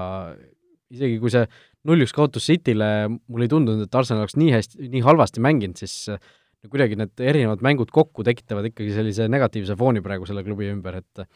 isegi 0.92 1.18
kui 1.22 1.32
see 1.32 1.46
null-üks 1.88 2.12
kaotus 2.14 2.46
Cityle, 2.46 2.88
mulle 3.10 3.48
ei 3.48 3.50
tundunud, 3.50 3.86
et 3.86 3.96
Arsenal 3.98 4.24
oleks 4.24 4.36
nii 4.38 4.52
hästi, 4.54 4.90
nii 4.92 5.02
halvasti 5.06 5.42
mänginud, 5.42 5.80
siis 5.80 6.10
no 6.12 6.70
kuidagi 6.70 6.98
need 7.00 7.22
erinevad 7.24 7.64
mängud 7.64 7.90
kokku 7.94 8.24
tekitavad 8.26 8.68
ikkagi 8.70 8.92
sellise 8.94 9.26
negatiivse 9.32 9.74
fooni 9.78 10.04
praegu 10.04 10.28
selle 10.28 10.44
klubi 10.46 10.70
ümber, 10.70 11.00
et 11.02 11.26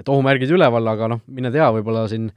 et 0.00 0.08
ohumärgid 0.08 0.48
üleval, 0.54 0.86
aga 0.88 1.10
noh, 1.12 1.20
mine 1.28 1.50
tea, 1.52 1.66
võib-olla 1.76 2.06
siin 2.08 2.30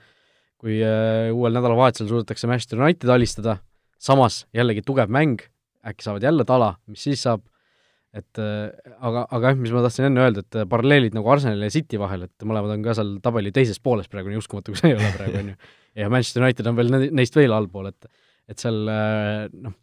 kui 0.59 0.81
äh, 0.83 1.31
uuel 1.31 1.55
nädalavahetusel 1.55 2.09
suudetakse 2.09 2.49
Manchester 2.51 2.81
United 2.81 3.11
alistada, 3.11 3.57
samas 3.95 4.43
jällegi 4.55 4.83
tugev 4.85 5.11
mäng, 5.13 5.39
äkki 5.87 6.03
saavad 6.03 6.25
jälle 6.27 6.43
tala, 6.47 6.73
mis 6.91 7.05
siis 7.07 7.23
saab, 7.23 7.45
et 8.15 8.39
äh, 8.39 8.91
aga, 9.03 9.25
aga 9.27 9.51
jah, 9.51 9.57
mis 9.59 9.73
ma 9.75 9.83
tahtsin 9.83 10.09
enne 10.09 10.23
öelda, 10.23 10.43
et 10.45 10.59
paralleelid 10.71 11.17
nagu 11.17 11.31
Arsenali 11.33 11.67
ja 11.67 11.73
City 11.73 11.99
vahel, 11.99 12.27
et 12.29 12.45
mõlemad 12.47 12.77
on 12.77 12.85
ka 12.85 12.95
seal 12.97 13.15
tabeli 13.23 13.51
teises 13.55 13.81
pooles 13.83 14.07
praegu, 14.11 14.31
nii 14.31 14.39
uskumatu 14.39 14.71
kui 14.71 14.79
see 14.79 14.93
ei 14.93 14.99
ole 14.99 15.09
praegu, 15.17 15.41
on 15.41 15.49
ju. 15.51 15.73
ja 16.01 16.11
Manchester 16.13 16.45
United 16.45 16.69
on 16.71 16.77
veel 16.79 16.93
neist 17.11 17.35
veel 17.35 17.55
allpool, 17.55 17.91
et 17.91 18.07
et 18.51 18.61
seal 18.61 18.85
äh, 18.93 19.49
noh, 19.51 19.75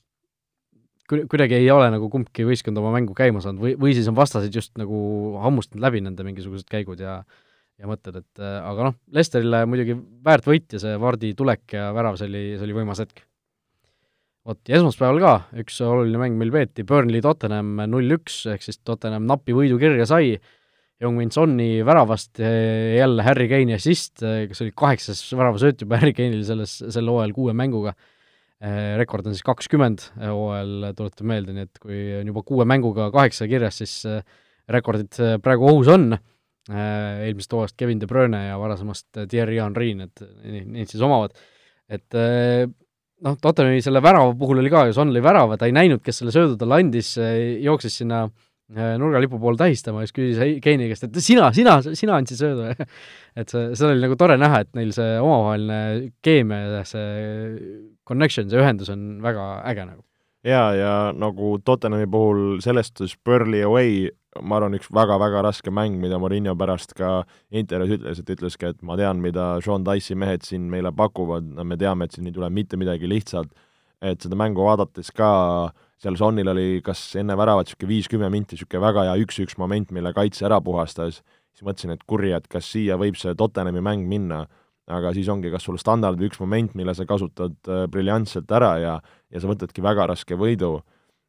kuidagi 1.10 1.58
ei 1.58 1.70
ole 1.74 1.90
nagu 1.92 2.08
kumbki 2.08 2.46
võistkond 2.48 2.78
oma 2.80 2.92
mängu 2.94 3.14
käima 3.16 3.42
saanud 3.44 3.60
või, 3.60 3.74
või 3.80 3.94
siis 3.96 4.08
on 4.08 4.16
vastased 4.16 4.54
just 4.54 4.72
nagu 4.80 4.98
hammustanud 5.42 5.82
läbi 5.84 6.00
nende 6.04 6.24
mingisugused 6.26 6.68
käigud 6.70 7.02
ja 7.02 7.20
ja 7.80 7.88
mõtted, 7.90 8.16
et 8.20 8.42
äh, 8.42 8.58
aga 8.62 8.88
noh, 8.90 8.96
Lesterile 9.16 9.64
muidugi 9.66 9.96
väärt 10.24 10.46
võit 10.46 10.76
ja 10.76 10.80
see 10.82 10.94
Vardi 11.02 11.32
tulek 11.38 11.74
ja 11.74 11.88
värav, 11.96 12.18
see 12.20 12.28
oli, 12.30 12.42
see 12.54 12.66
oli 12.68 12.76
võimas 12.76 13.02
hetk. 13.02 13.24
Vot, 14.48 14.59
ja 14.68 14.78
esmaspäeval 14.78 15.20
ka 15.22 15.35
üks 15.62 15.78
oluline 15.87 16.20
mäng 16.20 16.38
meil 16.40 16.52
peeti, 16.55 16.85
Burnley 16.87 17.22
Tottenham 17.24 17.78
null-üks, 17.90 18.42
ehk 18.52 18.64
siis 18.64 18.81
Tottenham 18.87 19.26
napi 19.28 19.55
võidu 19.57 19.78
kirja 19.81 20.07
sai, 20.11 20.35
Young-Min 21.02 21.33
Sonni 21.35 21.83
väravast 21.87 22.38
jälle 22.38 23.24
Harry 23.26 23.48
Kane'i 23.50 23.74
assist, 23.74 24.22
kes 24.22 24.62
oli 24.62 24.74
kaheksas 24.78 25.22
väravasööt 25.35 25.83
juba 25.83 25.98
Harry 25.98 26.14
Kane'il 26.14 26.44
selles, 26.46 26.76
sel 26.94 27.11
hooajal 27.11 27.35
kuue 27.35 27.55
mänguga. 27.59 27.96
Äh, 28.62 28.92
rekord 29.00 29.26
on 29.26 29.35
siis 29.35 29.42
kakskümmend 29.42 30.05
hooajal, 30.20 30.92
tuletan 30.98 31.26
meelde, 31.26 31.57
nii 31.57 31.66
et 31.66 31.81
kui 31.83 32.02
on 32.20 32.31
juba 32.31 32.44
kuue 32.46 32.66
mänguga 32.70 33.09
kaheksa 33.14 33.50
kirjas, 33.50 33.81
siis 33.83 33.96
rekordid 34.70 35.18
praegu 35.42 35.66
ohus 35.72 35.90
on, 35.90 36.12
eelmisest 36.70 37.57
hooajast 37.57 37.74
Kevin 37.83 37.98
De 37.98 38.07
Bruyne 38.07 38.44
ja 38.44 38.55
varasemast 38.62 39.24
Thierry 39.24 39.59
Henry, 39.59 39.96
need, 39.98 40.22
neid 40.46 40.92
siis 40.92 41.02
omavad. 41.02 41.35
et 41.90 42.14
noh, 43.26 43.37
Tottenhami 43.42 43.82
selle 43.85 44.02
värava 44.04 44.32
puhul 44.38 44.62
oli 44.62 44.72
ka 44.72 44.87
ju, 44.88 44.96
Son 44.96 45.12
lõi 45.14 45.22
värava, 45.24 45.58
ta 45.58 45.68
ei 45.68 45.76
näinud, 45.76 46.02
kes 46.04 46.22
selle 46.22 46.35
söödu 46.35 46.58
talle 46.61 46.80
andis, 46.82 47.14
jooksis 47.62 48.00
sinna 48.02 48.26
nurgalipu 48.72 49.37
poole 49.40 49.58
tähistama 49.61 50.00
ja 50.00 50.08
siis 50.08 50.14
küsis 50.16 50.61
Keini 50.64 50.87
käest, 50.88 51.04
et 51.04 51.18
sina, 51.20 51.50
sina, 51.52 51.74
sina 51.82 52.16
andsid 52.16 52.40
söödu 52.40 52.70
et 53.40 53.52
see, 53.52 53.72
seda 53.76 53.90
oli 53.92 54.04
nagu 54.04 54.16
tore 54.20 54.38
näha, 54.40 54.62
et 54.64 54.70
neil 54.78 54.94
see 54.96 55.18
omavaheline 55.20 56.12
keemia 56.24 56.78
ja 56.78 56.87
see 56.88 57.66
connection, 58.08 58.48
see 58.48 58.62
ühendus 58.62 58.92
on 58.92 59.20
väga 59.24 59.50
äge 59.68 59.87
nagu. 59.90 60.02
Jaa, 60.46 60.72
ja 60.74 60.94
nagu 61.16 61.57
Tottenhami 61.64 62.09
puhul 62.11 62.42
sellest 62.64 63.02
Spurley 63.11 63.62
away, 63.66 64.11
ma 64.40 64.59
arvan, 64.59 64.76
üks 64.78 64.88
väga-väga 64.94 65.42
raske 65.44 65.72
mäng, 65.74 65.98
mida 66.00 66.18
Morinho 66.22 66.55
pärast 66.59 66.96
ka 66.98 67.22
intervjuus 67.52 67.98
ütles, 68.00 68.22
et 68.22 68.33
ütleski, 68.37 68.72
et 68.72 68.83
ma 68.83 68.96
tean, 69.00 69.20
mida 69.22 69.55
Sean 69.64 69.85
Dice'i 69.87 70.16
mehed 70.18 70.46
siin 70.46 70.70
meile 70.72 70.92
pakuvad, 70.96 71.52
no 71.57 71.66
me 71.68 71.78
teame, 71.81 72.09
et 72.09 72.16
siin 72.16 72.31
ei 72.31 72.35
tule 72.35 72.50
mitte 72.50 72.81
midagi 72.81 73.11
lihtsalt, 73.11 73.52
et 74.02 74.24
seda 74.24 74.38
mängu 74.38 74.64
vaadates 74.66 75.12
ka 75.14 75.31
seal 76.02 76.18
Sonil 76.18 76.50
oli 76.50 76.81
kas 76.85 77.00
enne 77.20 77.37
väravat 77.38 77.68
niisugune 77.68 77.92
viis-kümme 77.92 78.31
minti 78.33 78.57
niisugune 78.57 78.83
väga 78.83 79.07
hea 79.07 79.20
üks-üks 79.22 79.55
moment, 79.61 79.92
mille 79.94 80.11
kaitse 80.16 80.48
ära 80.48 80.59
puhastas, 80.64 81.20
siis 81.55 81.66
mõtlesin, 81.66 81.94
et 81.94 82.02
kurja, 82.09 82.40
et 82.40 82.48
kas 82.50 82.66
siia 82.72 82.98
võib 82.98 83.18
see 83.20 83.37
Tottenhami 83.38 83.85
mäng 83.85 84.09
minna. 84.11 84.46
Aga 84.90 85.12
siis 85.14 85.28
ongi 85.31 85.46
kas 85.52 85.62
sul 85.62 85.76
standard 85.78 86.18
või 86.18 86.26
üks 86.26 86.40
moment, 86.42 86.72
mille 86.74 86.90
sa 86.98 87.05
kasutad 87.07 87.55
äh, 87.70 87.85
briljantselt 87.88 88.50
ära 88.50 88.72
ja 88.83 88.96
ja 89.32 89.40
sa 89.40 89.50
võtadki 89.50 89.84
väga 89.84 90.06
raske 90.12 90.36
võidu 90.38 90.76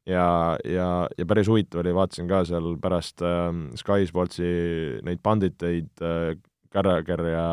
ja, 0.10 0.58
ja, 0.68 0.88
ja 1.18 1.28
päris 1.30 1.50
huvitav 1.52 1.84
oli, 1.84 1.94
vaatasin 1.96 2.28
ka 2.30 2.44
seal 2.48 2.76
pärast 2.84 3.24
äh, 3.24 3.50
Sky 3.80 4.10
Sportsi 4.10 4.50
neid 5.08 5.24
panditeid 5.24 6.04
äh,, 6.04 6.36
Carragher 6.74 7.22
ja 7.30 7.48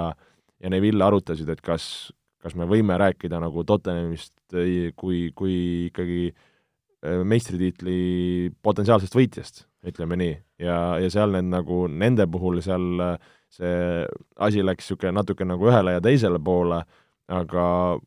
ja 0.60 0.70
Neville 0.72 1.04
arutasid, 1.04 1.48
et 1.52 1.62
kas, 1.64 2.12
kas 2.42 2.56
me 2.58 2.68
võime 2.68 2.96
rääkida 3.00 3.40
nagu 3.42 3.64
Tottenhamist 3.64 4.34
äh, 4.54 4.92
kui, 4.96 5.30
kui 5.36 5.56
ikkagi 5.88 6.30
äh, 6.30 7.20
meistritiitli 7.24 8.52
potentsiaalsest 8.62 9.16
võitjast, 9.16 9.64
ütleme 9.86 10.18
nii. 10.20 10.38
ja, 10.66 10.80
ja 11.00 11.12
seal 11.12 11.32
need 11.36 11.48
nagu, 11.52 11.86
nende 11.88 12.26
puhul 12.30 12.60
seal 12.64 13.04
äh, 13.04 13.30
see 13.50 14.06
asi 14.38 14.62
läks 14.62 14.84
niisugune 14.86 15.16
natuke 15.16 15.46
nagu 15.48 15.70
ühele 15.70 15.96
ja 15.96 16.02
teisele 16.04 16.38
poole, 16.42 16.84
aga, 17.30 17.66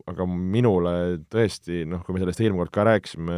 aga 0.09 0.27
minule 0.27 0.93
tõesti, 1.31 1.83
noh, 1.89 2.03
kui 2.03 2.15
me 2.15 2.21
sellest 2.21 2.43
eelmine 2.43 2.63
kord 2.63 2.73
ka 2.75 2.85
rääkisime, 2.87 3.37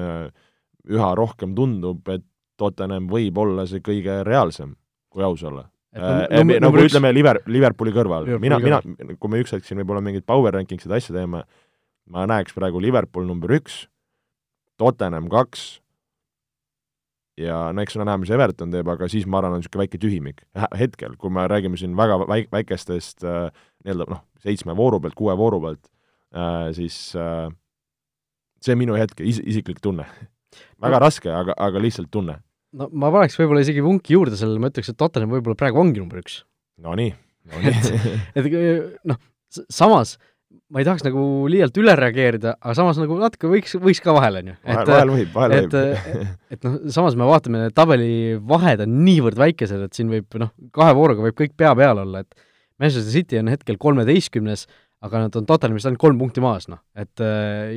üha 0.96 1.12
rohkem 1.18 1.56
tundub, 1.58 2.02
et 2.14 2.26
Tottenham 2.60 3.10
võib 3.12 3.38
olla 3.42 3.66
see 3.68 3.84
kõige 3.84 4.22
reaalsem, 4.28 4.76
kui 5.12 5.26
aus 5.28 5.44
olla. 5.46 5.66
Äh, 5.96 6.44
nagu 6.44 6.76
no, 6.76 6.84
üks... 6.84 6.92
ütleme, 6.92 7.12
Liver-, 7.16 7.42
Liverpooli 7.48 7.94
kõrval, 7.96 8.28
mina, 8.42 8.60
mina, 8.64 8.82
kui 9.16 9.32
me 9.32 9.40
üks 9.44 9.56
hetk 9.56 9.68
siin 9.68 9.80
võib-olla 9.80 10.04
mingit 10.04 10.26
power 10.28 10.56
ranking'id 10.56 10.92
asja 10.92 11.16
teeme, 11.16 11.46
ma 12.12 12.28
näeks 12.30 12.56
praegu 12.56 12.82
Liverpool 12.84 13.28
number 13.28 13.54
üks, 13.56 13.86
Tottenham 14.80 15.30
kaks, 15.32 15.78
ja 17.40 17.70
no 17.76 17.84
eks 17.84 17.96
ole 17.96 18.08
näha, 18.08 18.20
mis 18.22 18.32
Everton 18.34 18.74
teeb, 18.74 18.90
aga 18.92 19.08
siis 19.12 19.28
ma 19.28 19.40
arvan, 19.40 19.56
on 19.56 19.64
niisugune 19.64 19.86
väike 19.86 20.00
tühimik. 20.02 20.44
Hetkel, 20.80 21.16
kui 21.20 21.32
me 21.34 21.48
räägime 21.52 21.80
siin 21.80 21.96
väga 21.98 22.22
väik-, 22.28 22.52
väikestest 22.54 23.24
äh, 23.28 23.48
nii-öelda 23.86 24.10
noh, 24.12 24.24
seitsme 24.44 24.76
vooru 24.78 25.02
pealt, 25.04 25.18
kuue 25.18 25.36
vooru 25.38 25.62
pealt 25.64 25.84
äh,, 26.36 26.72
siis 26.78 26.98
äh, 27.20 27.48
see 28.64 28.76
on 28.76 28.82
minu 28.82 28.98
hetke 29.00 29.26
is-, 29.28 29.44
isiklik 29.44 29.82
tunne 29.84 30.08
väga 30.84 31.02
raske, 31.06 31.32
aga, 31.32 31.58
aga 31.68 31.84
lihtsalt 31.84 32.12
tunne 32.14 32.40
no 32.76 32.90
ma 32.92 33.12
paneks 33.14 33.38
võib-olla 33.40 33.64
isegi 33.66 33.84
vunki 33.86 34.16
juurde 34.18 34.38
sellele, 34.40 34.62
ma 34.62 34.72
ütleks, 34.72 34.92
et 34.92 35.00
Tottenham 35.00 35.34
võib-olla 35.36 35.58
praegu 35.60 35.82
ongi 35.82 36.02
number 36.02 36.22
üks. 36.22 36.42
Nonii, 36.84 37.14
nonii. 37.52 38.00
et 38.38 38.50
noh, 39.12 39.20
samas 39.70 40.18
ma 40.72 40.82
ei 40.82 40.88
tahaks 40.88 41.04
nagu 41.06 41.22
liialt 41.52 41.76
üle 41.78 41.94
reageerida, 41.98 42.56
aga 42.58 42.74
samas 42.78 42.98
nagu 43.00 43.18
natuke 43.20 43.50
võiks, 43.52 43.76
võiks 43.82 44.02
ka 44.04 44.16
vahel, 44.16 44.40
on 44.40 44.50
ju. 44.52 44.56
vahel, 44.66 44.90
vahel 44.90 45.12
võib, 45.14 45.30
vahel 45.36 45.56
et, 45.58 45.76
võib. 45.76 46.34
et 46.56 46.66
noh, 46.66 46.78
samas 46.96 47.18
me 47.20 47.28
vaatame, 47.30 47.68
tabelivahed 47.76 48.84
on 48.86 48.98
niivõrd 49.06 49.40
väikesed, 49.40 49.86
et 49.88 49.98
siin 49.98 50.12
võib 50.12 50.40
noh, 50.42 50.52
kahe 50.76 50.96
vooruga 50.98 51.28
võib 51.28 51.38
kõik 51.38 51.56
pea 51.60 51.74
peal 51.78 52.02
olla, 52.02 52.24
et 52.26 52.48
Manchester 52.82 53.14
City 53.14 53.40
on 53.40 53.52
hetkel 53.52 53.80
kolmeteistkümnes, 53.82 54.66
aga 55.06 55.26
nad 55.26 55.38
on 55.38 55.48
Tottenhamist 55.48 55.88
ainult 55.88 56.02
kolm 56.02 56.20
punkti 56.20 56.42
maas, 56.44 56.70
noh, 56.72 56.82
et 56.98 57.22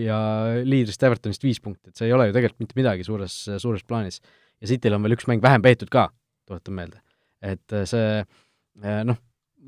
ja 0.00 0.18
liidrist 0.64 1.02
Evertonist 1.04 1.44
viis 1.44 1.60
punkti, 1.60 1.90
et 1.90 1.98
see 1.98 2.08
ei 2.08 2.14
ole 2.16 2.28
ju 2.30 2.34
tegelikult 2.36 2.64
mitte 2.64 2.78
midagi 2.78 3.06
suures, 3.06 3.34
suures 3.60 3.84
plaanis. 3.86 4.22
ja 4.62 4.70
Cityl 4.70 4.96
on 4.96 5.04
veel 5.04 5.14
üks 5.18 5.28
mäng 5.30 5.42
vähem 5.44 5.62
peetud 5.62 5.90
ka, 5.92 6.08
tuletan 6.48 6.78
meelde. 6.78 7.02
et 7.44 7.76
see 7.90 8.22
noh, 9.06 9.18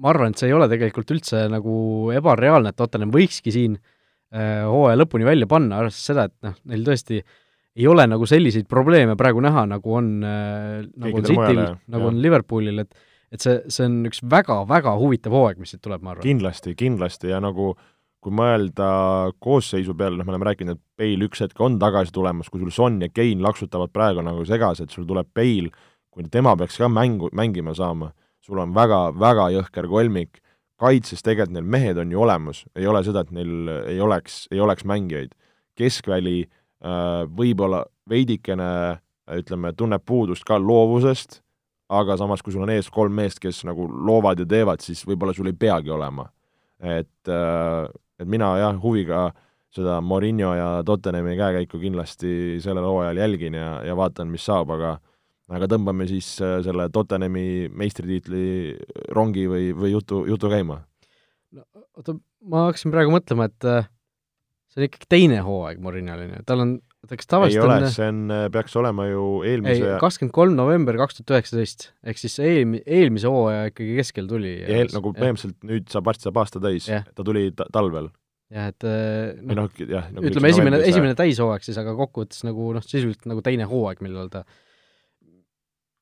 ma 0.00 0.12
arvan, 0.12 0.32
et 0.32 0.40
see 0.40 0.48
ei 0.50 0.56
ole 0.56 0.68
tegelikult 0.70 1.12
üldse 1.14 1.44
nagu 1.52 1.74
ebareaalne, 2.16 2.72
et 2.72 2.78
Tottenham 2.78 3.12
võikski 3.14 3.52
siin 3.54 3.76
äh, 3.76 4.64
hooaja 4.68 4.98
lõpuni 5.00 5.28
välja 5.28 5.48
panna, 5.50 5.80
arvestades 5.82 6.10
seda, 6.12 6.26
et 6.30 6.36
noh, 6.46 6.56
neil 6.70 6.84
tõesti 6.86 7.20
ei 7.20 7.86
ole 7.86 8.06
nagu 8.10 8.26
selliseid 8.26 8.66
probleeme 8.70 9.16
praegu 9.18 9.42
näha, 9.44 9.66
nagu 9.70 9.96
on 10.00 10.10
äh,, 10.26 10.80
nagu 11.04 11.20
on 11.20 11.26
Cityl, 11.26 11.62
nagu 11.62 12.02
jah. 12.02 12.08
on 12.10 12.20
Liverpoolil, 12.22 12.82
et 12.84 13.09
et 13.30 13.44
see, 13.44 13.60
see 13.70 13.86
on 13.86 14.00
üks 14.10 14.22
väga-väga 14.26 14.96
huvitav 14.98 15.34
hooaeg, 15.36 15.62
mis 15.62 15.74
siit 15.74 15.82
tuleb, 15.84 16.02
ma 16.02 16.14
arvan. 16.14 16.26
kindlasti, 16.26 16.74
kindlasti 16.78 17.32
ja 17.32 17.40
nagu 17.42 17.74
kui 18.20 18.34
mõelda 18.36 18.86
koosseisu 19.40 19.94
peale, 19.96 20.18
noh, 20.18 20.26
me 20.28 20.34
oleme 20.34 20.50
rääkinud, 20.50 20.76
et 20.76 20.82
Bale 21.00 21.24
üks 21.30 21.40
hetk 21.40 21.60
on 21.64 21.78
tagasi 21.80 22.12
tulemas, 22.12 22.50
kui 22.52 22.60
sul 22.60 22.72
Son 22.74 22.98
ja 23.00 23.08
Kane 23.08 23.40
laksutavad 23.40 23.92
praegu 23.94 24.20
nagu 24.24 24.44
segased, 24.44 24.92
sul 24.92 25.06
tuleb 25.08 25.30
Bale, 25.32 25.70
kui 26.12 26.26
tema 26.28 26.52
peaks 26.60 26.76
ka 26.76 26.90
mängu, 26.92 27.30
mängima 27.32 27.72
saama 27.78 28.10
sul 28.44 28.60
on 28.60 28.72
väga-väga 28.74 29.50
jõhker 29.54 29.88
kolmik, 29.90 30.40
kaitses 30.80 31.22
tegelikult 31.22 31.54
neil 31.58 31.68
mehed 31.68 32.00
on 32.00 32.12
ju 32.12 32.22
olemas, 32.24 32.64
ei 32.78 32.88
ole 32.88 33.02
seda, 33.06 33.24
et 33.24 33.34
neil 33.36 33.70
ei 33.84 34.00
oleks, 34.00 34.46
ei 34.50 34.60
oleks 34.60 34.86
mängijaid. 34.88 35.36
keskväli 35.78 36.42
äh, 36.44 37.22
võib-olla 37.24 37.84
veidikene 38.08 39.00
ütleme, 39.30 39.72
tunneb 39.72 40.02
puudust 40.04 40.44
ka 40.44 40.58
loovusest, 40.58 41.40
aga 41.90 42.16
samas, 42.16 42.42
kui 42.42 42.54
sul 42.54 42.62
on 42.62 42.70
ees 42.70 42.90
kolm 42.94 43.14
meest, 43.18 43.40
kes 43.42 43.64
nagu 43.66 43.88
loovad 43.90 44.38
ja 44.38 44.46
teevad, 44.48 44.82
siis 44.84 45.02
võib-olla 45.08 45.34
sul 45.34 45.50
ei 45.50 45.56
peagi 45.58 45.90
olema. 45.90 46.28
et, 46.80 47.28
et 47.28 48.28
mina 48.28 48.54
jah, 48.56 48.76
huviga 48.80 49.30
seda 49.74 50.00
Morinho 50.00 50.54
ja 50.56 50.68
Tottenhami 50.86 51.36
käekäiku 51.36 51.78
kindlasti 51.82 52.60
sellel 52.62 52.86
hooajal 52.86 53.20
jälgin 53.20 53.54
ja, 53.54 53.82
ja 53.86 53.96
vaatan, 53.96 54.30
mis 54.32 54.46
saab, 54.48 54.72
aga 54.74 54.96
aga 55.50 55.68
tõmbame 55.70 56.06
siis 56.10 56.28
äh, 56.44 56.58
selle 56.64 56.88
Tottenhami 56.94 57.70
meistritiitli 57.74 58.44
rongi 59.16 59.46
või, 59.50 59.70
või 59.76 59.94
jutu, 59.94 60.22
jutu 60.30 60.50
käima. 60.52 60.80
no 61.56 61.66
oota, 61.98 62.14
ma 62.46 62.68
hakkasin 62.68 62.94
praegu 62.94 63.14
mõtlema, 63.14 63.48
et 63.50 63.68
äh, 63.68 63.88
see 64.70 64.82
on 64.82 64.88
ikkagi 64.88 65.10
teine 65.10 65.40
hooaeg 65.46 65.82
ju, 65.82 66.44
tal 66.46 66.64
on, 66.66 66.76
oota 67.10 67.18
kas 67.20 67.30
tavaliselt 67.30 67.60
ei 67.60 67.66
ole, 67.66 67.90
see 67.90 68.06
on, 68.12 68.22
äh, 68.34 68.46
peaks 68.54 68.76
olema 68.78 69.06
ju 69.08 69.24
eelmise 69.46 69.82
ei, 69.82 69.98
kakskümmend 70.02 70.34
kolm 70.36 70.56
november 70.58 70.98
kaks 71.00 71.18
tuhat 71.18 71.34
üheksateist, 71.36 71.90
ehk 72.06 72.22
siis 72.22 72.38
eelmi-, 72.44 72.82
eelmise 72.86 73.30
hooaja 73.30 73.68
ikkagi 73.72 73.98
keskel 73.98 74.30
tuli. 74.30 74.54
eel, 74.62 74.88
nagu 74.94 75.12
põhimõtteliselt 75.16 75.68
nüüd 75.68 75.90
saab 75.92 76.08
varsti 76.10 76.28
saab 76.28 76.40
aasta 76.44 76.62
täis, 76.62 76.88
ta 76.88 77.26
tuli 77.26 77.50
ta 77.56 77.66
talvel 77.74 78.08
jah, 78.54 78.70
et 78.72 78.88
noh 79.42 79.62
no, 79.62 79.68
jah, 79.82 80.10
nagu 80.14 80.30
ütleme 80.30 80.54
esimene, 80.54 80.82
esimene 80.86 81.18
täishooaeg 81.18 81.66
siis, 81.66 81.78
aga 81.82 81.94
kokkuvõttes 81.98 82.46
nagu 82.46 82.72
noh, 82.76 82.86
sisuliselt 82.86 83.28
nagu 83.30 83.42
teine 83.46 83.68
hooaeg, 83.70 84.02
millal 84.06 84.30
ta 84.32 84.44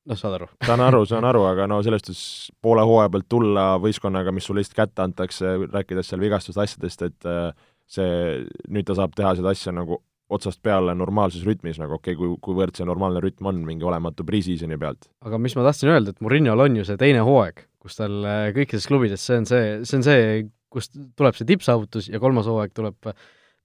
noh, 0.09 0.17
saad 0.19 0.37
aru? 0.39 0.49
saan 0.65 0.83
aru, 0.83 1.03
saan 1.09 1.27
aru, 1.29 1.43
aga 1.49 1.67
no 1.69 1.79
sellest 1.85 2.11
siis 2.11 2.23
poole 2.63 2.85
hooaja 2.87 3.11
pealt 3.13 3.29
tulla 3.31 3.71
võistkonnaga, 3.81 4.33
mis 4.35 4.47
sulle 4.49 4.63
lihtsalt 4.63 4.81
kätte 4.81 5.05
antakse, 5.05 5.55
rääkides 5.69 6.11
seal 6.11 6.23
vigastust 6.23 6.61
asjadest, 6.61 7.05
et 7.09 7.29
äh, 7.29 7.49
see, 7.89 8.45
nüüd 8.69 8.87
ta 8.87 8.97
saab 8.97 9.17
teha 9.17 9.35
seda 9.39 9.53
asja 9.55 9.73
nagu 9.75 10.01
otsast 10.33 10.61
peale 10.65 10.93
normaalses 10.97 11.43
rütmis, 11.47 11.79
nagu 11.81 11.97
okei 11.97 12.13
okay,, 12.13 12.19
kui, 12.19 12.37
kuivõrd 12.45 12.77
see 12.77 12.87
normaalne 12.87 13.21
rütm 13.23 13.49
on 13.49 13.63
mingi 13.65 13.85
olematu 13.87 14.25
pre-season'i 14.27 14.77
pealt. 14.81 15.09
aga 15.25 15.39
mis 15.41 15.55
ma 15.57 15.65
tahtsin 15.65 15.91
öelda, 15.93 16.13
et 16.13 16.23
Murinol 16.25 16.65
on 16.67 16.77
ju 16.79 16.85
see 16.87 16.99
teine 17.01 17.23
hooaeg, 17.25 17.63
kus 17.81 17.97
tal 17.97 18.19
äh, 18.21 18.49
kõikides 18.55 18.87
klubides, 18.89 19.25
see 19.25 19.39
on 19.41 19.49
see, 19.49 19.63
see 19.89 19.99
on 19.99 20.05
see, 20.05 20.27
kust 20.69 20.97
tuleb 21.17 21.37
see 21.37 21.49
tippsaavutus 21.49 22.11
ja 22.13 22.21
kolmas 22.21 22.49
hooaeg 22.49 22.75
tuleb, 22.77 23.13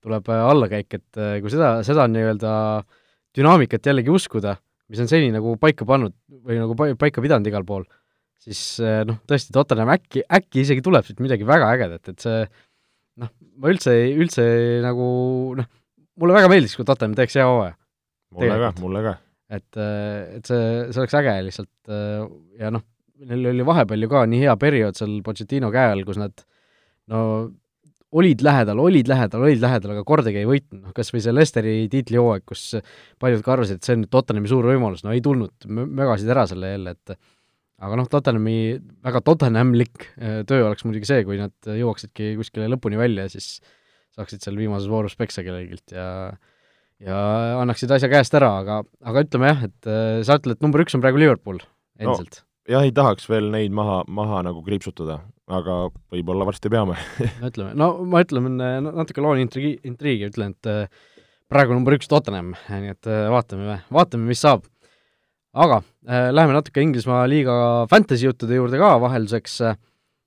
tuleb 0.04 0.32
äh, 0.32 0.44
allakäik, 0.54 1.00
et 1.00 1.22
kui 1.44 1.52
seda, 1.52 1.76
seda 1.86 2.08
nii-öelda 2.10 2.54
dünaamikat 3.36 3.92
jällegi 3.92 4.14
uskuda, 4.14 4.56
mis 4.88 5.04
on 5.04 5.10
seni 5.10 5.28
nagu 5.34 5.58
paika 5.60 5.84
pannud 5.88 6.16
või 6.44 6.60
nagu 6.62 6.76
paika 6.76 7.24
pidanud 7.24 7.48
igal 7.50 7.64
pool, 7.68 7.84
siis 8.40 8.78
noh, 8.80 9.20
tõesti, 9.28 9.52
Tottenham 9.52 9.92
äkki, 9.92 10.24
äkki 10.32 10.64
isegi 10.64 10.84
tuleb 10.84 11.04
siit 11.04 11.20
midagi 11.24 11.44
väga 11.48 11.72
ägedat, 11.76 12.12
et 12.12 12.24
see 12.24 12.44
noh, 13.20 13.30
ma 13.60 13.72
üldse, 13.72 13.94
üldse 14.16 14.44
nagu 14.84 15.06
noh, 15.60 15.68
mulle 16.20 16.36
väga 16.38 16.50
meeldiks, 16.52 16.76
kui 16.78 16.86
Tottenham 16.88 17.16
teeks 17.18 17.38
hea 17.38 17.46
hooaja. 17.48 17.74
mulle 18.34 18.58
ka, 18.62 18.70
mulle 18.82 19.04
ka. 19.04 19.16
et, 19.54 19.68
eh, 19.78 20.38
et 20.38 20.50
see, 20.50 20.70
see 20.90 21.02
oleks 21.02 21.18
äge 21.20 21.34
lihtsalt 21.48 21.92
eh, 21.94 22.24
ja 22.62 22.72
noh, 22.74 22.86
neil 23.28 23.52
oli 23.52 23.66
vahepeal 23.66 24.06
ju 24.06 24.10
ka 24.12 24.24
nii 24.30 24.46
hea 24.46 24.56
periood 24.60 24.98
seal 24.98 25.20
Pochettino 25.26 25.70
käe 25.74 25.92
all, 25.92 26.02
kus 26.06 26.18
nad 26.20 26.46
no 27.12 27.20
olid 28.14 28.42
lähedal, 28.46 28.78
olid 28.78 29.08
lähedal, 29.10 29.42
olid 29.42 29.62
lähedal, 29.62 29.94
aga 29.96 30.04
kordagi 30.06 30.38
ei 30.38 30.46
võitnud, 30.46 30.84
noh 30.84 30.94
kas 30.94 31.10
või 31.10 31.22
see 31.24 31.34
Lesteri 31.34 31.74
tiitlihooaeg, 31.90 32.44
kus 32.46 32.76
paljud 33.22 33.42
ka 33.42 33.56
arvasid, 33.56 33.80
et 33.80 33.86
see 33.86 33.96
on 33.96 34.04
nüüd 34.04 34.12
Tottenhami 34.14 34.50
suur 34.50 34.68
võimalus, 34.70 35.02
no 35.02 35.14
ei 35.14 35.22
tulnud, 35.24 35.66
mögasid 35.66 36.30
ära 36.30 36.44
selle 36.50 36.70
jälle, 36.76 36.94
et 36.94 37.16
aga 37.84 37.98
noh, 37.98 38.06
Tottenhami 38.10 38.58
väga 39.04 39.22
Tottenhamlik 39.26 40.06
äh, 40.14 40.42
töö 40.46 40.68
oleks 40.68 40.86
muidugi 40.86 41.10
see, 41.10 41.24
kui 41.26 41.40
nad 41.40 41.54
jõuaksidki 41.66 42.36
kuskile 42.38 42.70
lõpuni 42.70 43.00
välja 43.00 43.26
ja 43.26 43.34
siis 43.34 43.58
saaksid 44.14 44.44
seal 44.44 44.58
viimases 44.58 44.90
voorus 44.90 45.16
peksa 45.18 45.44
kellegilt 45.46 45.94
ja 45.94 46.08
ja 47.02 47.20
annaksid 47.60 47.92
asja 47.94 48.08
käest 48.12 48.34
ära, 48.38 48.50
aga, 48.62 48.80
aga 49.04 49.22
ütleme 49.26 49.50
jah, 49.50 49.62
et 49.68 49.88
äh, 49.90 50.18
sa 50.26 50.38
ütled, 50.38 50.58
et 50.58 50.64
number 50.64 50.84
üks 50.84 50.94
on 50.96 51.02
praegu 51.04 51.20
Liverpool 51.20 51.58
endiselt 51.98 52.40
no,. 52.40 52.48
jah, 52.76 52.84
ei 52.86 52.92
tahaks 52.94 53.26
veel 53.30 53.50
neid 53.52 53.74
maha, 53.74 54.02
maha 54.06 54.42
nagu 54.46 54.62
kriipsutada, 54.66 55.20
aga 55.50 55.80
võib-olla 56.14 56.46
varsti 56.48 56.72
peame 56.72 56.98
no 57.40 57.50
ütleme, 57.50 57.74
no 57.78 57.90
ma 58.08 58.22
ütlen 58.24 58.54
natuke 58.86 59.24
loon 59.24 59.42
intriigi, 59.42 59.76
intriigi, 59.88 60.30
ütlen, 60.30 60.54
et 60.54 60.70
äh, 60.70 61.10
praegu 61.52 61.76
number 61.76 61.96
üks 61.98 62.10
Tottenham, 62.10 62.54
nii 62.70 62.94
et 62.94 63.10
äh, 63.10 63.26
vaatame, 63.32 63.80
vaatame, 63.94 64.28
mis 64.30 64.44
saab. 64.44 64.64
aga 65.54 65.82
äh, 66.08 66.30
läheme 66.34 66.56
natuke 66.56 66.82
Inglismaa 66.82 67.26
liiga 67.30 67.56
fantasy 67.90 68.30
juttude 68.30 68.60
juurde 68.60 68.80
ka 68.80 68.94
vahelduseks 69.02 69.60
äh,. 69.66 69.82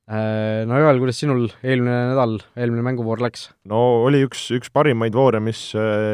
No 0.08 0.80
Joel, 0.80 1.01
kuidas 1.01 1.18
sinul 1.20 1.49
eelmine 1.60 1.95
nädal, 2.14 2.38
eelmine 2.55 2.86
mänguvoor 2.86 3.20
läks? 3.26 3.49
no 3.68 3.82
oli 4.05 4.22
üks, 4.28 4.45
üks 4.55 4.72
parimaid 4.72 5.16
voore, 5.18 5.41
mis, 5.43 5.70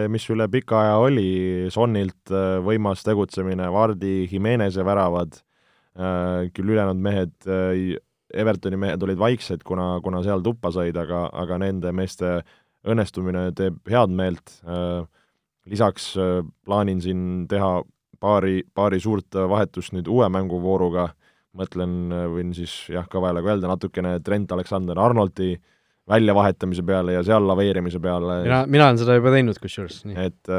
mis 0.10 0.26
üle 0.34 0.48
pika 0.54 0.80
aja 0.82 0.96
oli, 1.04 1.28
Sonnilt 1.74 2.34
võimas 2.66 3.06
tegutsemine, 3.06 3.70
Vardi, 3.74 4.24
Jimeneze 4.32 4.86
väravad, 4.88 5.38
küll 5.94 6.74
ülejäänud 6.74 7.06
mehed 7.06 7.52
Evertoni 8.34 8.78
mehed 8.82 9.04
olid 9.06 9.20
vaiksed, 9.22 9.62
kuna, 9.66 10.00
kuna 10.04 10.24
seal 10.26 10.41
tuppa 10.41 10.72
said, 10.74 10.98
aga, 10.98 11.28
aga 11.38 11.60
nende 11.62 11.91
meeste 11.94 12.39
õnnestumine 12.89 13.52
teeb 13.56 13.78
head 13.91 14.14
meelt, 14.14 14.56
lisaks 15.70 16.14
plaanin 16.66 17.02
siin 17.04 17.46
teha 17.52 17.84
paari, 18.24 18.64
paari 18.74 19.00
suurt 19.04 19.38
vahetust 19.38 19.94
nüüd 19.96 20.10
uue 20.12 20.28
mänguvooruga, 20.34 21.12
mõtlen, 21.58 21.93
võin 22.34 22.56
siis 22.58 22.74
jah, 22.89 23.06
kõvalaga 23.10 23.54
öelda 23.54 23.70
natukene 23.70 24.18
Trent 24.26 24.51
Alexander-Arnoldi 24.56 25.54
väljavahetamise 26.10 26.84
peale 26.84 27.14
ja 27.16 27.22
seal 27.24 27.45
laveerimise 27.47 28.01
peale. 28.04 28.41
mina, 28.43 28.66
mina 28.68 28.89
olen 28.89 28.99
seda 28.99 29.16
juba 29.20 29.32
teinud 29.32 29.60
kusjuures. 29.62 30.01
et 30.18 30.51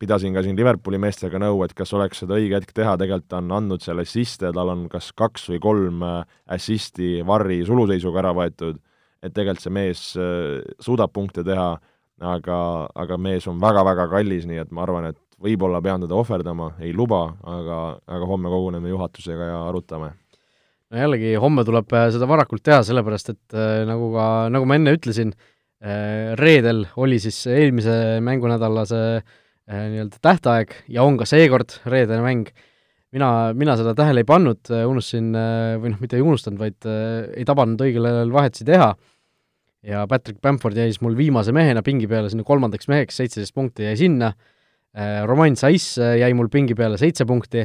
pidasin 0.00 0.34
ka 0.34 0.42
siin 0.44 0.56
Liverpooli 0.58 0.98
meestega 1.00 1.40
nõu, 1.42 1.60
et 1.66 1.74
kas 1.76 1.92
oleks 1.96 2.22
seda 2.22 2.38
õige 2.38 2.56
hetk 2.56 2.72
teha, 2.76 2.96
tegelikult 3.00 3.28
ta 3.30 3.40
on 3.42 3.52
andnud 3.58 3.84
seal 3.84 4.00
assiste, 4.02 4.48
tal 4.56 4.72
on 4.72 4.86
kas 4.92 5.10
kaks 5.16 5.50
või 5.52 5.60
kolm 5.62 6.04
äh, 6.06 6.20
assisti 6.56 7.18
Varri 7.26 7.60
suluseisuga 7.68 8.22
ära 8.24 8.34
võetud, 8.36 8.80
et 9.20 9.34
tegelikult 9.36 9.66
see 9.66 9.74
mees 9.76 10.04
äh, 10.16 10.60
suudab 10.82 11.12
punkte 11.16 11.44
teha, 11.46 11.74
aga, 12.30 12.60
aga 13.04 13.20
mees 13.20 13.48
on 13.50 13.60
väga-väga 13.60 14.08
kallis, 14.12 14.48
nii 14.48 14.62
et 14.64 14.72
ma 14.76 14.86
arvan, 14.86 15.10
et 15.12 15.20
võib-olla 15.40 15.80
pean 15.84 16.04
teda 16.04 16.16
ohverdama, 16.18 16.74
ei 16.84 16.92
luba, 16.96 17.22
aga, 17.48 17.78
aga 18.06 18.28
homme 18.28 18.52
koguneme 18.52 18.92
juhatusega 18.92 19.52
ja 19.52 19.60
arutame. 19.68 20.12
No 20.90 20.98
jällegi, 20.98 21.36
homme 21.40 21.64
tuleb 21.64 21.92
äh, 21.96 22.08
seda 22.14 22.28
varakult 22.28 22.64
teha, 22.66 22.82
sellepärast 22.86 23.32
et 23.34 23.60
nagu 23.88 24.10
ka, 24.14 24.26
nagu 24.52 24.68
ma 24.68 24.76
enne 24.80 24.96
ütlesin, 24.96 25.34
reedel 26.36 26.82
oli 27.00 27.16
siis 27.22 27.38
eelmise 27.48 27.94
mängunädala 28.20 28.82
see 28.84 29.20
Äh, 29.70 29.86
nii-öelda 29.86 30.18
tähtaeg 30.18 30.72
ja 30.90 31.04
on 31.06 31.14
ka 31.20 31.26
seekord 31.28 31.76
reedene 31.86 32.24
mäng, 32.24 32.48
mina, 33.14 33.28
mina 33.54 33.76
seda 33.78 33.92
tähele 33.94 34.24
ei 34.24 34.26
pannud, 34.26 34.58
äh, 34.66 34.82
unustasin, 34.88 35.28
äh, 35.38 35.76
või 35.78 35.92
noh, 35.92 36.00
mitte 36.02 36.18
ei 36.18 36.24
unustanud, 36.26 36.58
vaid 36.58 36.88
ei 37.38 37.44
tabanud 37.46 37.84
õigel 37.84 38.08
ajal 38.08 38.32
vahetusi 38.34 38.66
teha. 38.66 38.88
Ja 39.86 40.02
Patrick 40.10 40.40
Bamford 40.42 40.76
jäi 40.76 40.90
siis 40.90 40.98
mul 41.04 41.14
viimase 41.16 41.54
mehena 41.54 41.84
pingi 41.86 42.10
peale 42.10 42.32
sinna 42.32 42.42
kolmandaks 42.44 42.90
meheks, 42.90 43.20
seitseteist 43.20 43.54
punkti 43.54 43.86
jäi 43.86 43.94
sinna, 44.00 44.32
Roman 45.26 45.54
Saiss 45.54 45.98
jäi 46.00 46.32
mul 46.34 46.48
pingi 46.50 46.74
peale 46.74 46.96
seitse 46.98 47.22
punkti, 47.28 47.62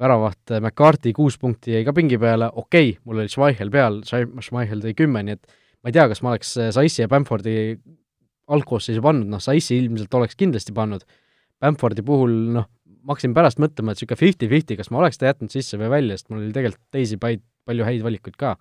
väravaht 0.00 0.54
McCarthy 0.56 1.12
kuus 1.12 1.36
punkti 1.38 1.74
jäi 1.74 1.82
ka 1.84 1.92
pingi 1.96 2.16
peale, 2.20 2.48
okei 2.48 2.94
okay,, 2.94 3.00
mul 3.04 3.20
oli 3.20 3.32
Schmeichel 3.32 3.70
peal, 3.70 4.00
Schmeichel 4.08 4.80
tõi 4.80 4.94
kümme, 4.96 5.20
nii 5.26 5.36
et 5.36 5.58
ma 5.82 5.90
ei 5.90 5.96
tea, 5.98 6.06
kas 6.10 6.22
ma 6.24 6.32
oleks 6.32 6.54
Saissi 6.74 7.04
ja 7.04 7.10
Bamfordi 7.12 7.56
algkoosseisu 8.52 9.02
pannud, 9.04 9.28
noh, 9.30 9.42
Saissi 9.42 9.76
ilmselt 9.82 10.14
oleks 10.16 10.38
kindlasti 10.38 10.74
pannud, 10.76 11.04
Bamfordi 11.62 12.04
puhul 12.06 12.32
noh, 12.56 12.68
ma 13.02 13.14
hakkasin 13.14 13.34
pärast 13.36 13.60
mõtlema, 13.62 13.92
et 13.92 14.00
niisugune 14.00 14.20
fifty-fifty, 14.20 14.76
kas 14.78 14.90
ma 14.94 15.02
oleks 15.02 15.18
ta 15.18 15.28
jätnud 15.28 15.52
sisse 15.52 15.78
või 15.80 15.90
välja, 15.92 16.18
sest 16.18 16.30
mul 16.30 16.42
oli 16.42 16.54
tegelikult 16.54 16.86
teisi 16.94 17.18
paid, 17.22 17.42
palju 17.66 17.86
häid 17.86 18.04
valikuid 18.06 18.38
ka. 18.38 18.56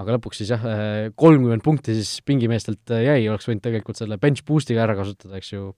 aga 0.00 0.14
lõpuks 0.16 0.38
siis 0.40 0.50
jah, 0.52 0.62
kolmkümmend 1.18 1.62
punkti 1.64 1.92
siis 1.98 2.22
pingimeestelt 2.24 2.92
jäi, 3.04 3.26
oleks 3.28 3.48
võinud 3.48 3.62
tegelikult 3.64 3.98
selle 3.98 4.16
bench 4.22 4.46
boost'iga 4.46 4.86
ära 4.86 4.94
kasutada, 4.96 5.36
eks 5.36 5.52
ju, 5.52 5.74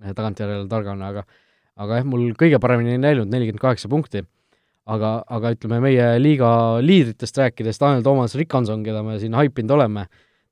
tagantjärele 0.00 0.68
targana, 0.70 1.12
aga 1.12 1.26
aga 1.76 2.00
jah, 2.00 2.08
mul 2.08 2.30
kõige 2.38 2.60
paremini 2.62 2.94
ei 2.94 3.02
läinud, 3.02 3.28
nelikümmend 3.32 3.62
kaheksa 3.62 3.90
punkti. 3.92 4.24
aga, 4.86 5.24
aga 5.34 5.50
ütleme, 5.50 5.80
meie 5.82 6.04
liiga 6.20 6.48
liidritest 6.78 7.38
rääkides, 7.40 7.80
Daniel 7.82 8.04
Toomas 8.06 8.36
Rikanson, 8.38 8.84
keda 8.86 9.00
me 9.02 9.16
siin 9.18 9.34
haipinud 9.34 9.72
oleme, 9.74 10.04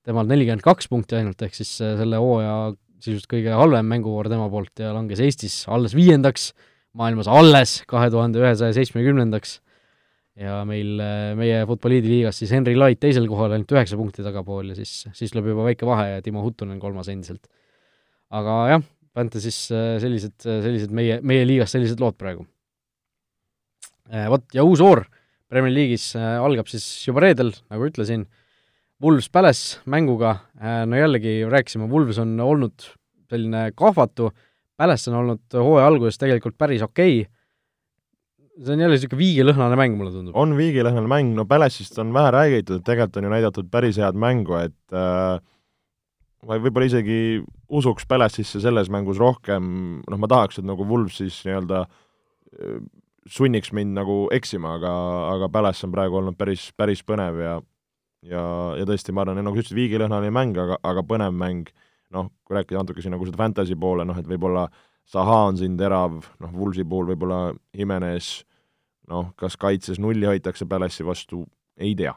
temal 0.03 0.27
nelikümmend 0.27 0.65
kaks 0.65 0.91
punkti 0.91 1.15
ainult, 1.21 1.39
ehk 1.47 1.55
siis 1.55 1.71
selle 1.79 2.19
hooaja 2.19 2.73
sisuliselt 2.99 3.31
kõige 3.31 3.55
halvem 3.55 3.87
mänguvoor 3.93 4.27
tema 4.33 4.49
poolt 4.51 4.83
ja 4.83 4.91
langes 4.97 5.23
Eestis 5.23 5.61
alles 5.71 5.95
viiendaks, 5.95 6.49
maailmas 6.99 7.31
alles 7.31 7.77
kahe 7.91 8.09
tuhande 8.11 8.43
ühesaja 8.43 8.75
seitsmekümnendaks 8.75 9.61
ja 10.41 10.61
meil, 10.67 10.99
meie 11.39 11.63
Futboliidi 11.69 12.11
liigas 12.11 12.41
siis 12.43 12.51
Henry 12.55 12.75
Light 12.79 13.03
teisel 13.05 13.29
kohal 13.31 13.55
ainult 13.55 13.71
üheksa 13.71 13.99
punkti 14.01 14.25
tagapool 14.27 14.73
ja 14.73 14.79
siis, 14.79 15.05
siis 15.15 15.35
tuleb 15.35 15.53
juba 15.53 15.69
väike 15.69 15.87
vahe 15.87 16.17
ja 16.17 16.25
Timo 16.27 16.43
Huttunen 16.43 16.81
kolmas 16.83 17.11
endiselt. 17.13 17.47
aga 18.35 18.57
jah, 18.73 18.87
Fantasy's 19.15 19.59
sellised, 20.03 20.37
sellised 20.43 20.95
meie, 20.95 21.21
meie 21.23 21.45
liigas 21.47 21.75
sellised 21.75 22.01
lood 22.03 22.17
praegu. 22.19 22.47
Vot, 24.31 24.45
ja 24.53 24.65
uus 24.67 24.83
voor 24.85 25.05
Premier 25.49 25.73
League'is 25.73 26.11
algab 26.19 26.69
siis 26.69 26.85
juba 27.07 27.23
reedel, 27.25 27.53
nagu 27.71 27.87
ütlesin, 27.87 28.27
Wolves 29.03 29.29
Palace 29.33 29.81
mänguga, 29.91 30.35
no 30.89 30.99
jällegi 30.99 31.43
rääkisime, 31.51 31.87
Wolves 31.91 32.19
on 32.23 32.35
olnud 32.43 32.87
selline 33.31 33.69
kahvatu, 33.79 34.31
Palace 34.77 35.11
on 35.11 35.21
olnud 35.21 35.57
hooaja 35.57 35.87
alguses 35.87 36.19
tegelikult 36.19 36.59
päris 36.59 36.83
okei 36.83 37.23
okay., 37.23 37.31
see 38.55 38.75
on 38.75 38.83
jälle 38.85 38.95
niisugune 38.95 39.19
viigilõhnane 39.19 39.79
mäng, 39.79 39.97
mulle 39.99 40.13
tundub. 40.15 40.37
on 40.39 40.55
viigilõhnane 40.59 41.11
mäng, 41.11 41.33
no 41.35 41.47
Palace'ist 41.51 41.99
on 41.99 42.13
vähe 42.15 42.31
räägitud, 42.35 42.79
et 42.79 42.87
tegelikult 42.87 43.19
on 43.19 43.27
ju 43.27 43.33
näidatud 43.33 43.71
päris 43.71 43.99
head 43.99 44.19
mängu, 44.19 44.55
et 44.63 44.95
äh, 44.95 45.41
ma 46.45 46.59
võib-olla 46.61 46.89
isegi 46.89 47.19
usuks 47.73 48.07
Palace'isse 48.09 48.61
selles 48.63 48.91
mängus 48.93 49.21
rohkem, 49.21 49.65
noh, 50.05 50.21
ma 50.21 50.31
tahaks, 50.31 50.61
et 50.61 50.69
nagu 50.69 50.87
Wolves 50.89 51.19
siis 51.21 51.41
nii-öelda 51.47 51.85
äh, 51.87 52.81
sunniks 53.31 53.73
mind 53.77 53.97
nagu 53.97 54.25
eksima, 54.35 54.77
aga, 54.79 54.95
aga 55.35 55.51
Palace 55.53 55.87
on 55.87 55.95
praegu 55.95 56.21
olnud 56.21 56.37
päris, 56.39 56.69
päris 56.77 57.05
põnev 57.07 57.41
ja 57.41 57.55
ja, 58.25 58.43
ja 58.79 58.87
tõesti, 58.89 59.13
ma 59.13 59.25
arvan, 59.25 59.41
nagu 59.45 59.57
sa 59.57 59.65
ütlesid, 59.65 59.79
viigilõhnaline 59.79 60.33
mäng, 60.35 60.59
aga, 60.61 60.79
aga 60.87 61.05
põnev 61.07 61.35
mäng, 61.37 61.71
noh, 62.15 62.31
kui 62.45 62.57
rääkida 62.57 62.81
natuke 62.81 63.05
siin 63.05 63.15
nagu 63.17 63.27
seda 63.29 63.41
fantasy 63.41 63.77
poole, 63.77 64.07
noh 64.09 64.19
et 64.21 64.29
võib-olla 64.29 64.69
Zaha 65.13 65.43
on 65.51 65.59
siin 65.61 65.75
terav, 65.77 66.23
noh, 66.41 66.53
Woolsi 66.57 66.87
puhul 66.89 67.11
võib-olla 67.11 67.51
Jimenez, 67.77 68.39
noh, 69.13 69.35
kas 69.37 69.59
kaitses 69.61 70.01
nulli 70.01 70.25
hoitakse 70.25 70.65
Palace'i 70.69 71.05
vastu, 71.05 71.43
ei 71.77 71.93
tea 71.99 72.15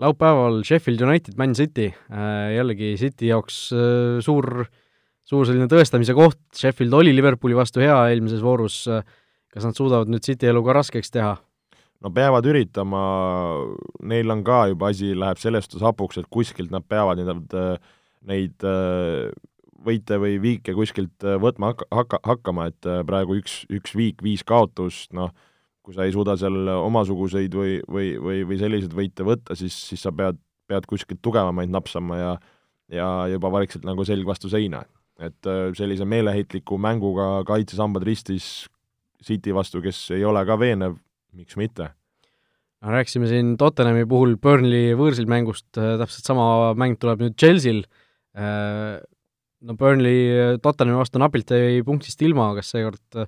laupäeval 0.00 0.62
Sheffield 0.64 1.02
United, 1.04 1.36
Man 1.36 1.54
City, 1.54 1.90
äh, 2.12 2.54
jällegi 2.56 2.94
City 3.00 3.30
jaoks 3.30 3.58
äh, 3.76 4.20
suur, 4.24 4.64
suur 5.28 5.46
selline 5.48 5.68
tõestamise 5.70 6.16
koht, 6.16 6.40
Sheffield 6.56 6.96
oli 6.96 7.14
Liverpooli 7.16 7.56
vastu 7.58 7.82
hea 7.84 7.98
eelmises 8.12 8.42
voorus, 8.44 8.82
kas 9.50 9.66
nad 9.66 9.76
suudavad 9.76 10.10
nüüd 10.10 10.24
City 10.26 10.50
elu 10.50 10.64
ka 10.66 10.76
raskeks 10.80 11.14
teha? 11.14 11.36
no 12.00 12.08
peavad 12.16 12.46
üritama, 12.48 13.00
neil 14.08 14.32
on 14.32 14.40
ka 14.44 14.62
juba 14.70 14.88
asi, 14.88 15.12
läheb 15.12 15.40
selles 15.42 15.66
suhtes 15.66 15.84
hapuks, 15.84 16.16
et 16.16 16.30
kuskilt 16.32 16.72
nad 16.72 16.86
peavad 16.88 17.20
neid, 17.20 17.52
neid 18.24 18.64
võite 19.84 20.16
või 20.22 20.38
viike 20.40 20.72
kuskilt 20.76 21.28
võtma 21.44 21.74
hakka, 21.74 21.90
hakka, 21.92 22.22
hakkama, 22.24 22.70
et 22.72 22.88
praegu 23.04 23.36
üks, 23.36 23.66
üks 23.68 23.92
viik, 23.96 24.24
viis 24.24 24.46
kaotust, 24.48 25.12
noh, 25.12 25.34
kui 25.90 25.98
sa 25.98 26.06
ei 26.06 26.14
suuda 26.14 26.36
seal 26.38 26.70
omasuguseid 26.70 27.54
või, 27.58 27.80
või, 27.90 28.14
või, 28.22 28.44
või 28.46 28.60
selliseid 28.60 28.94
võite 28.94 29.26
võtta, 29.26 29.58
siis, 29.58 29.74
siis 29.90 30.06
sa 30.06 30.14
pead, 30.14 30.38
pead 30.70 30.86
kuskilt 30.86 31.18
tugevamaid 31.26 31.72
napsama 31.74 32.18
ja 32.20 32.32
ja 32.90 33.06
juba 33.30 33.50
vaikselt 33.54 33.86
nagu 33.86 34.04
selg 34.06 34.26
vastu 34.28 34.50
seina. 34.52 34.84
et 35.20 35.46
äh, 35.46 35.68
sellise 35.76 36.06
meeleheitliku 36.08 36.78
mänguga 36.80 37.42
kaitsesambad 37.44 38.06
ristis 38.08 38.68
City 39.20 39.52
vastu, 39.52 39.82
kes 39.84 39.98
ei 40.16 40.22
ole 40.24 40.40
ka 40.48 40.56
veenev, 40.56 40.94
miks 41.36 41.58
mitte? 41.60 41.90
no 42.80 42.94
rääkisime 42.94 43.28
siin 43.28 43.56
Tottenhami 43.60 44.06
puhul 44.08 44.38
Burnley 44.40 44.94
võõrsil 44.96 45.28
mängust, 45.28 45.68
äh, 45.76 45.98
täpselt 46.00 46.30
sama 46.30 46.72
mäng 46.72 46.96
tuleb 47.00 47.20
nüüd 47.20 47.36
Chelsea'l, 47.36 47.84
äh, 48.32 48.96
no 49.60 49.76
Burnley 49.76 50.56
Tottenhami 50.64 51.02
vastu 51.02 51.20
napilt 51.20 51.52
jäi 51.52 51.84
punktist 51.84 52.24
ilma, 52.24 52.54
kas 52.56 52.72
seekord 52.72 53.20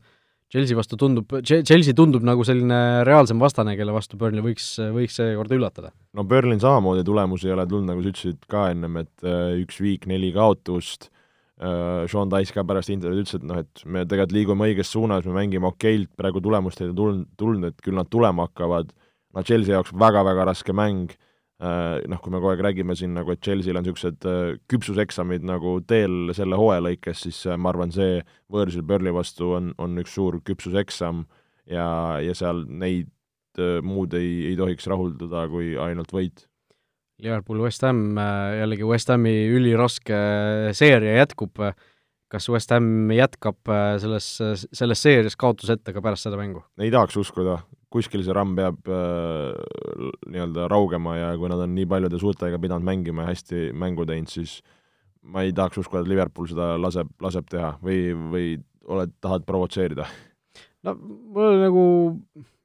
Chelsea 0.53 0.77
vastu 0.77 0.99
tundub, 1.01 1.31
Chelsea 1.49 1.95
tundub 1.97 2.25
nagu 2.29 2.45
selline 2.45 2.77
reaalsem 3.09 3.41
vastane, 3.41 3.73
kelle 3.79 3.95
vastu 3.95 4.19
Burnley 4.21 4.45
võiks, 4.45 4.67
võiks 4.93 5.17
seekord 5.17 5.55
üllatada. 5.57 5.95
no 6.13 6.27
Burnley'l 6.29 6.61
samamoodi 6.61 7.05
tulemusi 7.09 7.49
ei 7.49 7.55
ole 7.55 7.65
tulnud, 7.71 7.89
nagu 7.89 8.05
sa 8.05 8.13
ütlesid 8.13 8.45
ka 8.53 8.67
ennem, 8.75 8.99
et 9.01 9.25
äh, 9.25 9.55
üks 9.63 9.81
viik, 9.81 10.05
neli 10.11 10.29
kaotust, 10.37 11.09
äh, 11.57 12.05
Sean 12.13 12.29
Dice 12.35 12.53
ka 12.53 12.67
pärast 12.69 12.93
intervjuud 12.93 13.25
ütles, 13.25 13.41
et 13.41 13.49
noh, 13.49 13.63
et 13.65 13.85
me 13.87 14.05
tegelikult 14.05 14.37
liigume 14.37 14.69
õiges 14.69 14.93
suunas, 14.93 15.25
me 15.25 15.39
mängime 15.39 15.71
okeilt, 15.71 16.13
praegu 16.21 16.45
tulemust 16.45 16.85
ei 16.85 16.93
tulnud, 16.93 17.31
tulnud, 17.41 17.73
et 17.73 17.81
küll 17.81 17.97
nad 17.97 18.13
tulema 18.13 18.51
hakkavad, 18.51 18.93
no 19.33 19.47
Chelsea 19.49 19.73
jaoks 19.79 19.97
väga-väga 20.05 20.51
raske 20.53 20.77
mäng 20.77 21.17
noh, 21.63 22.19
kui 22.19 22.33
me 22.33 22.41
kogu 22.41 22.53
aeg 22.53 22.63
räägime 22.67 22.95
siin 22.99 23.13
nagu, 23.15 23.31
et 23.35 23.43
Chelsea'l 23.45 23.79
on 23.79 23.85
niisugused 23.87 24.27
äh, 24.27 24.55
küpsuseksamid 24.71 25.45
nagu 25.47 25.77
teel 25.87 26.33
selle 26.35 26.59
hooaja 26.59 26.83
lõikes, 26.89 27.25
siis 27.27 27.39
äh, 27.47 27.59
ma 27.61 27.71
arvan, 27.71 27.93
see 27.95 28.21
võõrsil 28.53 28.83
Burnley 28.87 29.15
vastu 29.15 29.53
on, 29.59 29.71
on 29.83 30.01
üks 30.03 30.17
suur 30.17 30.41
küpsuseksam 30.43 31.27
ja, 31.71 31.87
ja 32.23 32.35
seal 32.39 32.65
neid 32.67 33.13
muud 33.85 34.15
ei, 34.17 34.49
ei 34.49 34.57
tohiks 34.57 34.87
rahuldada 34.89 35.45
kui 35.53 35.75
ainult 35.77 36.15
võit. 36.17 36.47
Liverpool, 37.23 37.61
West 37.67 37.85
Ham, 37.85 38.17
jällegi 38.57 38.87
West 38.89 39.13
Hami 39.13 39.35
üliraske 39.53 40.17
seeria 40.75 41.19
jätkub, 41.21 41.61
kas 42.33 42.49
West 42.51 42.73
Ham 42.73 43.13
jätkab 43.13 43.61
selles, 44.01 44.31
selles 44.65 45.05
seerias 45.05 45.37
kaotuseta 45.37 45.93
ka 45.93 46.03
pärast 46.03 46.25
seda 46.27 46.41
mängu? 46.41 46.65
ei 46.81 46.91
tahaks 46.91 47.21
uskuda, 47.21 47.61
kuskil 47.93 48.25
see 48.25 48.35
ramm 48.37 48.55
peab 48.59 48.91
äh, 48.91 49.53
nii-öelda 50.33 50.69
raugema 50.73 51.17
ja 51.19 51.33
kui 51.41 51.51
nad 51.53 51.63
on 51.65 51.75
nii 51.77 51.89
paljude 51.91 52.21
suurtega 52.21 52.61
pidanud 52.63 52.87
mängima 52.87 53.27
ja 53.27 53.33
hästi 53.33 53.71
mängu 53.79 54.07
teinud, 54.09 54.31
siis 54.33 54.61
ma 55.23 55.45
ei 55.47 55.55
tahaks 55.57 55.83
uskuda, 55.83 56.03
et 56.03 56.11
Liverpool 56.11 56.49
seda 56.51 56.75
laseb, 56.81 57.11
laseb 57.23 57.49
teha 57.51 57.77
või, 57.85 58.01
või 58.33 58.47
oled, 58.91 59.15
tahad 59.23 59.47
provotseerida? 59.49 60.09
no 60.87 60.97
mul 60.99 61.61
nagu 61.63 61.85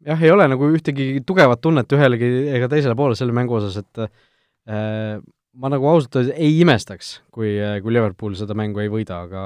jah, 0.07 0.21
ei 0.23 0.33
ole 0.33 0.47
nagu 0.49 0.71
ühtegi 0.73 1.21
tugevat 1.27 1.61
tunnet 1.61 1.91
ühelegi 1.93 2.31
ega 2.55 2.69
teisele 2.71 2.97
poole 2.97 3.17
selle 3.19 3.35
mängu 3.35 3.59
osas, 3.59 3.77
et 3.83 4.03
äh, 4.03 5.19
ma 5.57 5.71
nagu 5.73 5.89
ausalt 5.89 6.19
öeldes 6.19 6.37
ei 6.37 6.59
imestaks, 6.61 7.17
kui, 7.33 7.55
kui 7.83 7.93
Liverpool 7.93 8.37
seda 8.37 8.57
mängu 8.57 8.81
ei 8.83 8.91
võida, 8.93 9.23
aga 9.27 9.43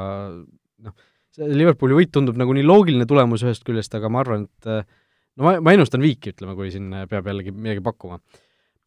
noh, 0.86 0.96
see 1.36 1.48
Liverpooli 1.52 1.98
võit 2.02 2.12
tundub 2.14 2.40
nagu 2.40 2.56
nii 2.56 2.66
loogiline 2.68 3.08
tulemus 3.10 3.46
ühest 3.46 3.64
küljest, 3.68 3.96
aga 3.98 4.12
ma 4.12 4.24
arvan, 4.24 4.48
et 4.50 4.72
äh, 4.72 4.84
no 5.38 5.48
ma, 5.48 5.58
ma 5.64 5.76
ennustan 5.76 6.04
viiki, 6.04 6.34
ütleme, 6.36 6.56
kui 6.58 6.72
siin 6.74 6.92
peab 7.10 7.30
jällegi 7.32 7.54
midagi 7.56 7.84
pakkuma. 7.86 8.20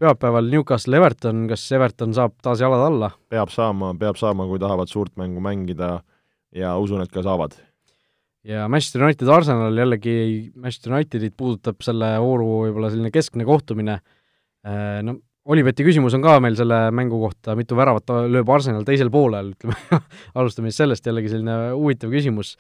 pühapäeval 0.00 0.48
Newcastle 0.50 0.98
Everton, 0.98 1.44
kas 1.50 1.66
Everton 1.72 2.14
saab 2.16 2.34
taas 2.42 2.62
jalad 2.62 2.86
alla? 2.88 3.12
peab 3.32 3.52
saama, 3.54 3.92
peab 3.98 4.18
saama, 4.20 4.48
kui 4.50 4.60
tahavad 4.62 4.90
suurt 4.90 5.14
mängu 5.20 5.42
mängida 5.44 5.98
ja 6.54 6.74
usun, 6.78 7.02
et 7.04 7.12
ka 7.12 7.22
saavad. 7.22 7.56
ja 8.44 8.68
Manchester 8.68 9.04
United 9.06 9.28
Arsenal 9.28 9.78
jällegi, 9.78 10.16
Manchester 10.54 10.92
Unitedit 10.92 11.36
puudutab 11.36 11.80
selle 11.84 12.16
vooru 12.22 12.64
võib-olla 12.66 12.90
selline 12.92 13.14
keskne 13.14 13.46
kohtumine, 13.48 14.00
äh, 14.66 14.98
no 15.06 15.20
Olibeti 15.44 15.84
küsimus 15.84 16.14
on 16.16 16.22
ka 16.24 16.38
meil 16.40 16.54
selle 16.56 16.86
mängu 16.96 17.18
kohta, 17.20 17.52
mitu 17.52 17.76
väravat 17.76 18.08
lööb 18.32 18.48
Arsenal 18.48 18.86
teisel 18.88 19.10
poolel, 19.12 19.50
ütleme 19.52 19.76
alustame 20.40 20.70
siis 20.70 20.80
sellest, 20.80 21.04
jällegi 21.04 21.34
selline 21.34 21.56
huvitav 21.74 22.14
küsimus 22.14 22.54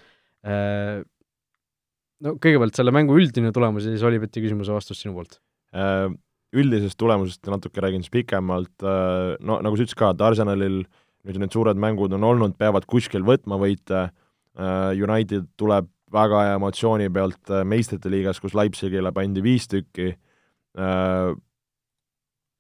äh, 0.44 1.00
no 2.22 2.34
kõigepealt 2.40 2.76
selle 2.78 2.92
mängu 2.94 3.16
üldine 3.18 3.52
tulemus 3.54 3.86
ja 3.86 3.94
siis 3.94 4.04
Olibeti 4.06 4.42
küsimuse 4.44 4.74
vastus 4.74 5.00
sinu 5.02 5.16
poolt. 5.16 5.40
Äh, 5.74 6.08
üldisest 6.54 6.98
tulemusest 7.00 7.48
natuke 7.50 7.82
räägin 7.82 8.04
siis 8.04 8.14
pikemalt, 8.14 8.74
äh, 8.86 9.34
no 9.42 9.58
nagu 9.64 9.78
sa 9.78 9.86
ütlesid 9.86 9.98
ka, 9.98 10.12
et 10.14 10.22
Arsenalil 10.22 10.84
nüüd 11.24 11.40
need 11.40 11.56
suured 11.56 11.80
mängud 11.80 12.12
on 12.14 12.26
olnud, 12.28 12.54
peavad 12.60 12.86
kuskil 12.90 13.24
võtma 13.26 13.58
võite, 13.60 14.06
äh, 14.60 14.90
United 14.94 15.48
tuleb 15.60 15.88
väga 16.14 16.44
hea 16.46 16.58
emotsiooni 16.60 17.08
pealt 17.10 17.50
meistrite 17.66 18.12
liigas, 18.12 18.38
kus 18.38 18.54
Leipzigile 18.54 19.10
pandi 19.10 19.42
viis 19.42 19.64
tükki, 19.66 20.12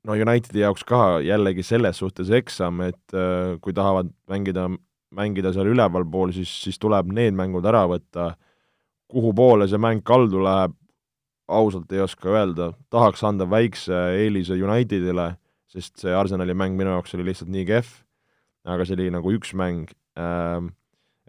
no 0.08 0.16
Unitedi 0.24 0.64
jaoks 0.64 0.82
ka 0.88 1.20
jällegi 1.22 1.62
selles 1.62 2.00
suhtes 2.02 2.32
eksam, 2.34 2.80
et 2.82 3.14
kui 3.62 3.76
tahavad 3.76 4.10
mängida, 4.32 4.66
mängida 5.14 5.52
seal 5.54 5.70
ülevalpool, 5.70 6.34
siis, 6.34 6.50
siis 6.64 6.82
tuleb 6.82 7.12
need 7.14 7.38
mängud 7.38 7.68
ära 7.70 7.84
võtta 7.92 8.32
kuhu 9.10 9.32
poole 9.36 9.68
see 9.68 9.80
mäng 9.80 10.02
kaldu 10.06 10.42
läheb, 10.44 10.74
ausalt 11.48 11.92
ei 11.92 12.00
oska 12.00 12.30
öelda, 12.32 12.70
tahaks 12.90 13.24
anda 13.24 13.46
väikse 13.50 13.96
eelise 14.16 14.56
Unitedile, 14.56 15.34
sest 15.68 16.00
see 16.00 16.14
Arsenali 16.14 16.54
mäng 16.56 16.78
minu 16.78 16.94
jaoks 16.94 17.14
oli 17.16 17.26
lihtsalt 17.28 17.52
nii 17.52 17.66
kehv, 17.68 17.90
aga 18.64 18.86
see 18.86 18.96
oli 18.96 19.10
nagu 19.12 19.34
üks 19.36 19.52
mäng, 19.58 19.92
ähm, 20.20 20.72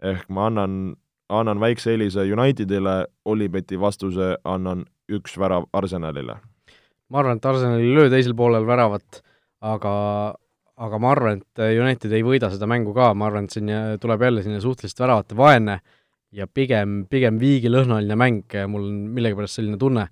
ehk 0.02 0.30
ma 0.32 0.48
annan, 0.50 0.96
annan 1.28 1.60
väikse 1.60 1.92
eelise 1.92 2.24
Unitedile, 2.32 3.04
Olibeti 3.28 3.80
vastuse 3.80 4.36
annan 4.44 4.86
üks 5.12 5.36
värav 5.38 5.68
Arsenalile. 5.76 6.40
ma 7.08 7.20
arvan, 7.20 7.36
et 7.36 7.46
Arsenal 7.46 7.78
ei 7.78 7.92
löö 7.94 8.10
teisel 8.10 8.34
poolel 8.34 8.66
väravat, 8.66 9.20
aga 9.60 9.94
aga 10.76 10.98
ma 11.00 11.12
arvan, 11.14 11.40
et 11.40 11.62
United 11.80 12.12
ei 12.12 12.24
võida 12.24 12.50
seda 12.52 12.68
mängu 12.68 12.92
ka, 12.96 13.12
ma 13.16 13.30
arvan, 13.30 13.46
et 13.46 13.54
siin 13.56 13.70
tuleb 14.00 14.24
jälle 14.26 14.42
selline 14.44 14.60
suhteliselt 14.60 15.00
väravate 15.00 15.38
vaene 15.38 15.78
ja 16.36 16.46
pigem, 16.50 17.04
pigem 17.10 17.40
viigilõhnaline 17.40 18.18
mäng, 18.18 18.56
mul 18.70 18.84
on 18.90 19.00
millegipärast 19.16 19.60
selline 19.60 19.80
tunne 19.80 20.06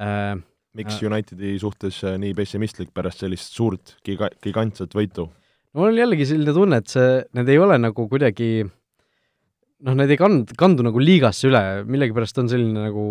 äh,. 0.00 0.36
miks 0.76 0.98
äh, 1.00 1.08
Unitedi 1.08 1.56
suhtes 1.60 2.02
äh, 2.04 2.18
nii 2.20 2.34
pessimistlik 2.36 2.92
pärast 2.96 3.24
sellist 3.24 3.56
suurt 3.56 3.96
giga-, 4.06 4.32
gigantset 4.44 4.96
võitu? 4.96 5.28
no 5.72 5.82
mul 5.82 5.94
on 5.94 6.00
jällegi 6.02 6.28
selline 6.28 6.56
tunne, 6.56 6.80
et 6.82 6.92
see, 6.92 7.20
need 7.38 7.52
ei 7.52 7.60
ole 7.62 7.78
nagu 7.80 8.08
kuidagi 8.10 8.50
noh, 8.66 9.96
need 9.96 10.12
ei 10.12 10.20
kand-, 10.20 10.56
kandu 10.58 10.86
nagu 10.86 11.02
liigasse 11.02 11.48
üle, 11.50 11.62
millegipärast 11.88 12.42
on 12.42 12.52
selline 12.52 12.88
nagu 12.90 13.06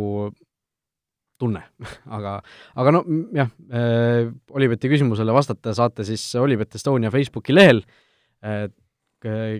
tunne 1.41 1.65
aga, 2.17 2.37
aga 2.77 2.95
no 2.95 3.05
jah 3.35 3.49
äh,, 3.73 4.29
Olibeti 4.55 4.91
küsimusele 4.91 5.33
vastata 5.35 5.73
saate 5.77 6.05
siis 6.07 6.29
Olibet 6.39 6.77
Estonia 6.77 7.09
Facebooki 7.13 7.57
lehel 7.57 7.81
äh,, 8.45 8.67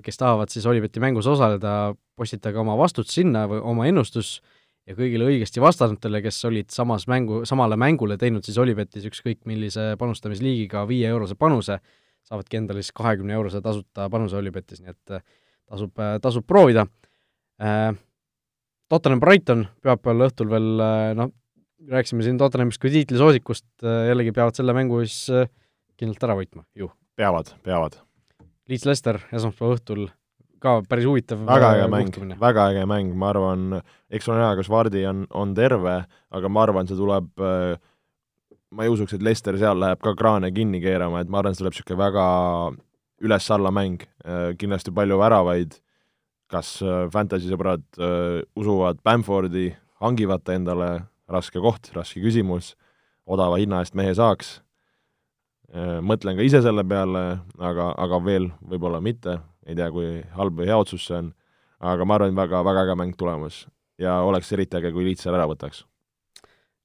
kes 0.06 0.20
tahavad 0.22 0.52
siis 0.54 0.66
Olibeti 0.70 1.02
mängus 1.04 1.28
osaleda, 1.28 1.96
postitage 2.16 2.60
oma 2.62 2.76
vastus 2.78 3.10
sinna 3.14 3.46
või 3.50 3.62
oma 3.66 3.88
ennustus 3.90 4.40
ja 4.86 4.96
kõigile 4.98 5.28
õigesti 5.30 5.64
vastanutele, 5.64 6.22
kes 6.22 6.38
olid 6.46 6.70
samas 6.74 7.08
mängu, 7.10 7.44
samale 7.50 7.78
mängule 7.80 8.20
teinud 8.22 8.46
siis 8.46 8.60
Olipetis 8.62 9.08
ükskõik 9.10 9.42
millise 9.50 9.94
panustamisliigiga 10.02 10.86
viie-eurose 10.90 11.38
panuse, 11.40 11.80
saavadki 12.26 12.62
endale 12.62 12.84
siis 12.84 12.94
kahekümne 12.96 13.34
eurose 13.38 13.62
tasuta 13.66 14.10
panuse 14.14 14.38
Olipetis, 14.38 14.84
nii 14.84 14.94
et 14.94 15.18
äh, 15.18 15.26
tasub, 15.70 15.96
äh, 15.98 16.20
tasub 16.22 16.46
proovida. 16.48 16.86
Äh, 17.62 17.96
Tottenham 18.90 19.24
Brighton 19.24 19.66
pühapäeval 19.82 20.28
õhtul 20.28 20.52
veel 20.52 20.86
noh, 21.18 21.34
rääkisime 21.90 22.24
siin 22.24 22.38
Tottenhamist 22.38 22.82
kui 22.82 22.92
tiitlisoosikust, 22.94 23.68
äh, 23.84 24.08
jällegi 24.10 24.34
peavad 24.36 24.58
selle 24.58 24.76
mängu 24.78 25.02
siis 25.06 25.30
äh, 25.34 25.50
kindlalt 26.00 26.28
ära 26.28 26.38
võitma, 26.40 26.66
ju. 26.78 26.90
peavad, 27.20 27.54
peavad. 27.66 28.00
Leeds 28.70 28.86
Lester 28.90 29.20
esmaspäeva 29.32 29.76
õhtul 29.78 30.08
ka 30.64 30.80
päris 30.90 31.06
huvitav 31.06 31.44
väga 31.46 31.74
äge 31.76 31.84
äh, 31.86 31.92
mäng, 31.92 32.16
väga 32.42 32.70
äge 32.72 32.86
mäng, 32.90 33.12
ma 33.14 33.30
arvan, 33.34 33.80
eks 34.10 34.30
ole 34.32 34.40
näha, 34.42 34.56
kas 34.58 34.72
Vardi 34.72 35.04
on, 35.06 35.26
on 35.30 35.54
terve, 35.58 36.00
aga 36.34 36.50
ma 36.50 36.64
arvan, 36.66 36.90
see 36.90 36.98
tuleb 36.98 37.30
ma 38.76 38.84
ei 38.86 38.92
usuks, 38.92 39.14
et 39.16 39.24
Lester 39.24 39.60
seal 39.62 39.78
läheb 39.80 40.02
ka 40.04 40.16
kraane 40.18 40.50
kinni 40.56 40.82
keerama, 40.84 41.22
et 41.22 41.30
ma 41.30 41.44
arvan, 41.44 41.54
see 41.54 41.62
tuleb 41.62 41.76
niisugune 41.76 42.02
väga 42.02 42.26
üles-alla 43.26 43.72
mäng, 43.72 44.02
kindlasti 44.60 44.92
palju 44.96 45.20
väravaid, 45.22 45.78
kas 46.52 46.78
fantasy 47.14 47.48
sõbrad 47.52 47.86
usuvad 48.58 49.00
Bamfordi, 49.06 49.70
hangivad 50.04 50.44
ta 50.44 50.58
endale 50.58 50.90
raske 51.32 51.62
koht, 51.62 51.92
raske 51.96 52.22
küsimus, 52.24 52.74
odava 53.26 53.58
hinna 53.62 53.82
eest 53.84 53.96
mehe 53.98 54.14
saaks, 54.18 54.60
äh, 54.60 54.65
mõtlen 55.74 56.38
ka 56.38 56.46
ise 56.46 56.62
selle 56.64 56.84
peale, 56.88 57.24
aga, 57.58 57.90
aga 57.98 58.20
veel 58.24 58.50
võib-olla 58.70 59.02
mitte, 59.04 59.40
ei 59.66 59.76
tea, 59.76 59.90
kui 59.92 60.22
halb 60.38 60.62
või 60.62 60.70
hea 60.70 60.78
otsus 60.78 61.08
see 61.08 61.18
on, 61.18 61.32
aga 61.80 62.06
ma 62.06 62.20
arvan, 62.20 62.36
väga, 62.38 62.62
väga 62.66 62.86
äge 62.86 62.96
mäng 63.00 63.18
tulemas. 63.18 63.66
Ja 64.02 64.20
oleks 64.28 64.52
eriti 64.52 64.78
äge, 64.78 64.92
kui 64.92 65.06
Leeds 65.08 65.24
selle 65.24 65.40
ära 65.40 65.48
võtaks. 65.48 65.86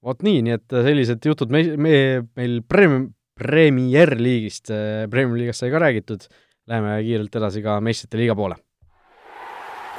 vot 0.01 0.23
nii, 0.25 0.43
nii 0.43 0.55
et 0.57 0.73
sellised 0.87 1.27
jutud 1.27 1.51
me, 1.53 1.63
me, 1.77 1.95
meil 2.37 2.63
Prem-, 2.63 3.11
Premier 3.37 4.15
liigist, 4.17 4.71
Premier 5.11 5.43
liigast 5.43 5.61
sai 5.61 5.71
ka 5.71 5.83
räägitud, 5.83 6.25
läheme 6.71 7.01
kiirelt 7.05 7.37
edasi 7.37 7.63
ka 7.63 7.81
meistrite 7.81 8.21
liiga 8.21 8.37
poole. 8.39 8.57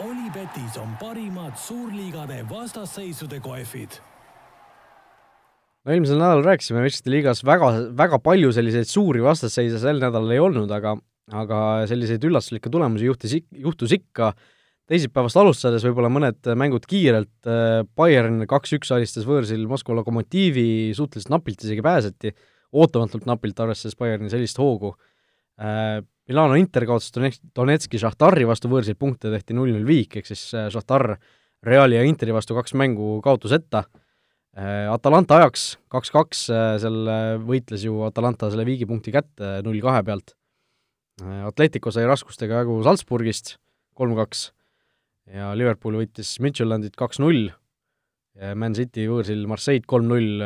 Olipetis 0.01 0.79
on 0.81 0.95
parimad 0.97 1.53
suurliigade 1.59 2.41
vastasseisude 2.49 3.39
kohvid 3.39 3.99
no 5.85 5.93
eelmisel 5.93 6.19
nädalal 6.21 6.45
rääkisime 6.45 6.83
meistrite 6.83 7.13
liigas 7.13 7.41
väga, 7.47 7.71
väga 7.97 8.19
palju 8.23 8.51
selliseid 8.55 8.89
suuri 8.89 9.23
vastasseise 9.25 9.79
sel 9.81 10.01
nädalal 10.03 10.35
ei 10.35 10.43
olnud, 10.43 10.71
aga 10.71 10.97
aga 11.31 11.59
selliseid 11.89 12.23
üllatuslikke 12.27 12.71
tulemusi 12.71 13.07
juhtis, 13.07 13.35
juhtus 13.63 13.93
ikka, 13.95 14.31
teisipäevast 14.91 15.37
alustades 15.39 15.85
võib-olla 15.87 16.09
mõned 16.11 16.49
mängud 16.59 16.87
kiirelt, 16.89 17.33
äh, 17.47 17.81
Bayern 17.97 18.43
kaks-üks 18.49 18.91
alistas 18.95 19.27
võõrsil 19.27 19.63
Moskva 19.69 19.95
Lokomotiivi, 20.01 20.91
suhteliselt 20.97 21.31
napilt 21.31 21.63
isegi 21.63 21.85
pääseti, 21.85 22.33
ootamatult 22.75 23.27
napilt, 23.29 23.59
arvestades 23.63 23.95
Bayerni 23.99 24.31
sellist 24.33 24.59
hoogu. 24.59 24.95
Äh, 25.61 26.01
Milano 26.31 26.57
Inter 26.59 26.85
kaotas 26.87 27.11
Donetski 27.55 27.99
Šahtari 27.99 28.45
vastu 28.47 28.69
võõrsil 28.71 28.97
punkte, 28.99 29.31
tehti 29.31 29.55
null-null 29.55 29.87
viik, 29.87 30.19
ehk 30.19 30.27
siis 30.27 30.49
äh, 30.57 30.67
Šahtar 30.73 31.15
Reali 31.63 31.95
ja 31.95 32.03
Interi 32.07 32.33
vastu 32.35 32.57
kaks 32.57 32.73
mängu 32.79 33.19
kaotuseta 33.23 33.85
Atalanta 34.51 35.37
ajaks 35.39 35.77
kaks-kaks, 35.91 36.43
äh, 36.51 36.73
seal 36.83 37.07
äh, 37.07 37.37
võitles 37.39 37.85
ju 37.85 38.01
Atalanta 38.03 38.49
selle 38.51 38.65
viigipunkti 38.67 39.13
kätte 39.15 39.59
null 39.63 39.79
kahe 39.83 40.03
pealt. 40.03 40.35
Atletico 41.21 41.91
sai 41.93 42.07
raskustega 42.09 42.63
jagu 42.63 42.79
Salzburgist 42.81 43.59
kolm-kaks 43.99 44.47
ja 45.29 45.51
Liverpool 45.53 45.99
võitis 45.99 46.31
Midtjyllandit 46.41 46.95
kaks-null, 46.97 47.51
Man 48.57 48.73
City 48.73 49.05
võõrsil 49.05 49.43
Marseille'd 49.45 49.85
kolm-null, 49.91 50.41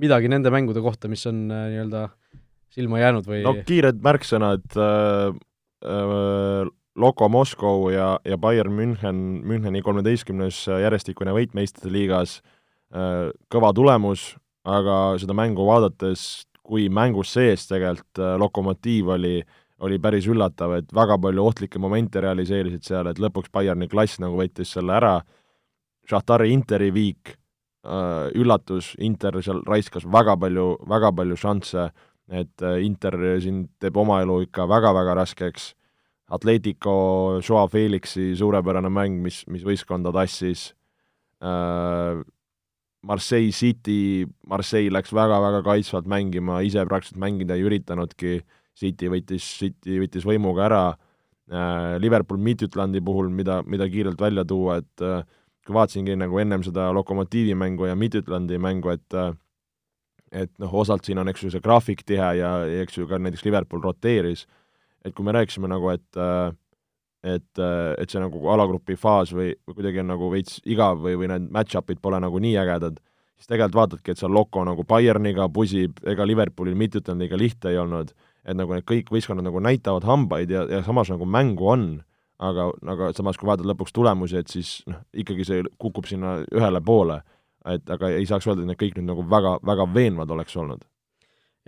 midagi 0.00 0.30
nende 0.32 0.52
mängude 0.54 0.80
kohta, 0.80 1.10
mis 1.12 1.26
on 1.28 1.42
nii-öelda 1.50 2.06
silma 2.72 3.02
jäänud 3.02 3.28
või 3.28 3.42
no 3.44 3.52
kiired 3.68 4.00
märksõnad 4.06 4.78
äh,, 4.80 5.36
äh, 5.84 6.72
Loko 6.98 7.28
Moskov 7.28 7.90
ja, 7.92 8.14
ja 8.24 8.38
Bayern 8.40 8.72
München, 8.78 9.18
Müncheni 9.44 9.84
kolmeteistkümnes 9.84 10.64
järjestikune 10.70 11.36
võit 11.36 11.52
meistrite 11.58 11.92
liigas 11.92 12.38
äh,, 12.38 12.48
Äh, 12.48 12.57
kõva 12.88 13.72
tulemus, 13.76 14.30
aga 14.68 15.16
seda 15.20 15.34
mängu 15.36 15.66
vaadates, 15.68 16.48
kui 16.68 16.88
mängus 16.92 17.32
sees 17.36 17.66
tegelikult 17.70 18.20
äh, 18.20 18.36
Lokomotiiv 18.40 19.14
oli, 19.16 19.38
oli 19.84 19.98
päris 20.02 20.28
üllatav, 20.28 20.76
et 20.78 20.94
väga 20.94 21.16
palju 21.22 21.46
ohtlikke 21.50 21.80
momente 21.80 22.20
realiseerisid 22.22 22.84
seal, 22.84 23.08
et 23.08 23.20
lõpuks 23.22 23.52
Bayerni 23.54 23.88
klass 23.88 24.20
nagu 24.22 24.38
võttis 24.40 24.74
selle 24.76 24.96
ära, 24.98 25.16
Šahtari 26.08 26.52
Interi 26.52 26.90
viik, 26.92 27.34
äh, 27.86 28.28
üllatus, 28.36 28.94
Inter 29.04 29.40
seal 29.44 29.62
raiskas 29.68 30.06
väga 30.08 30.36
palju, 30.40 30.70
väga 30.88 31.12
palju 31.16 31.40
šansse, 31.40 31.90
et 32.28 32.64
Inter 32.84 33.16
siin 33.40 33.62
teeb 33.80 33.96
oma 33.96 34.18
elu 34.20 34.42
ikka 34.44 34.66
väga-väga 34.68 35.14
raskeks, 35.16 35.72
Atletico 36.28 37.38
Joa 37.40 37.62
Felixi 37.72 38.34
suurepärane 38.36 38.90
mäng, 38.92 39.22
mis, 39.24 39.46
mis 39.48 39.62
võistkonda 39.64 40.12
tassis. 40.12 40.74
Äh,, 41.40 42.20
Marseille 43.06 43.52
City, 43.54 44.26
Marseille 44.50 44.92
läks 44.92 45.12
väga-väga 45.14 45.62
kaitsvalt 45.66 46.08
mängima, 46.10 46.60
ise 46.66 46.82
praktiliselt 46.88 47.20
mängida 47.22 47.54
ei 47.54 47.66
üritanudki, 47.66 48.40
City 48.78 49.10
võttis, 49.10 49.46
City 49.60 50.00
võttis 50.02 50.26
võimuga 50.26 50.64
ära, 50.66 50.84
äh, 51.50 51.96
Liverpool 52.02 52.40
Midtjütlandi 52.42 53.02
puhul, 53.04 53.30
mida, 53.30 53.60
mida 53.66 53.86
kiirelt 53.90 54.20
välja 54.20 54.44
tuua, 54.48 54.80
et 54.82 55.04
äh, 55.06 55.22
kui 55.66 55.76
vaatasingi 55.76 56.16
nagu 56.18 56.38
ennem 56.42 56.64
seda 56.66 56.88
Lokomotiivi 56.96 57.54
mängu 57.58 57.86
ja 57.86 57.96
Midtjütlandi 57.98 58.58
mängu, 58.62 58.94
et 58.94 59.14
äh, 59.14 59.34
et 60.32 60.50
noh, 60.60 60.72
osalt 60.82 61.06
siin 61.06 61.20
on, 61.22 61.28
eks 61.30 61.44
ju, 61.44 61.50
see 61.52 61.62
graafik 61.64 62.02
tihe 62.06 62.32
ja, 62.40 62.50
ja 62.68 62.82
eks 62.84 62.98
ju 62.98 63.06
ka 63.08 63.20
näiteks 63.20 63.46
Liverpool 63.46 63.80
roteeris, 63.84 64.44
et 65.04 65.14
kui 65.16 65.24
me 65.24 65.32
rääkisime 65.36 65.70
nagu, 65.70 65.88
et 65.94 66.20
äh, 66.20 66.50
et, 67.24 67.60
et 67.98 68.10
see 68.10 68.22
nagu 68.22 68.40
alagrupi 68.52 68.96
faas 68.98 69.32
või, 69.34 69.50
või 69.66 69.78
kuidagi 69.78 70.02
on 70.02 70.10
nagu 70.12 70.30
veits 70.32 70.60
igav 70.68 71.00
või, 71.02 71.16
või 71.18 71.30
need 71.32 71.48
match-up'id 71.54 72.00
pole 72.02 72.20
nagu 72.22 72.40
nii 72.42 72.56
ägedad, 72.62 72.98
siis 73.38 73.50
tegelikult 73.50 73.80
vaatadki, 73.80 74.12
et 74.12 74.20
seal 74.20 74.34
Loco 74.34 74.64
nagu 74.66 74.84
Bayerniga 74.88 75.48
pusib, 75.52 75.98
ega 76.06 76.26
Liverpoolil 76.26 76.78
Midtjyllandiga 76.78 77.38
lihtne 77.38 77.72
ei 77.74 77.80
olnud, 77.82 78.12
et 78.44 78.58
nagu 78.58 78.74
need 78.74 78.86
kõik 78.88 79.10
võistkonnad 79.14 79.46
nagu 79.46 79.62
näitavad 79.62 80.06
hambaid 80.06 80.52
ja, 80.54 80.64
ja 80.70 80.82
samas 80.86 81.10
nagu 81.12 81.26
mängu 81.26 81.72
on, 81.72 81.88
aga, 82.38 82.68
aga 82.94 83.10
samas, 83.16 83.38
kui 83.38 83.50
vaatad 83.50 83.66
lõpuks 83.66 83.94
tulemusi, 83.94 84.38
et 84.38 84.52
siis 84.52 84.78
noh, 84.86 85.02
ikkagi 85.12 85.46
see 85.46 85.66
kukub 85.82 86.06
sinna 86.06 86.38
ühele 86.54 86.82
poole. 86.84 87.22
et 87.68 87.90
aga 87.90 88.08
ei 88.14 88.24
saaks 88.24 88.46
öelda, 88.46 88.62
et 88.62 88.68
need 88.70 88.78
kõik 88.80 88.94
nüüd 88.96 89.10
nagu 89.10 89.24
väga, 89.28 89.58
väga 89.66 89.84
veenvad 89.92 90.30
oleks 90.30 90.54
olnud 90.56 90.86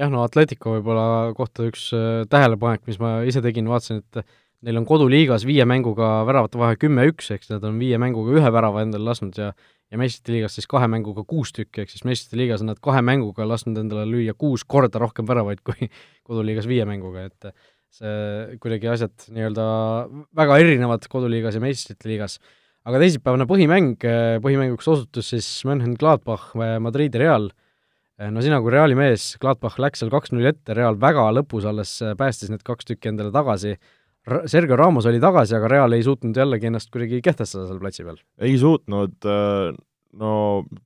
jah, 0.00 0.08
no 0.08 0.22
Atletico 0.24 0.76
võib-olla 0.76 1.32
kohta 1.36 1.66
üks 1.68 1.90
äh, 1.96 2.22
tähelepanek, 2.30 2.86
mis 2.88 3.00
ma 3.02 3.18
ise 3.28 3.42
tegin, 3.44 3.68
vaatasin, 3.68 4.00
et 4.00 4.22
Neil 4.60 4.76
on 4.76 4.84
koduliigas 4.84 5.46
viie 5.48 5.64
mänguga 5.64 6.20
väravate 6.28 6.58
vahe 6.60 6.76
kümme-üks, 6.76 7.30
siis 7.32 7.52
nad 7.52 7.64
on 7.64 7.78
viie 7.80 7.96
mänguga 8.00 8.34
ühe 8.36 8.50
värava 8.52 8.82
endale 8.84 9.08
lasknud 9.08 9.38
ja 9.40 9.54
ja 9.90 9.98
meistrite 9.98 10.34
liigas 10.34 10.54
siis 10.56 10.68
kahe 10.70 10.86
mänguga 10.90 11.24
kuus 11.28 11.50
tükki, 11.54 11.82
ehk 11.82 11.92
siis 11.92 12.04
meistrite 12.06 12.38
liigas 12.38 12.62
on 12.62 12.70
nad 12.70 12.80
kahe 12.82 13.02
mänguga 13.02 13.46
lasknud 13.48 13.78
endale 13.82 14.06
lüüa 14.08 14.36
kuus 14.38 14.62
korda 14.62 15.02
rohkem 15.02 15.26
väravaid 15.28 15.62
kui 15.66 15.90
koduliigas 16.28 16.68
viie 16.70 16.86
mänguga, 16.88 17.26
et 17.30 17.52
see 17.90 18.58
kuidagi 18.62 18.90
asjad 18.92 19.30
nii-öelda 19.34 19.64
väga 20.38 20.58
erinevad 20.62 21.06
koduliigas 21.10 21.58
ja 21.58 21.62
meistrite 21.64 22.10
liigas. 22.10 22.38
aga 22.86 23.00
teisipäevane 23.02 23.44
põhimäng, 23.50 23.98
põhimänguks 24.44 24.86
osutus 24.88 25.34
siis 25.34 25.48
Mönchen-Gladbach, 25.68 26.54
Madridi 26.80 27.18
Real, 27.20 27.50
no 28.30 28.40
sina 28.44 28.60
kui 28.62 28.72
Reali 28.72 28.94
mees, 28.96 29.34
Gladbach 29.42 29.76
läks 29.82 30.00
seal 30.00 30.12
kaks-null 30.12 30.48
ette, 30.48 30.72
Real 30.78 30.96
väga 31.00 31.26
lõpus 31.34 31.66
alles 31.68 31.98
päästis 32.16 32.52
need 32.52 32.62
kaks 32.64 32.88
tükki 32.88 33.10
endale 33.10 33.34
tagasi, 33.34 33.74
Sergio 34.46 34.76
Ramos 34.76 35.06
oli 35.08 35.20
tagasi, 35.22 35.54
aga 35.56 35.68
Real 35.72 35.94
ei 35.96 36.02
suutnud 36.04 36.36
jällegi 36.36 36.68
ennast 36.68 36.90
kuidagi 36.92 37.22
kehtestada 37.24 37.66
seal 37.68 37.80
platsi 37.80 38.04
peal. 38.04 38.18
ei 38.44 38.58
suutnud, 38.60 39.16
no 40.20 40.32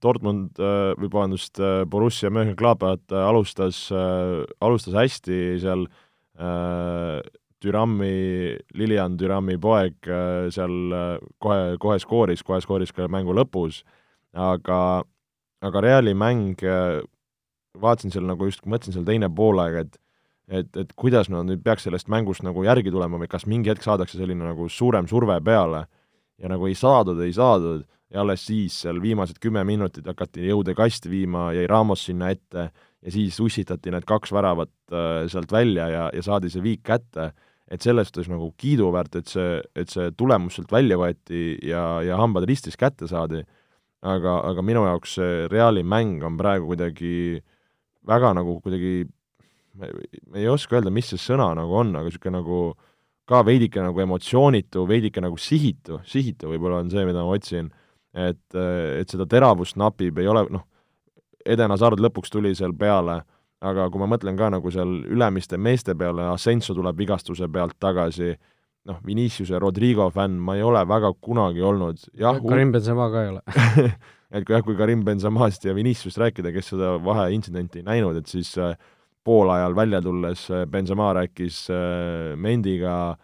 Dortmund 0.02 0.60
või 0.60 1.08
vabandust, 1.08 1.58
Borussia 1.90 2.30
Mönchengladbach 2.30 3.14
alustas, 3.24 3.88
alustas 3.92 4.94
hästi 4.94 5.40
seal 5.64 5.88
äh, 6.38 7.18
Dürami, 7.64 8.54
Lilian 8.76 9.16
Dürami 9.18 9.56
poeg 9.60 9.96
seal 10.52 10.94
kohe, 11.40 11.74
kohe 11.80 11.98
skooris, 12.02 12.44
kohe 12.44 12.60
skooris 12.62 12.92
ka 12.92 13.08
mängu 13.08 13.34
lõpus, 13.36 13.82
aga, 14.36 14.78
aga 15.64 15.84
Reali 15.84 16.14
mäng, 16.14 16.60
vaatasin 17.80 18.12
seal 18.12 18.28
nagu 18.28 18.50
just, 18.50 18.66
mõtlesin 18.68 18.98
seal 18.98 19.08
teine 19.08 19.30
poolaeg, 19.32 19.80
et 19.86 20.00
et, 20.48 20.76
et 20.76 20.92
kuidas 20.96 21.30
nad 21.32 21.46
nüüd 21.48 21.62
peaks 21.64 21.86
sellest 21.88 22.10
mängust 22.12 22.44
nagu 22.44 22.64
järgi 22.66 22.92
tulema 22.92 23.20
või 23.20 23.30
kas 23.30 23.46
mingi 23.50 23.72
hetk 23.72 23.84
saadakse 23.84 24.18
selline 24.20 24.44
nagu 24.44 24.68
suurem 24.68 25.08
surve 25.10 25.38
peale 25.44 25.86
ja 26.40 26.50
nagu 26.50 26.68
ei 26.68 26.76
saadud, 26.78 27.20
ei 27.24 27.32
saadud 27.32 27.84
ja 28.12 28.22
alles 28.22 28.44
siis 28.46 28.76
seal 28.84 29.00
viimased 29.02 29.40
kümme 29.42 29.64
minutit 29.66 30.06
hakati 30.06 30.44
jõude 30.50 30.74
kasti 30.76 31.10
viima, 31.10 31.48
jäi 31.56 31.66
Ramos 31.70 32.04
sinna 32.06 32.30
ette 32.34 32.68
ja 33.04 33.12
siis 33.12 33.40
ussitati 33.40 33.92
need 33.92 34.06
kaks 34.08 34.32
väravat 34.32 34.72
äh, 34.92 35.24
sealt 35.32 35.52
välja 35.52 35.88
ja, 35.90 36.04
ja 36.14 36.22
saadi 36.24 36.52
see 36.52 36.62
viik 36.64 36.84
kätte, 36.86 37.32
et 37.70 37.82
selles 37.82 38.10
suhtes 38.10 38.28
nagu 38.32 38.50
kiiduväärt, 38.60 39.18
et 39.20 39.32
see, 39.32 39.58
et 39.76 39.90
see 39.92 40.12
tulemus 40.16 40.58
sealt 40.58 40.72
välja 40.72 40.98
võeti 41.00 41.56
ja, 41.64 41.84
ja 42.04 42.20
hambad 42.20 42.46
ristis 42.48 42.78
kätte 42.80 43.08
saadi, 43.10 43.42
aga, 44.04 44.38
aga 44.52 44.64
minu 44.64 44.84
jaoks 44.86 45.18
see 45.18 45.44
Reali 45.52 45.84
mäng 45.84 46.24
on 46.24 46.38
praegu 46.40 46.70
kuidagi 46.72 47.42
väga 48.04 48.34
nagu 48.36 48.58
kuidagi 48.60 49.06
ma 49.78 50.38
ei 50.38 50.48
oska 50.50 50.78
öelda, 50.78 50.92
mis 50.94 51.08
see 51.12 51.20
sõna 51.20 51.50
nagu 51.58 51.74
on, 51.80 51.94
aga 51.96 52.08
niisugune 52.08 52.38
nagu 52.38 52.58
ka 53.28 53.40
veidike 53.46 53.82
nagu 53.82 54.00
emotsioonitu, 54.04 54.84
veidike 54.88 55.22
nagu 55.24 55.38
sihitu, 55.40 56.00
sihitu 56.08 56.50
võib-olla 56.52 56.82
on 56.82 56.92
see, 56.92 57.04
mida 57.08 57.24
ma 57.24 57.36
otsin, 57.36 57.70
et, 58.14 58.42
et 58.54 59.10
seda 59.10 59.26
teravust 59.30 59.78
napib, 59.80 60.18
ei 60.20 60.28
ole 60.30 60.44
noh, 60.52 60.66
Eden 61.44 61.72
Hazard 61.74 62.00
lõpuks 62.00 62.32
tuli 62.32 62.54
seal 62.56 62.74
peale, 62.76 63.20
aga 63.64 63.88
kui 63.92 64.00
ma 64.00 64.08
mõtlen 64.12 64.36
ka 64.36 64.50
nagu 64.52 64.72
seal 64.72 65.00
ülemiste 65.12 65.58
meeste 65.60 65.96
peale, 65.96 66.28
Ascenso 66.32 66.76
tuleb 66.76 66.98
vigastuse 67.00 67.48
pealt 67.52 67.76
tagasi, 67.80 68.34
noh, 68.88 69.00
Vinicius 69.04 69.52
ja 69.52 69.60
Rodrigo 69.60 70.10
fänn 70.12 70.36
ma 70.40 70.58
ei 70.58 70.64
ole 70.64 70.84
väga 70.88 71.14
kunagi 71.24 71.64
olnud, 71.64 72.04
jah 72.20 72.40
Karim 72.44 72.72
Benzema 72.74 73.08
ka 73.12 73.24
ei 73.24 73.32
ole. 73.32 73.42
Et 74.34 74.42
kui 74.42 74.56
jah, 74.56 74.64
kui 74.66 74.74
Karim 74.74 75.04
Benzemast 75.06 75.62
ja 75.62 75.72
Viniciusest 75.76 76.18
rääkida, 76.18 76.50
kes 76.50 76.72
seda 76.72 76.96
vaheintsidenti 77.04 77.78
ei 77.78 77.84
näinud, 77.86 78.16
et 78.18 78.26
siis 78.26 78.48
äh, 78.58 78.72
poolajal 79.24 79.76
välja 79.76 80.02
tulles 80.02 80.48
Benzema 80.70 81.12
rääkis 81.14 81.70
äh, 81.70 82.36
Mendiga 82.36 83.16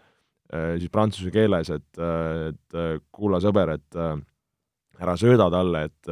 äh, 0.53 0.77
siis 0.79 0.91
prantsuse 0.91 1.31
keeles, 1.31 1.69
et, 1.69 1.89
äh, 1.99 2.49
et 2.51 3.01
kuula, 3.11 3.41
sõber, 3.43 3.75
et 3.77 3.99
ära 5.01 5.15
sööda 5.17 5.49
talle, 5.49 5.87
et 5.89 6.09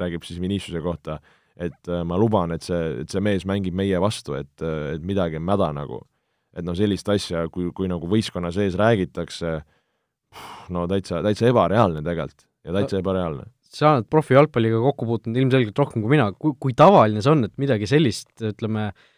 räägib 0.00 0.24
siis 0.24 0.40
Viniciuse 0.40 0.80
kohta, 0.80 1.18
et 1.60 1.90
ma 2.08 2.16
luban, 2.16 2.54
et 2.54 2.64
see, 2.64 3.02
et 3.02 3.12
see 3.12 3.20
mees 3.20 3.44
mängib 3.44 3.76
meie 3.76 3.98
vastu, 4.00 4.32
et, 4.38 4.62
et 4.64 5.02
midagi 5.04 5.36
on 5.36 5.44
mäda 5.44 5.68
nagu. 5.76 6.00
et 6.56 6.64
noh, 6.66 6.74
sellist 6.74 7.06
asja, 7.08 7.44
kui, 7.52 7.68
kui 7.70 7.86
nagu 7.86 8.08
võistkonna 8.10 8.48
sees 8.50 8.74
räägitakse, 8.80 9.60
no 10.74 10.86
täitsa, 10.90 11.20
täitsa 11.22 11.46
ebareaalne 11.46 12.00
tegelikult 12.02 12.46
ja 12.64 12.74
täitsa 12.74 12.98
ebareaalne 12.98 13.44
sa 13.70 13.92
oled 13.94 14.08
profijalgpalliga 14.10 14.80
kokku 14.82 15.06
puutunud 15.06 15.36
ilmselgelt 15.38 15.78
rohkem 15.78 16.02
kui 16.02 16.10
mina, 16.16 16.32
kui, 16.32 16.56
kui 16.58 16.74
tavaline 16.74 17.22
see 17.22 17.30
on, 17.30 17.44
et 17.46 17.54
midagi 17.60 17.86
sellist, 17.86 18.32
ütleme, 18.42 18.88
Äh, 18.90 19.10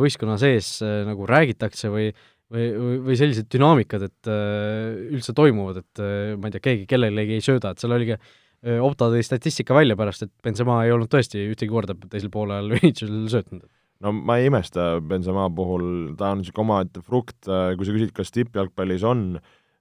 võistkonna 0.00 0.36
sees 0.40 0.76
äh, 0.84 1.00
nagu 1.08 1.26
räägitakse 1.28 1.90
või 1.92 2.10
või, 2.50 2.64
või, 2.74 2.94
või 3.06 3.16
sellised 3.18 3.46
dünaamikad, 3.54 4.04
et 4.08 4.30
äh, 4.30 5.10
üldse 5.14 5.34
toimuvad, 5.38 5.84
et 5.84 6.00
ma 6.36 6.48
ei 6.48 6.54
tea, 6.56 6.64
keegi 6.64 6.86
kellelegi 6.90 7.36
ei 7.38 7.44
sööda, 7.44 7.72
et 7.72 7.82
seal 7.82 7.96
oligi 7.98 8.20
Opta 8.60 9.06
tõi 9.08 9.22
statistika 9.24 9.72
välja 9.72 9.94
pärast, 9.96 10.26
et 10.26 10.32
Benzema 10.44 10.82
ei 10.84 10.90
olnud 10.92 11.08
tõesti 11.08 11.46
ühtegi 11.48 11.72
korda 11.72 11.94
teisel 12.12 12.28
poolel 12.28 12.66
Viniciusel 12.74 13.22
söötnud. 13.32 13.62
no 14.04 14.12
ma 14.12 14.36
ei 14.36 14.50
imesta 14.50 14.98
Benzema 15.00 15.46
puhul, 15.56 15.86
ta 16.20 16.34
on 16.34 16.42
niisugune 16.42 16.66
omaette 16.66 17.00
frukt, 17.06 17.38
kui 17.46 17.88
sa 17.88 17.94
küsid, 17.94 18.12
kas 18.12 18.34
tippjalgpallis 18.34 19.06
on, 19.08 19.22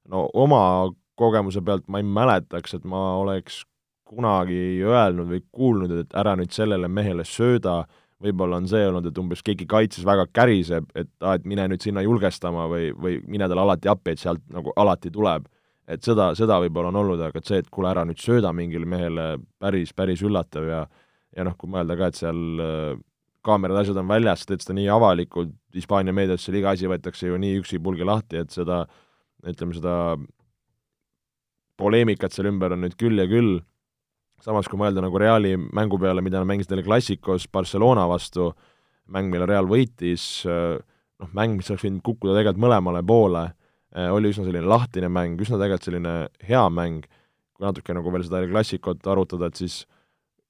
no 0.07 0.23
oma 0.31 0.61
kogemuse 1.19 1.59
pealt 1.65 1.89
ma 1.91 1.99
ei 1.99 2.07
mäletaks, 2.07 2.77
et 2.77 2.87
ma 2.87 3.17
oleks 3.19 3.65
kunagi 4.09 4.79
öelnud 4.85 5.29
või 5.29 5.41
kuulnud, 5.51 5.93
et 6.03 6.15
ära 6.17 6.37
nüüd 6.39 6.53
sellele 6.55 6.87
mehele 6.87 7.25
sööda, 7.27 7.83
võib-olla 8.23 8.59
on 8.59 8.67
see 8.67 8.81
olnud, 8.87 9.05
et 9.07 9.19
umbes 9.21 9.41
keegi 9.45 9.67
kaitses 9.69 10.05
väga 10.07 10.25
käriseb, 10.35 10.89
et 10.97 11.09
aa, 11.23 11.37
et 11.39 11.45
mine 11.47 11.67
nüüd 11.71 11.83
sinna 11.83 12.03
julgestama 12.03 12.67
või, 12.71 12.89
või 12.95 13.19
mine 13.27 13.47
talle 13.47 13.63
alati 13.63 13.91
appi, 13.91 14.15
et 14.15 14.23
sealt 14.23 14.43
nagu 14.53 14.73
alati 14.79 15.11
tuleb. 15.11 15.47
et 15.89 16.05
seda, 16.05 16.35
seda 16.37 16.59
võib-olla 16.61 16.91
on 16.91 16.99
olnud, 16.99 17.21
aga 17.25 17.39
et 17.41 17.47
see, 17.49 17.57
et 17.63 17.69
kuule, 17.73 17.89
ära 17.89 18.03
nüüd 18.05 18.19
sööda 18.21 18.51
mingile 18.53 18.85
mehele, 18.85 19.23
päris, 19.57 19.93
päris 19.93 20.21
üllatav 20.21 20.67
ja 20.69 20.83
ja 21.37 21.45
noh, 21.45 21.55
kui 21.57 21.69
mõelda 21.69 21.95
ka, 21.97 22.09
et 22.09 22.17
seal 22.19 22.61
äh, 22.61 22.99
kaamerad, 23.45 23.81
asjad 23.81 23.99
on 24.01 24.09
väljas, 24.09 24.45
teed 24.45 24.63
seda 24.63 24.75
nii 24.77 24.89
avalikult, 24.93 25.53
Hispaania 25.75 26.13
meedias 26.15 26.43
seal 26.45 26.57
iga 26.59 26.73
asi 26.73 26.89
võetakse 26.89 27.29
ju 27.29 27.37
nii 27.39 27.59
üksipulgi 27.61 28.07
lahti, 28.07 28.41
et 28.41 28.53
seda, 28.53 28.83
ütleme 29.47 29.77
seda 29.77 29.95
poleemikat 31.79 32.33
seal 32.35 32.49
ümber 32.49 32.73
on 32.75 32.83
nüüd 32.83 32.97
küll 32.99 33.21
ja 33.21 33.27
küll 33.29 33.59
samas 34.43 34.69
kui 34.69 34.79
mõelda 34.79 35.03
nagu 35.03 35.19
Reali 35.19 35.55
mängu 35.57 35.99
peale, 36.01 36.23
mida 36.25 36.39
nad 36.41 36.49
mängisid 36.49 36.73
El 36.77 36.83
Clasicos 36.85 37.47
Barcelona 37.51 38.05
vastu, 38.09 38.49
mäng, 39.11 39.31
mille 39.31 39.47
Real 39.49 39.67
võitis, 39.69 40.25
noh, 40.45 41.31
mäng, 41.35 41.57
mis 41.59 41.69
oleks 41.71 41.85
võinud 41.85 42.03
kukkuda 42.05 42.37
tegelikult 42.37 42.63
mõlemale 42.65 43.03
poole, 43.05 43.45
oli 44.13 44.31
üsna 44.31 44.45
selline 44.45 44.67
lahtine 44.69 45.09
mäng, 45.11 45.39
üsna 45.41 45.57
tegelikult 45.57 45.89
selline 45.89 46.17
hea 46.45 46.65
mäng, 46.73 47.07
kui 47.55 47.65
natuke 47.65 47.95
nagu 47.95 48.13
veel 48.13 48.27
seda 48.27 48.43
El 48.43 48.51
Clasicut 48.51 49.09
arutada, 49.09 49.49
et 49.49 49.59
siis 49.59 49.81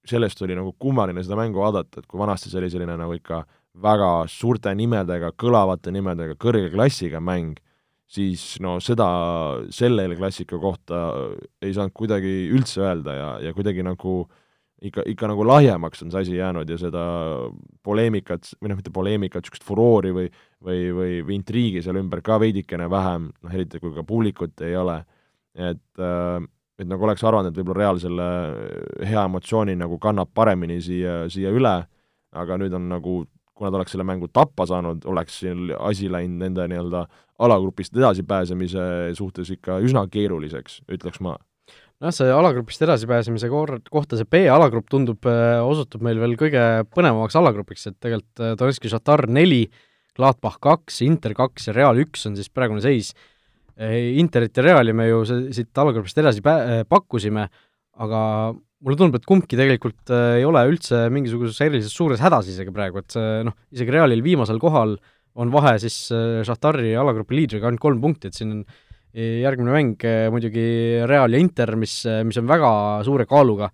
sellest 0.10 0.42
oli 0.44 0.58
nagu 0.58 0.74
kummaline 0.80 1.24
seda 1.24 1.38
mängu 1.40 1.62
vaadata, 1.64 2.02
et 2.02 2.10
kui 2.10 2.20
vanasti 2.20 2.52
see 2.52 2.60
oli 2.62 2.70
selline 2.72 2.98
nagu 3.00 3.16
ikka 3.16 3.44
väga 3.80 4.12
suurte 4.32 4.74
nimedega, 4.76 5.32
kõlavate 5.40 5.94
nimedega, 5.96 6.36
kõrge 6.40 6.72
klassiga 6.74 7.22
mäng, 7.24 7.60
siis 8.10 8.44
no 8.64 8.80
seda 8.82 9.08
selle 9.74 10.08
klassika 10.18 10.58
kohta 10.62 11.02
ei 11.62 11.74
saanud 11.76 11.94
kuidagi 11.94 12.50
üldse 12.56 12.82
öelda 12.82 13.16
ja, 13.16 13.32
ja 13.46 13.54
kuidagi 13.54 13.86
nagu 13.86 14.24
ikka, 14.82 15.04
ikka 15.12 15.30
nagu 15.30 15.46
lahjemaks 15.46 16.04
on 16.06 16.14
see 16.14 16.24
asi 16.24 16.38
jäänud 16.40 16.70
ja 16.70 16.78
seda 16.80 17.04
poleemikat, 17.86 18.54
või 18.62 18.72
noh, 18.72 18.80
mitte 18.80 18.94
poleemikat, 18.96 19.44
niisugust 19.46 19.68
furoori 19.68 20.14
või 20.16 20.30
või, 20.60 20.80
või, 20.96 21.12
või 21.24 21.36
intriigi 21.38 21.84
seal 21.84 22.00
ümber 22.02 22.24
ka 22.26 22.40
veidikene 22.42 22.90
vähem, 22.92 23.30
noh 23.44 23.56
eriti 23.56 23.80
kui 23.80 23.94
ka 23.96 24.04
publikut 24.08 24.66
ei 24.66 24.76
ole, 24.80 25.02
et 25.56 26.02
äh, 26.04 26.40
et 26.80 26.88
nagu 26.88 27.04
oleks 27.04 27.24
arvanud, 27.28 27.52
et 27.52 27.60
võib-olla 27.60 27.82
Real 27.82 27.98
selle 28.00 28.26
hea 29.04 29.24
emotsiooni 29.28 29.76
nagu 29.76 29.98
kannab 30.00 30.30
paremini 30.34 30.80
siia, 30.82 31.26
siia 31.32 31.52
üle, 31.52 31.74
aga 32.32 32.58
nüüd 32.62 32.76
on 32.78 32.86
nagu 32.88 33.16
kui 33.60 33.68
nad 33.68 33.76
oleks 33.76 33.92
selle 33.92 34.06
mängu 34.08 34.30
tappa 34.32 34.64
saanud, 34.70 35.04
oleks 35.12 35.42
siin 35.42 35.74
asi 35.76 36.08
läinud 36.12 36.40
nende 36.46 36.68
nii-öelda 36.72 37.02
alagrupist 37.40 37.96
edasipääsemise 37.98 38.84
suhtes 39.18 39.52
ikka 39.56 39.80
üsna 39.86 40.06
keeruliseks, 40.12 40.82
ütleks 40.92 41.22
ma. 41.24 41.38
nojah, 42.00 42.16
see 42.16 42.32
alagrupist 42.34 42.84
edasipääsemise 42.86 43.50
kor-, 43.52 43.80
kohta 43.92 44.20
see 44.20 44.28
B-alagrupp 44.30 44.90
tundub, 44.92 45.26
äh, 45.30 45.60
osutub 45.64 46.04
meil 46.06 46.22
veel 46.22 46.38
kõige 46.40 46.66
põnevamaks 46.96 47.38
alagrupiks, 47.40 47.88
et 47.90 47.98
tegelikult 48.00 48.44
äh, 48.44 48.56
Donetski 48.60 48.92
Šatar 48.92 49.28
neli, 49.32 49.66
Gladbach 50.20 50.60
kaks, 50.64 51.02
Inter 51.06 51.36
kaks 51.38 51.70
ja 51.70 51.76
Real 51.78 52.00
üks 52.02 52.26
on 52.28 52.36
siis 52.36 52.52
praegune 52.52 52.84
seis. 52.84 53.14
Äh, 53.80 54.16
Interit 54.20 54.58
ja 54.58 54.66
Reali 54.66 54.96
me 54.96 55.08
ju 55.08 55.24
siit 55.28 55.84
alagrupist 55.84 56.20
edasi 56.20 56.44
pä-, 56.44 56.84
pakkusime, 56.90 57.48
aga 58.00 58.24
mulle 58.84 59.00
tundub, 59.00 59.20
et 59.20 59.28
kumbki 59.28 59.60
tegelikult 59.60 60.12
äh, 60.14 60.40
ei 60.40 60.48
ole 60.48 60.64
üldse 60.72 61.08
mingisuguses 61.14 61.60
erilises 61.66 61.96
suures 61.96 62.22
hädas 62.24 62.48
isegi 62.52 62.74
praegu, 62.76 63.02
et 63.02 63.16
see 63.16 63.42
noh, 63.48 63.56
isegi 63.76 63.96
Realil 63.96 64.24
viimasel 64.26 64.60
kohal 64.62 64.96
on 65.40 65.52
vahe 65.54 65.76
siis 65.82 65.98
äh, 66.16 66.40
Šahtari 66.48 66.94
alagrupi 67.00 67.38
liidriga 67.38 67.70
ainult 67.70 67.84
kolm 67.84 68.02
punkti, 68.04 68.32
et 68.32 68.40
siin 68.40 68.58
on 68.58 68.64
äh, 68.66 69.40
järgmine 69.44 69.76
mäng 69.76 70.08
muidugi 70.34 70.66
Real 71.10 71.34
ja 71.34 71.42
Inter, 71.42 71.76
mis, 71.80 72.02
mis 72.28 72.42
on 72.42 72.50
väga 72.50 72.72
suure 73.08 73.26
kaaluga, 73.30 73.72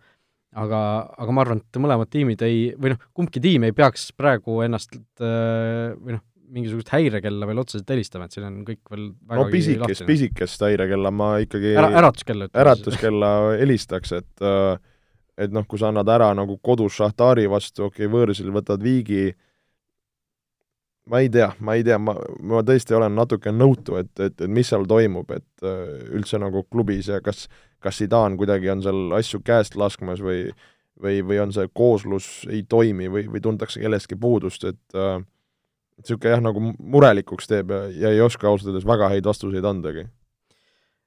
aga, 0.55 0.79
aga 1.19 1.35
ma 1.35 1.43
arvan, 1.43 1.63
et 1.65 1.81
mõlemad 1.81 2.11
tiimid 2.13 2.45
ei, 2.47 2.69
või 2.79 2.93
noh, 2.93 3.03
kumbki 3.17 3.43
tiim 3.43 3.67
ei 3.67 3.75
peaks 3.75 4.11
praegu 4.15 4.61
ennast 4.65 4.95
või 5.19 6.15
noh, 6.15 6.23
mingisugust 6.55 6.91
häirekella 6.93 7.47
veel 7.49 7.61
otseselt 7.61 7.89
helistama, 7.91 8.27
et 8.27 8.35
siin 8.35 8.47
on 8.47 8.59
kõik 8.67 8.81
veel 8.91 9.07
no 9.11 9.45
pisikest, 9.51 10.05
pisikest 10.07 10.65
häirekella 10.65 11.11
ma 11.13 11.35
ikkagi 11.43 11.73
ära, 11.75 11.89
äratuskella 12.01 12.49
äratuskella 12.63 13.31
helistaks, 13.61 14.13
et 14.19 14.45
äh, 14.45 14.75
et 15.35 15.51
noh, 15.51 15.65
kui 15.67 15.81
sa 15.81 15.89
annad 15.91 16.07
ära 16.11 16.29
nagu 16.37 16.57
kodus 16.63 16.95
Šahtari 16.95 17.49
vastu, 17.51 17.89
okei 17.89 18.05
okay,, 18.05 18.11
võõrsil 18.11 18.53
võtad 18.55 18.83
viigi, 18.83 19.33
ma 21.09 21.21
ei 21.21 21.29
tea, 21.29 21.51
ma 21.59 21.75
ei 21.77 21.83
tea, 21.85 21.97
ma, 22.01 22.15
ma 22.41 22.61
tõesti 22.65 22.95
olen 22.97 23.13
natuke 23.15 23.53
nõutu, 23.53 23.99
et, 24.01 24.11
et, 24.19 24.39
et 24.41 24.51
mis 24.51 24.67
seal 24.67 24.87
toimub, 24.89 25.29
et 25.31 25.65
äh, 25.65 26.07
üldse 26.17 26.39
nagu 26.41 26.63
klubis 26.71 27.11
ja 27.11 27.21
kas, 27.21 27.45
kas 27.83 28.01
Zidane 28.01 28.37
kuidagi 28.39 28.71
on 28.73 28.81
seal 28.85 29.13
asju 29.19 29.43
käest 29.45 29.77
laskmas 29.77 30.23
või 30.25 30.47
või, 31.01 31.21
või 31.25 31.39
on 31.43 31.53
see 31.55 31.69
kooslus 31.73 32.27
ei 32.51 32.63
toimi 32.69 33.09
või, 33.11 33.25
või 33.31 33.41
tuntakse 33.43 33.81
kellestki 33.83 34.17
puudust, 34.19 34.63
et 34.67 34.97
niisugune 34.97 36.29
äh, 36.31 36.35
jah, 36.35 36.43
nagu 36.43 36.63
murelikuks 36.63 37.49
teeb 37.51 37.73
ja, 37.73 37.81
ja 38.05 38.13
ei 38.13 38.21
oska 38.23 38.49
ausalt 38.49 38.71
öeldes 38.71 38.87
väga 38.87 39.09
häid 39.13 39.27
vastuseid 39.27 39.65
andagi. 39.67 40.07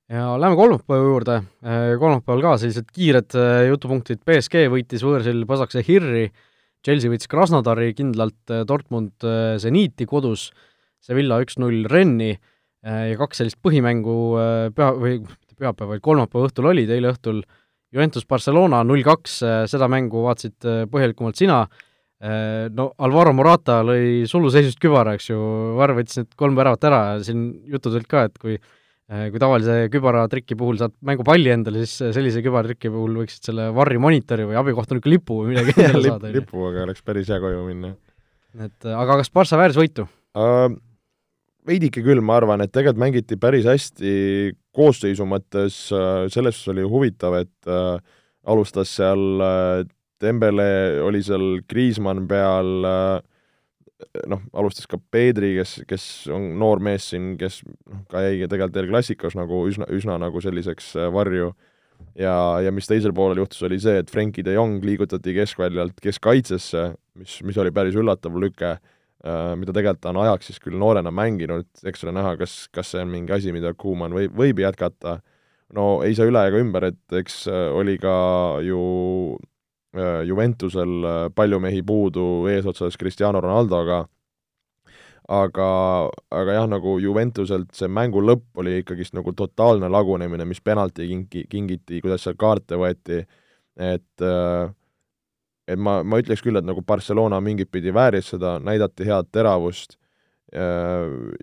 Ja 0.08 0.32
lähme 0.40 0.56
kolmapäeva 0.56 1.04
juurde, 1.04 1.40
äh, 1.64 1.94
kolmapäeval 2.00 2.44
ka 2.44 2.56
sellised 2.62 2.92
kiired 2.92 3.36
äh, 3.36 3.66
jutupunktid, 3.68 4.22
BSG 4.28 4.68
võitis 4.72 5.04
võõrsil 5.04 5.44
Pasakse 5.48 5.84
Hirri, 5.84 6.28
Chelsea 6.86 7.10
võitis 7.12 7.30
Krasnodari 7.30 7.92
kindlalt, 7.98 8.40
äh, 8.52 8.64
Dortmund 8.68 9.26
Zeniiti 9.62 10.06
kodus, 10.08 10.48
Sevilla 11.04 11.38
üks-null 11.44 11.86
Renni 11.90 12.32
ja 12.82 13.14
kaks 13.18 13.40
sellist 13.40 13.58
põhimängu 13.62 14.14
püha, 14.74 14.88
või 14.98 15.16
mitte 15.22 15.56
pühapäeva, 15.58 15.92
vaid 15.92 16.02
kolmapäeva 16.02 16.46
õhtul 16.46 16.68
olid, 16.70 16.90
eile 16.94 17.10
õhtul 17.10 17.40
Juventus 17.94 18.26
Barcelona 18.26 18.84
null-kaks, 18.86 19.36
seda 19.70 19.88
mängu 19.90 20.22
vaatasid 20.26 20.66
põhjalikumalt 20.90 21.38
sina, 21.38 21.60
no 22.74 22.88
Alvaro 23.02 23.34
Morata 23.34 23.80
lõi 23.86 24.26
suluseisust 24.30 24.78
kübara, 24.82 25.14
eks 25.18 25.30
ju, 25.30 25.38
Varr 25.78 25.96
võttis 25.98 26.20
need 26.20 26.34
kolm 26.38 26.58
väravat 26.58 26.86
ära 26.90 27.02
siin 27.26 27.48
jutud 27.70 27.98
olid 27.98 28.10
ka, 28.10 28.26
et 28.26 28.38
kui 28.42 28.58
Äh, 28.58 28.77
kui 29.08 29.40
tavalise 29.40 29.76
kübaratriki 29.92 30.56
puhul 30.58 30.76
saad 30.80 30.92
mängupalli 31.08 31.52
endale, 31.54 31.84
siis 31.86 32.12
sellise 32.16 32.42
kübaratriki 32.44 32.90
puhul 32.92 33.22
võiksid 33.22 33.48
selle 33.48 33.70
varri 33.76 34.00
monitori 34.02 34.44
või 34.50 34.58
abikohtuniku 34.60 35.12
lipu 35.12 35.38
või 35.42 35.54
midagi 35.54 35.72
endale 35.76 36.02
lip, 36.04 36.12
saada. 36.12 36.32
lipuga 36.34 36.84
oleks 36.84 37.06
päris 37.06 37.30
hea 37.32 37.40
koju 37.40 37.62
minna. 37.70 37.94
et 38.66 38.90
aga 38.92 39.16
kas 39.22 39.32
Barca 39.32 39.60
vääris 39.60 39.80
võitu 39.80 40.04
uh,? 40.08 40.68
Veidike 41.68 42.00
küll, 42.00 42.22
ma 42.24 42.38
arvan, 42.38 42.62
et 42.64 42.70
tegelikult 42.72 43.02
mängiti 43.02 43.36
päris 43.36 43.66
hästi 43.68 44.10
koosseisu 44.72 45.26
mõttes, 45.28 45.74
äh, 45.92 46.24
selles 46.32 46.56
suhtes 46.56 46.72
oli 46.72 46.84
huvitav, 46.88 47.34
et 47.42 47.68
uh, 47.68 47.98
alustas 48.48 48.94
seal 48.96 49.42
uh, 49.44 49.82
Dembele, 50.18 50.68
oli 51.04 51.20
seal 51.26 51.58
Kriismann 51.68 52.24
peal 52.30 52.88
uh,, 52.88 53.20
noh, 54.30 54.42
alustas 54.56 54.86
ka 54.90 54.98
Pedri, 55.10 55.54
kes, 55.58 55.78
kes 55.88 56.04
on 56.34 56.52
noor 56.60 56.82
mees 56.84 57.10
siin, 57.12 57.32
kes 57.40 57.60
noh, 57.66 58.04
ka 58.10 58.22
jäi 58.26 58.46
tegelikult 58.46 58.82
El 58.82 58.90
Classicos 58.90 59.36
nagu 59.38 59.64
üsna, 59.70 59.88
üsna 59.94 60.18
nagu 60.22 60.42
selliseks 60.44 60.92
äh, 60.98 61.10
varju. 61.14 61.52
Ja, 62.18 62.32
ja 62.62 62.70
mis 62.70 62.86
teisel 62.86 63.10
poolel 63.14 63.40
juhtus, 63.42 63.62
oli 63.66 63.80
see, 63.82 63.96
et 63.98 64.10
Frenkie 64.10 64.44
de 64.46 64.52
Jong 64.54 64.84
liigutati 64.86 65.34
keskväljalt 65.34 65.98
keskkaitsesse, 66.02 66.84
mis, 67.18 67.40
mis 67.46 67.58
oli 67.58 67.72
päris 67.74 67.98
üllatav 67.98 68.36
lüke 68.38 68.76
äh,, 68.76 69.56
mida 69.58 69.74
tegelikult 69.74 70.04
ta 70.04 70.12
on 70.12 70.20
ajaks 70.22 70.52
siis 70.52 70.62
küll 70.62 70.78
noorena 70.78 71.10
mänginud, 71.10 71.66
eks 71.90 72.06
ole 72.06 72.14
näha, 72.14 72.36
kas, 72.38 72.54
kas 72.70 72.94
see 72.94 73.02
on 73.02 73.10
mingi 73.10 73.34
asi, 73.34 73.50
mida 73.54 73.74
Kuumann 73.74 74.14
võib, 74.14 74.30
võib 74.38 74.62
jätkata, 74.62 75.16
no 75.74 75.88
ei 76.06 76.14
saa 76.14 76.30
üle 76.30 76.44
ega 76.46 76.62
ümber, 76.62 76.86
et 76.92 77.18
eks 77.18 77.40
äh, 77.50 77.66
oli 77.74 77.98
ka 77.98 78.14
ju 78.62 78.78
Juventusel 80.28 81.04
äh, 81.04 81.18
palju 81.34 81.60
mehi 81.60 81.82
puudu 81.82 82.46
eesotsas 82.52 82.96
Cristiano 83.00 83.40
Ronaldoga, 83.40 84.02
aga, 85.28 85.68
aga 86.30 86.56
jah, 86.58 86.66
nagu 86.68 86.98
Juventuselt 87.00 87.72
see 87.76 87.88
mängu 87.88 88.20
lõpp 88.24 88.60
oli 88.60 88.78
ikkagist 88.82 89.16
nagu 89.16 89.32
totaalne 89.36 89.88
lagunemine, 89.88 90.44
mis 90.48 90.60
penalti 90.60 91.08
kinki, 91.08 91.46
kingiti, 91.48 92.02
kuidas 92.04 92.26
seal 92.26 92.36
kaarte 92.40 92.76
võeti, 92.80 93.22
et 93.78 94.24
äh, 94.24 94.68
et 95.68 95.80
ma, 95.80 96.00
ma 96.02 96.20
ütleks 96.20 96.40
küll, 96.44 96.56
et 96.56 96.64
nagu 96.64 96.80
Barcelona 96.84 97.40
mingit 97.44 97.70
pidi 97.70 97.92
vääris 97.92 98.30
seda, 98.32 98.56
näidati 98.58 99.04
head 99.08 99.32
teravust, 99.32 99.98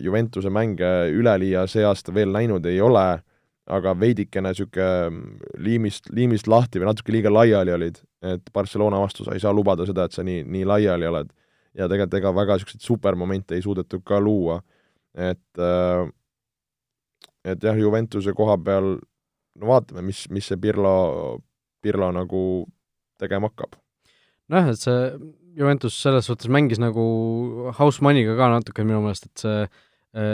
Juventuse 0.01 0.49
mänge 0.49 0.87
üleliia 1.13 1.67
see 1.69 1.83
aasta 1.85 2.09
veel 2.09 2.31
näinud 2.33 2.65
ei 2.65 2.79
ole 2.81 3.19
aga 3.65 3.95
veidikene 3.97 4.51
niisugune 4.51 5.21
liimist, 5.57 6.11
liimist 6.13 6.49
lahti 6.51 6.81
või 6.81 6.89
natuke 6.91 7.15
liiga 7.15 7.31
laiali 7.33 7.73
olid, 7.73 7.97
et 8.21 8.51
Barcelona 8.53 8.99
vastu 9.01 9.25
sa 9.25 9.33
ei 9.33 9.41
saa 9.41 9.53
lubada 9.53 9.87
seda, 9.89 10.05
et 10.05 10.13
sa 10.13 10.25
nii, 10.25 10.43
nii 10.43 10.67
laiali 10.69 11.07
oled. 11.09 11.31
ja 11.75 11.89
tegelikult 11.91 12.19
ega 12.19 12.31
väga 12.35 12.55
niisuguseid 12.55 12.85
supermomente 12.85 13.55
ei 13.55 13.61
suudetud 13.61 14.03
ka 14.05 14.19
luua. 14.19 14.61
et 15.15 15.59
äh, 15.59 16.05
et 17.45 17.63
jah, 17.63 17.77
Juventuse 17.77 18.33
koha 18.33 18.57
peal 18.57 18.95
no 19.55 19.71
vaatame, 19.71 20.03
mis, 20.05 20.25
mis 20.33 20.47
see 20.49 20.59
Pirlo, 20.61 21.39
Pirlo 21.81 22.11
nagu 22.11 22.43
tegema 23.21 23.49
hakkab. 23.51 23.77
nojah, 24.49 24.71
et 24.73 24.81
see 24.81 25.33
Juventus 25.55 25.95
selles 26.01 26.27
suhtes 26.27 26.51
mängis 26.51 26.81
nagu 26.81 27.03
house 27.77 28.03
money'ga 28.03 28.35
ka 28.37 28.49
natuke 28.51 28.83
minu 28.83 29.01
meelest, 29.05 29.29
et 29.29 29.45
see 29.45 29.67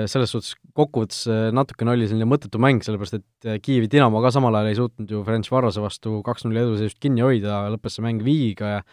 selles 0.09 0.33
suhtes 0.33 0.55
kokkuvõttes 0.77 1.23
äh, 1.31 1.45
natukene 1.55 1.95
oli 1.95 2.09
selline 2.09 2.27
mõttetu 2.29 2.61
mäng, 2.61 2.83
sellepärast 2.85 3.17
et 3.17 3.47
äh, 3.47 3.61
Kiievi 3.63 3.89
Dinamo 3.91 4.21
ka 4.21 4.29
samal 4.33 4.59
ajal 4.59 4.71
ei 4.71 4.77
suutnud 4.77 5.13
ju 5.13 5.21
Ferenc 5.25 5.49
Varrose 5.49 5.81
vastu 5.83 6.19
kaks-null 6.25 6.59
eduseisust 6.61 6.99
kinni 7.01 7.23
hoida, 7.25 7.63
lõppes 7.73 7.97
see 7.97 8.05
mäng 8.05 8.21
viigiga 8.25 8.75
ja 8.77 8.83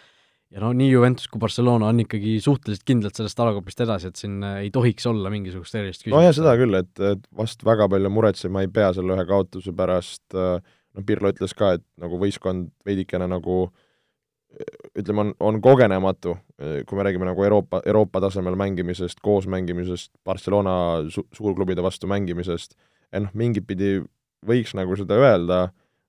ja 0.48 0.62
no 0.62 0.70
nii 0.72 0.88
Juventus 0.88 1.28
kui 1.28 1.42
Barcelona 1.42 1.90
on 1.90 1.98
ikkagi 2.00 2.38
suhteliselt 2.40 2.86
kindlad 2.88 3.12
sellest 3.18 3.40
alagopist 3.44 3.82
edasi, 3.84 4.08
et 4.08 4.16
siin 4.16 4.38
ei 4.48 4.70
tohiks 4.72 5.04
olla 5.10 5.28
mingisugust 5.28 5.76
erilist 5.76 6.06
küsimust. 6.06 6.16
nojah, 6.16 6.32
seda 6.38 6.54
küll, 6.56 6.78
et, 6.78 6.94
et 7.04 7.26
vast 7.36 7.60
väga 7.68 7.84
palju 7.92 8.12
muretsema 8.14 8.62
ei 8.64 8.70
pea 8.72 8.88
selle 8.96 9.12
ühe 9.12 9.26
kaotuse 9.28 9.74
pärast, 9.76 10.24
noh, 10.32 11.04
Pirlo 11.04 11.28
ütles 11.34 11.52
ka, 11.52 11.74
et 11.76 11.84
nagu 12.00 12.16
võistkond 12.22 12.70
veidikene 12.88 13.28
nagu 13.28 13.58
äh, 13.66 13.84
ütleme, 14.98 15.20
on, 15.20 15.32
on 15.40 15.60
kogenematu, 15.62 16.36
kui 16.58 16.98
me 16.98 17.04
räägime 17.06 17.28
nagu 17.28 17.44
Euroopa, 17.44 17.82
Euroopa 17.86 18.22
tasemel 18.24 18.56
mängimisest, 18.58 19.20
koos 19.22 19.46
mängimisest, 19.50 20.12
Barcelona 20.24 20.72
su-, 21.12 21.26
suurklubide 21.36 21.84
vastu 21.84 22.08
mängimisest, 22.10 22.74
et 23.12 23.22
noh, 23.22 23.34
mingit 23.38 23.66
pidi 23.68 23.98
võiks 24.48 24.74
nagu 24.78 24.96
seda 24.98 25.18
öelda, 25.20 25.60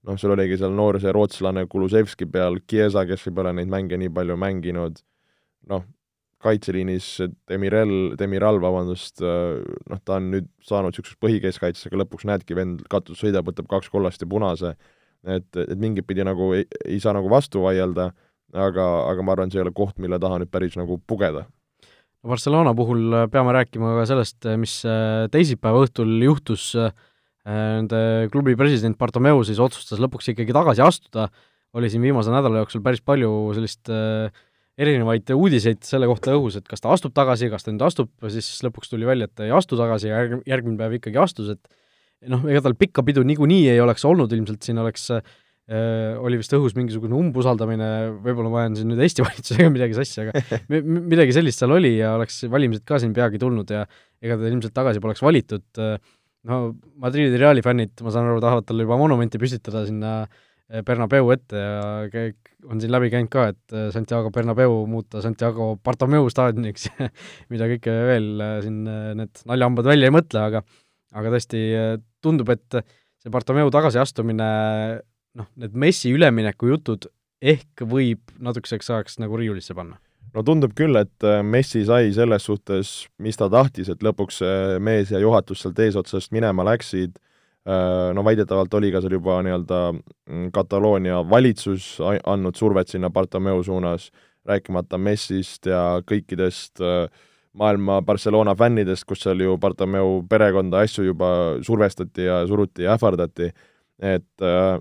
noh, 0.08 0.18
sul 0.20 0.34
oligi 0.36 0.58
seal 0.60 0.74
noor 0.76 1.00
see 1.02 1.14
rootslane 1.16 1.66
Kulusevski 1.70 2.30
peal, 2.32 2.62
Chiesa, 2.70 3.06
kes 3.10 3.28
ei 3.28 3.40
ole 3.44 3.54
neid 3.60 3.72
mänge 3.72 4.00
nii 4.00 4.12
palju 4.16 4.38
mänginud, 4.40 5.02
noh, 5.70 5.84
kaitseliinis 6.40 7.10
Demirel, 7.52 8.14
Demiral, 8.20 8.62
vabandust, 8.64 9.20
noh, 9.20 10.00
ta 10.06 10.16
on 10.16 10.32
nüüd 10.32 10.48
saanud 10.64 10.96
niisuguseks 10.96 11.20
põhikeskkaitsega, 11.20 12.00
lõpuks 12.00 12.28
näedki, 12.30 12.56
vend 12.56 12.86
katus 12.92 13.20
sõidab, 13.20 13.50
võtab 13.52 13.68
kaks 13.76 13.92
kollast 13.92 14.24
ja 14.24 14.30
punase, 14.32 14.74
et, 15.28 15.50
et 15.52 15.76
mingit 15.76 16.08
pidi 16.08 16.24
nagu 16.24 16.54
ei, 16.56 16.64
ei 16.88 17.02
saa 17.04 17.12
nagu 17.18 17.28
vastu 17.32 17.66
vaielda 17.66 18.14
aga, 18.54 18.86
aga 19.12 19.26
ma 19.26 19.36
arvan, 19.36 19.52
see 19.52 19.60
ei 19.60 19.66
ole 19.66 19.74
koht, 19.76 19.97
mille 20.02 20.20
taha 20.22 20.39
nüüd 20.41 20.52
päris 20.54 20.78
nagu 20.80 21.00
pugeda. 21.08 21.45
Barcelona 22.26 22.74
puhul 22.76 23.14
äh, 23.16 23.28
peame 23.32 23.54
rääkima 23.56 23.93
ka 24.02 24.08
sellest, 24.10 24.41
äh, 24.43 24.58
mis 24.60 24.82
äh, 24.88 25.30
teisipäeva 25.32 25.86
õhtul 25.86 26.18
juhtus, 26.26 26.74
nende 27.50 28.28
klubi 28.30 28.54
president 28.60 28.97
Bartomeu 29.00 29.39
siis 29.47 29.58
otsustas 29.64 29.97
lõpuks 30.04 30.28
ikkagi 30.34 30.54
tagasi 30.54 30.84
astuda, 30.86 31.30
oli 31.74 31.88
siin 31.89 32.04
viimase 32.04 32.30
nädala 32.30 32.60
jooksul 32.62 32.84
päris 32.86 33.02
palju 33.02 33.30
sellist 33.56 33.89
erinevaid 34.80 35.32
uudiseid 35.34 35.80
selle 35.88 36.06
kohta 36.12 36.36
õhus, 36.36 36.60
et 36.60 36.68
kas 36.70 36.84
ta 36.84 36.91
astub 36.93 37.16
tagasi, 37.16 37.50
kas 37.50 37.66
ta 37.66 37.72
nüüd 37.72 37.86
astub, 37.88 38.12
siis 38.30 38.60
lõpuks 38.68 38.91
tuli 38.91 39.08
välja, 39.08 39.26
et 39.26 39.34
ta 39.39 39.47
ei 39.47 39.56
astu 39.56 39.80
tagasi 39.80 40.12
ja 40.12 40.20
järg-, 40.20 40.43
järgmine 40.52 40.78
päev 40.78 41.00
ikkagi 41.00 41.22
astus, 41.24 41.56
et 41.56 42.30
noh, 42.30 42.43
ega 42.52 42.62
tal 42.68 42.76
pikka 42.78 43.04
pidu 43.08 43.24
niikuinii 43.26 43.70
ei 43.72 43.82
oleks 43.82 44.06
olnud, 44.06 44.36
ilmselt 44.36 44.68
siin 44.68 44.84
oleks 44.84 45.08
äh, 45.16 45.34
oli 45.70 46.39
vist 46.39 46.53
õhus 46.57 46.74
mingisugune 46.74 47.13
umbusaldamine, 47.13 47.88
võib-olla 48.26 48.49
ma 48.49 48.61
ajan 48.63 48.78
siin 48.80 48.89
nüüd 48.89 49.01
Eesti 49.05 49.22
valitsusega 49.28 49.70
midagi 49.70 49.97
sassi, 49.97 50.24
aga 50.24 50.80
midagi 50.82 51.36
sellist 51.36 51.61
seal 51.61 51.76
oli 51.76 51.91
ja 51.99 52.15
oleks 52.17 52.41
valimised 52.49 52.86
ka 52.89 52.97
siin 53.01 53.13
peagi 53.13 53.41
tulnud 53.41 53.70
ja 53.70 53.84
ega 54.24 54.38
ta 54.39 54.49
ilmselt 54.49 54.74
tagasi 54.74 55.03
poleks 55.03 55.22
valitud. 55.22 55.67
Äh, 55.78 55.99
no 56.49 56.61
Madridi 57.03 57.38
Reali 57.38 57.61
fännid, 57.65 57.93
ma 58.01 58.13
saan 58.15 58.32
aru, 58.32 58.41
tahavad 58.41 58.65
talle 58.65 58.88
juba 58.88 58.97
monumenti 58.97 59.41
püstitada 59.41 59.84
sinna 59.86 60.13
äh, 60.24 60.82
Bernabeu 60.88 61.30
ette 61.36 61.61
ja 61.61 62.24
on 62.65 62.82
siin 62.82 62.95
läbi 62.95 63.11
käinud 63.13 63.30
ka, 63.34 63.45
et 63.53 63.78
Santiago 63.93 64.34
Bernabeu 64.34 64.82
muuta 64.89 65.22
Santiago 65.22 65.76
Bartomeu 65.86 66.32
staadioniks 66.34 66.89
mida 67.53 67.70
kõike 67.76 67.93
veel 68.09 68.32
siin 68.65 68.82
need 69.22 69.45
naljahambad 69.45 69.91
välja 69.91 70.09
ei 70.09 70.17
mõtle, 70.17 70.47
aga 70.49 70.63
aga 71.17 71.32
tõesti 71.34 71.61
tundub, 72.22 72.49
et 72.53 72.82
see 73.22 73.32
Bartomeu 73.34 73.70
tagasiastumine 73.74 74.49
noh, 75.38 75.49
need 75.59 75.75
messi 75.77 76.11
ülemineku 76.15 76.71
jutud 76.71 77.09
ehk 77.41 77.84
võib 77.88 78.34
natukeseks 78.39 78.89
ajaks 78.89 79.19
nagu 79.21 79.38
riiulisse 79.39 79.75
panna? 79.77 79.99
no 80.36 80.43
tundub 80.45 80.75
küll, 80.77 80.97
et 80.99 81.25
äh, 81.25 81.41
Messi 81.45 81.84
sai 81.88 82.11
selles 82.15 82.45
suhtes, 82.45 82.93
mis 83.23 83.38
ta 83.39 83.49
tahtis, 83.51 83.89
et 83.89 84.03
lõpuks 84.05 84.41
see 84.43 84.77
mees 84.84 85.13
ja 85.13 85.21
juhatus 85.21 85.63
sealt 85.63 85.80
eesotsast 85.82 86.34
minema 86.36 86.65
läksid, 86.67 87.15
äh, 87.65 88.09
no 88.15 88.23
väidetavalt 88.25 88.73
oli 88.77 88.91
ka 88.93 89.01
seal 89.03 89.17
juba 89.17 89.39
nii-öelda 89.45 89.80
mm, 89.95 90.51
Kataloonia 90.55 91.23
valitsus 91.30 91.95
andnud 92.03 92.59
survet 92.59 92.93
sinna 92.93 93.09
Bartomeu 93.13 93.63
suunas, 93.65 94.09
rääkimata 94.49 94.99
Messist 95.01 95.65
ja 95.69 95.82
kõikidest 96.05 96.84
äh, 96.86 97.07
maailma 97.57 98.03
Barcelona 98.05 98.53
fännidest, 98.55 99.07
kus 99.09 99.25
seal 99.25 99.41
ju 99.41 99.57
Bartomeu 99.57 100.21
perekonda 100.30 100.84
asju 100.86 101.09
juba 101.09 101.32
survestati 101.65 102.30
ja 102.30 102.43
suruti 102.47 102.86
ja 102.86 102.93
ähvardati, 102.97 103.49
et 103.99 104.45
äh, 104.45 104.77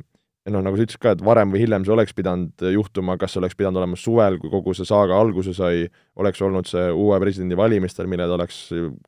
noh, 0.54 0.62
nagu 0.64 0.78
sa 0.78 0.84
ütlesid 0.86 1.02
ka, 1.02 1.12
et 1.16 1.22
varem 1.24 1.52
või 1.52 1.62
hiljem 1.64 1.84
see 1.84 1.94
oleks 1.94 2.14
pidanud 2.16 2.64
juhtuma, 2.72 3.18
kas 3.20 3.34
see 3.34 3.42
oleks 3.42 3.58
pidanud 3.58 3.82
olema 3.82 3.98
suvel, 3.98 4.38
kui 4.40 4.50
kogu 4.52 4.74
see 4.76 4.88
saaga 4.88 5.18
alguse 5.18 5.54
sai, 5.56 5.86
oleks 6.20 6.42
olnud 6.44 6.68
see 6.70 6.88
uue 6.94 7.18
presidendi 7.22 7.58
valimistel, 7.58 8.08
mille 8.10 8.26
ta 8.28 8.36
oleks 8.38 8.60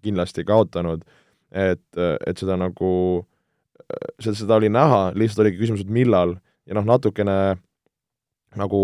kindlasti 0.05 0.45
kaotanud, 0.49 1.05
et, 1.51 1.87
et 1.99 2.41
seda 2.41 2.59
nagu 2.61 2.93
seda, 4.21 4.37
seda 4.37 4.59
oli 4.61 4.71
näha, 4.73 5.11
lihtsalt 5.19 5.45
oligi 5.45 5.63
küsimus, 5.63 5.85
et 5.85 5.93
millal. 5.93 6.37
Ja 6.69 6.77
noh, 6.79 6.87
natukene 6.87 7.37
nagu 8.59 8.83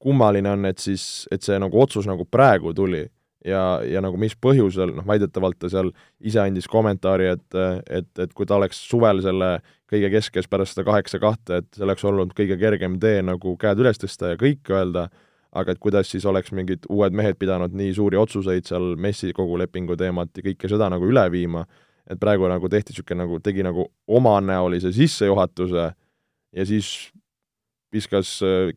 kummaline 0.00 0.54
on, 0.54 0.66
et 0.68 0.80
siis, 0.80 1.26
et 1.32 1.44
see 1.44 1.58
nagu 1.60 1.80
otsus 1.80 2.08
nagu 2.08 2.26
praegu 2.28 2.72
tuli 2.76 3.06
ja, 3.46 3.80
ja 3.86 4.02
nagu 4.04 4.18
mis 4.20 4.34
põhjusel, 4.36 4.94
noh 4.96 5.06
väidetavalt 5.08 5.58
ta 5.60 5.70
seal 5.72 5.90
ise 6.20 6.40
andis 6.42 6.68
kommentaari, 6.70 7.30
et, 7.36 7.58
et, 7.88 8.10
et 8.18 8.34
kui 8.36 8.48
ta 8.48 8.58
oleks 8.58 8.80
suvel 8.90 9.22
selle 9.24 9.58
kõige 9.90 10.10
keskes 10.12 10.48
pärast 10.50 10.76
seda 10.76 10.86
kaheksa 10.90 11.20
kahte, 11.22 11.62
et 11.62 11.68
see 11.74 11.86
oleks 11.86 12.04
olnud 12.06 12.34
kõige 12.36 12.58
kergem 12.60 12.98
tee 13.02 13.20
nagu 13.26 13.56
käed 13.60 13.80
üles 13.82 14.00
tõsta 14.00 14.34
ja 14.34 14.40
kõik 14.40 14.70
öelda, 14.70 15.08
aga 15.50 15.74
et 15.74 15.80
kuidas 15.82 16.10
siis 16.12 16.26
oleks 16.30 16.52
mingid 16.54 16.86
uued 16.92 17.14
mehed 17.16 17.38
pidanud 17.40 17.74
nii 17.74 17.94
suuri 17.96 18.18
otsuseid 18.20 18.68
seal 18.68 18.94
messi 19.00 19.32
kogu 19.34 19.58
lepingu 19.58 19.96
teemat 19.98 20.30
ja 20.36 20.44
kõike 20.46 20.70
seda 20.70 20.90
nagu 20.92 21.08
üle 21.10 21.24
viima, 21.32 21.64
et 22.10 22.20
praegu 22.20 22.46
nagu 22.50 22.70
tehti 22.70 22.94
niisugune 22.94 23.24
nagu, 23.24 23.40
tegi 23.42 23.64
nagu 23.66 23.88
omanäolise 24.06 24.92
sissejuhatuse 24.94 25.88
ja 25.90 26.66
siis 26.66 27.10
viskas, 27.90 28.36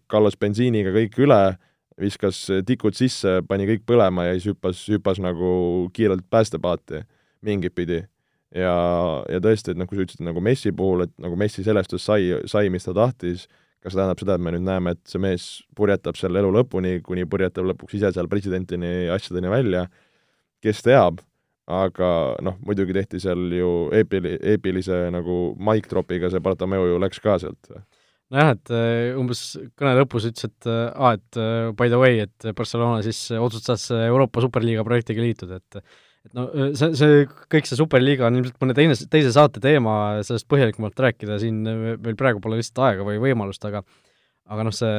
kallas 0.10 0.38
bensiiniga 0.42 0.94
kõik 0.96 1.20
üle 1.22 1.42
viskas 2.02 2.46
tikud 2.68 2.96
sisse, 2.98 3.42
pani 3.48 3.68
kõik 3.70 3.84
põlema 3.90 4.28
ja 4.28 4.38
siis 4.38 4.52
hüppas, 4.54 4.86
hüppas 4.90 5.22
nagu 5.22 5.90
kiirelt 5.94 6.26
päästepaati 6.30 7.04
mingit 7.46 7.76
pidi. 7.76 8.04
ja, 8.56 8.74
ja 9.30 9.42
tõesti, 9.42 9.74
et 9.74 9.88
kui 9.90 9.98
sa 9.98 10.06
ütlesid 10.06 10.26
nagu 10.26 10.42
Messi 10.42 10.72
puhul, 10.72 11.08
et 11.08 11.14
nagu 11.22 11.38
Messi 11.40 11.64
sellest 11.66 11.96
sai, 11.98 12.34
sai, 12.46 12.70
mis 12.70 12.86
ta 12.86 12.94
tahtis, 12.94 13.48
kas 13.82 13.94
see 13.94 14.00
tähendab 14.00 14.22
seda, 14.22 14.38
et 14.38 14.46
me 14.46 14.54
nüüd 14.54 14.66
näeme, 14.68 14.94
et 14.94 15.02
see 15.10 15.22
mees 15.22 15.48
purjetab 15.76 16.18
seal 16.20 16.38
elu 16.40 16.52
lõpuni, 16.54 17.00
kuni 17.06 17.26
purjetab 17.30 17.66
lõpuks 17.72 17.98
ise 17.98 18.14
seal 18.16 18.30
presidentini 18.32 19.10
asjadeni 19.14 19.52
välja, 19.52 19.88
kes 20.64 20.84
teab, 20.86 21.20
aga 21.68 22.12
noh, 22.46 22.60
muidugi 22.64 22.96
tehti 22.96 23.20
seal 23.24 23.50
ju 23.58 23.74
eepili-, 23.96 24.38
eepilise 24.54 25.08
nagu 25.16 25.56
mic 25.58 25.90
drop'iga 25.90 26.30
see 26.32 26.44
Bartomeu 26.44 26.88
ju 26.92 27.02
läks 27.02 27.22
ka 27.24 27.40
sealt 27.42 27.74
nojah, 28.34 28.56
et 28.56 28.72
äh, 28.74 29.18
umbes 29.20 29.44
kõne 29.80 29.94
lõpus 30.00 30.28
ütles, 30.30 30.50
et 30.50 30.70
aa 30.70 30.80
äh, 30.80 30.96
ah,, 30.96 31.20
et 31.20 31.40
äh, 31.40 31.68
by 31.80 31.92
the 31.92 32.00
way, 32.02 32.24
et 32.26 32.50
Barcelona 32.58 33.04
siis 33.06 33.20
otsustas 33.38 33.90
Euroopa 33.96 34.44
superliiga 34.44 34.86
projektiga 34.88 35.24
liituda, 35.26 35.62
et 35.62 35.84
et 36.24 36.38
no 36.38 36.46
see, 36.80 36.94
see, 36.96 37.24
kõik 37.52 37.68
see 37.68 37.76
superliiga 37.76 38.30
on 38.30 38.40
ilmselt 38.40 38.62
mõne 38.64 38.76
teine, 38.78 38.96
teise 39.12 39.34
saate 39.36 39.60
teema, 39.64 40.22
sellest 40.24 40.48
põhjalikumalt 40.48 41.02
rääkida 41.06 41.36
siin 41.42 41.58
meil 41.68 42.16
praegu 42.20 42.40
pole 42.44 42.62
lihtsalt 42.62 42.80
aega 42.88 43.08
või 43.08 43.20
võimalust, 43.26 43.66
aga 43.68 43.84
aga 44.52 44.66
noh, 44.68 44.74
see 44.76 44.90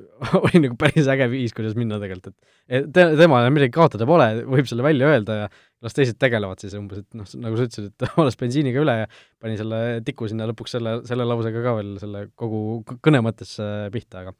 oli 0.42 0.60
nagu 0.66 0.76
päris 0.80 1.08
äge 1.08 1.28
viis, 1.32 1.54
kuidas 1.56 1.76
minna 1.78 1.98
tegelikult, 2.02 2.36
et 2.68 2.90
te, 2.92 3.06
temal 3.16 3.48
midagi 3.54 3.72
kaotada 3.74 4.08
pole, 4.08 4.28
võib 4.44 4.68
selle 4.68 4.84
välja 4.84 5.08
öelda 5.14 5.38
ja 5.38 5.46
las 5.84 5.96
teised 5.96 6.18
tegelevad 6.20 6.60
siis 6.60 6.76
umbes, 6.76 7.00
et 7.04 7.16
noh, 7.16 7.28
nagu 7.40 7.56
sa 7.56 7.66
ütlesid, 7.68 7.88
et 7.92 8.06
valas 8.18 8.36
bensiiniga 8.40 8.82
üle 8.84 8.98
ja 9.02 9.08
pani 9.42 9.56
selle 9.60 9.80
tiku 10.06 10.28
sinna 10.30 10.48
lõpuks 10.50 10.76
selle, 10.76 10.98
selle 11.08 11.26
lausega 11.28 11.64
ka 11.64 11.76
veel 11.78 11.94
selle 12.02 12.26
kogu 12.36 12.60
kõne 13.04 13.22
mõttes 13.24 13.56
pihta, 13.94 14.26
aga 14.26 14.36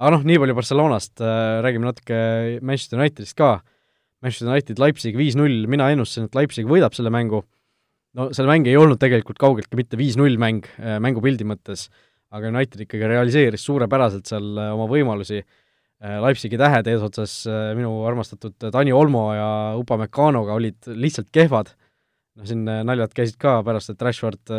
aga 0.00 0.12
noh, 0.16 0.26
nii 0.28 0.40
palju 0.40 0.56
Barcelonast, 0.56 1.20
räägime 1.64 1.88
natuke 1.88 2.20
Manchester 2.64 3.00
Unitedist 3.00 3.36
ka, 3.36 3.58
Manchester 4.24 4.48
United 4.48 4.80
Leipzig 4.80 5.16
viis-null, 5.16 5.64
mina 5.72 5.88
ennustasin, 5.92 6.28
et 6.28 6.36
Leipzig 6.36 6.68
võidab 6.68 6.96
selle 6.96 7.12
mängu, 7.12 7.42
no 8.16 8.28
see 8.36 8.48
mäng 8.48 8.68
ei 8.68 8.76
olnud 8.80 9.00
tegelikult 9.00 9.40
kaugeltki 9.40 9.78
mitte 9.78 10.00
viis-null 10.00 10.40
mäng 10.40 10.68
mängupildi 11.04 11.46
mõttes 11.48 11.88
aga 12.36 12.50
United 12.52 12.84
ikkagi 12.84 13.10
realiseeris 13.10 13.64
suurepäraselt 13.66 14.30
seal 14.30 14.50
äh, 14.58 14.72
oma 14.74 14.86
võimalusi, 14.90 15.42
äh, 15.42 16.18
Leipzigi 16.22 16.58
tähed 16.60 16.90
eesotsas 16.92 17.36
äh, 17.50 17.70
minu 17.78 17.92
armastatud 18.08 18.70
Dani 18.70 18.94
Olmo 18.94 19.30
ja 19.34 19.48
Upamecanoga 19.80 20.58
olid 20.58 20.90
lihtsalt 20.94 21.30
kehvad, 21.34 21.72
noh 22.38 22.46
siin 22.46 22.66
naljad 22.66 23.14
käisid 23.16 23.40
ka 23.40 23.60
pärast, 23.66 23.92
et 23.92 24.06
Rashford 24.06 24.54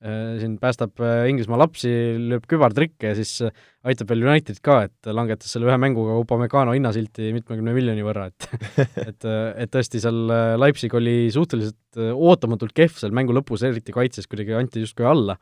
siin 0.00 0.54
päästab 0.56 0.96
Inglismaa 1.28 1.58
lapsi, 1.60 1.90
lööb 2.16 2.46
kübartrikke 2.48 3.10
ja 3.10 3.16
siis 3.18 3.42
aitab 3.84 4.08
veel 4.08 4.22
United 4.24 4.56
ka, 4.64 4.78
et 4.88 5.10
langetas 5.12 5.52
selle 5.52 5.68
ühe 5.68 5.76
mänguga 5.76 6.14
Upamecano 6.22 6.72
hinnasilti 6.72 7.34
mitmekümne 7.36 7.74
miljoni 7.76 8.06
võrra, 8.06 8.30
et 8.30 8.46
et, 9.10 9.28
et 9.28 9.74
tõesti 9.76 10.00
seal 10.00 10.32
Leipzig 10.56 10.96
oli 10.96 11.28
suhteliselt 11.36 12.00
ootamatult 12.16 12.72
kehv 12.72 12.96
seal 12.96 13.12
mängu 13.12 13.36
lõpus, 13.36 13.66
eriti 13.68 13.92
kaitses 13.92 14.24
kuidagi 14.24 14.56
anti 14.56 14.86
justkui 14.86 15.04
alla 15.04 15.36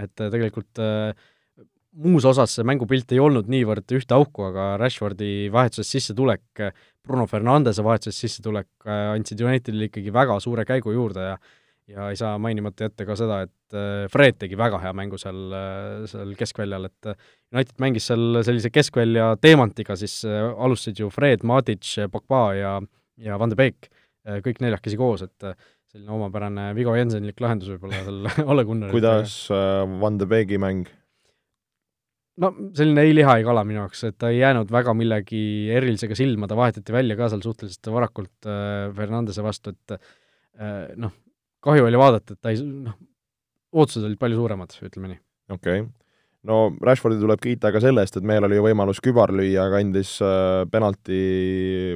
et 0.00 0.20
äh, 0.20 0.30
tegelikult 0.32 0.80
äh, 0.82 1.12
muus 2.02 2.24
osas 2.28 2.54
see 2.56 2.66
mängupilt 2.66 3.10
ei 3.12 3.20
olnud 3.20 3.50
niivõrd 3.52 3.96
ühte 3.98 4.16
auku, 4.16 4.46
aga 4.48 4.74
Rashfordi 4.80 5.50
vahetusest 5.52 5.98
sissetulek, 5.98 6.62
Bruno 7.04 7.26
Fernandese 7.28 7.84
vahetusest 7.84 8.24
sissetulek 8.24 8.70
äh, 8.86 9.10
andsid 9.16 9.42
Unitedile 9.44 9.90
ikkagi 9.90 10.14
väga 10.14 10.38
suure 10.40 10.64
käigu 10.68 10.94
juurde 10.96 11.34
ja 11.34 11.36
ja 11.90 12.06
ei 12.12 12.16
saa 12.16 12.36
mainimata 12.38 12.86
jätta 12.86 13.04
ka 13.04 13.16
seda, 13.18 13.40
et 13.42 13.74
Fred 14.08 14.36
tegi 14.38 14.54
väga 14.56 14.78
hea 14.80 14.92
mängu 14.96 15.18
seal, 15.18 15.50
seal 16.08 16.30
keskväljal, 16.38 16.86
et 16.86 17.08
United 17.52 17.82
mängis 17.82 18.06
seal 18.08 18.38
sellise 18.46 18.70
keskvälja 18.72 19.32
teemantiga, 19.42 19.96
siis 19.98 20.20
alustasid 20.24 21.02
ju 21.02 21.10
Fred, 21.12 21.42
Matic, 21.42 21.90
Pogba 22.14 22.44
ja, 22.54 22.76
ja 23.18 23.36
Van 23.42 23.50
de 23.50 23.58
Beek, 23.58 23.90
kõik 24.46 24.62
neljakesi 24.62 24.96
koos, 24.96 25.26
et 25.26 25.50
selline 25.92 26.14
omapärane 26.16 26.70
Vigo 26.76 26.94
Jensenlik 26.96 27.40
lahendus 27.44 27.74
võib-olla 27.74 28.00
seal 28.00 28.48
Ole 28.52 28.64
Gunnarit. 28.68 28.94
kuidas 28.94 29.36
äh, 29.52 29.84
Van 30.00 30.18
de 30.20 30.28
Beegi 30.28 30.58
mäng? 30.60 30.88
no 32.40 32.52
selline 32.72 33.04
ei 33.04 33.12
liha, 33.12 33.36
ei 33.38 33.44
kala 33.44 33.64
minu 33.68 33.82
jaoks, 33.82 34.06
et 34.08 34.16
ta 34.20 34.30
ei 34.32 34.40
jäänud 34.40 34.72
väga 34.72 34.94
millegi 34.96 35.42
erilisega 35.76 36.16
silma, 36.16 36.48
ta 36.48 36.56
vahetati 36.56 36.94
välja 36.94 37.16
ka 37.18 37.28
seal 37.28 37.44
suhteliselt 37.44 37.90
varakult 37.92 38.48
äh, 38.48 38.86
Fernandese 38.96 39.44
vastu, 39.44 39.74
et 39.76 39.96
äh, 39.98 40.94
noh, 40.96 41.12
kahju 41.62 41.90
oli 41.90 42.00
vaadata, 42.00 42.32
et 42.32 42.40
ta 42.40 42.54
ei 42.54 42.62
noh, 42.64 42.96
ootused 43.76 44.08
olid 44.08 44.20
palju 44.20 44.40
suuremad, 44.40 44.78
ütleme 44.88 45.12
nii. 45.12 45.20
okei 45.52 45.84
okay., 45.84 45.90
no 46.48 46.62
Rashfordi 46.88 47.20
tuleb 47.20 47.44
kiita 47.44 47.68
ka 47.74 47.84
selle 47.84 48.00
eest, 48.02 48.16
et 48.16 48.24
meil 48.26 48.48
oli 48.48 48.62
võimalus 48.64 49.02
kübar 49.04 49.30
lüüa, 49.36 49.68
aga 49.68 49.84
andis 49.84 50.16
äh, 50.24 50.64
penalti 50.72 51.20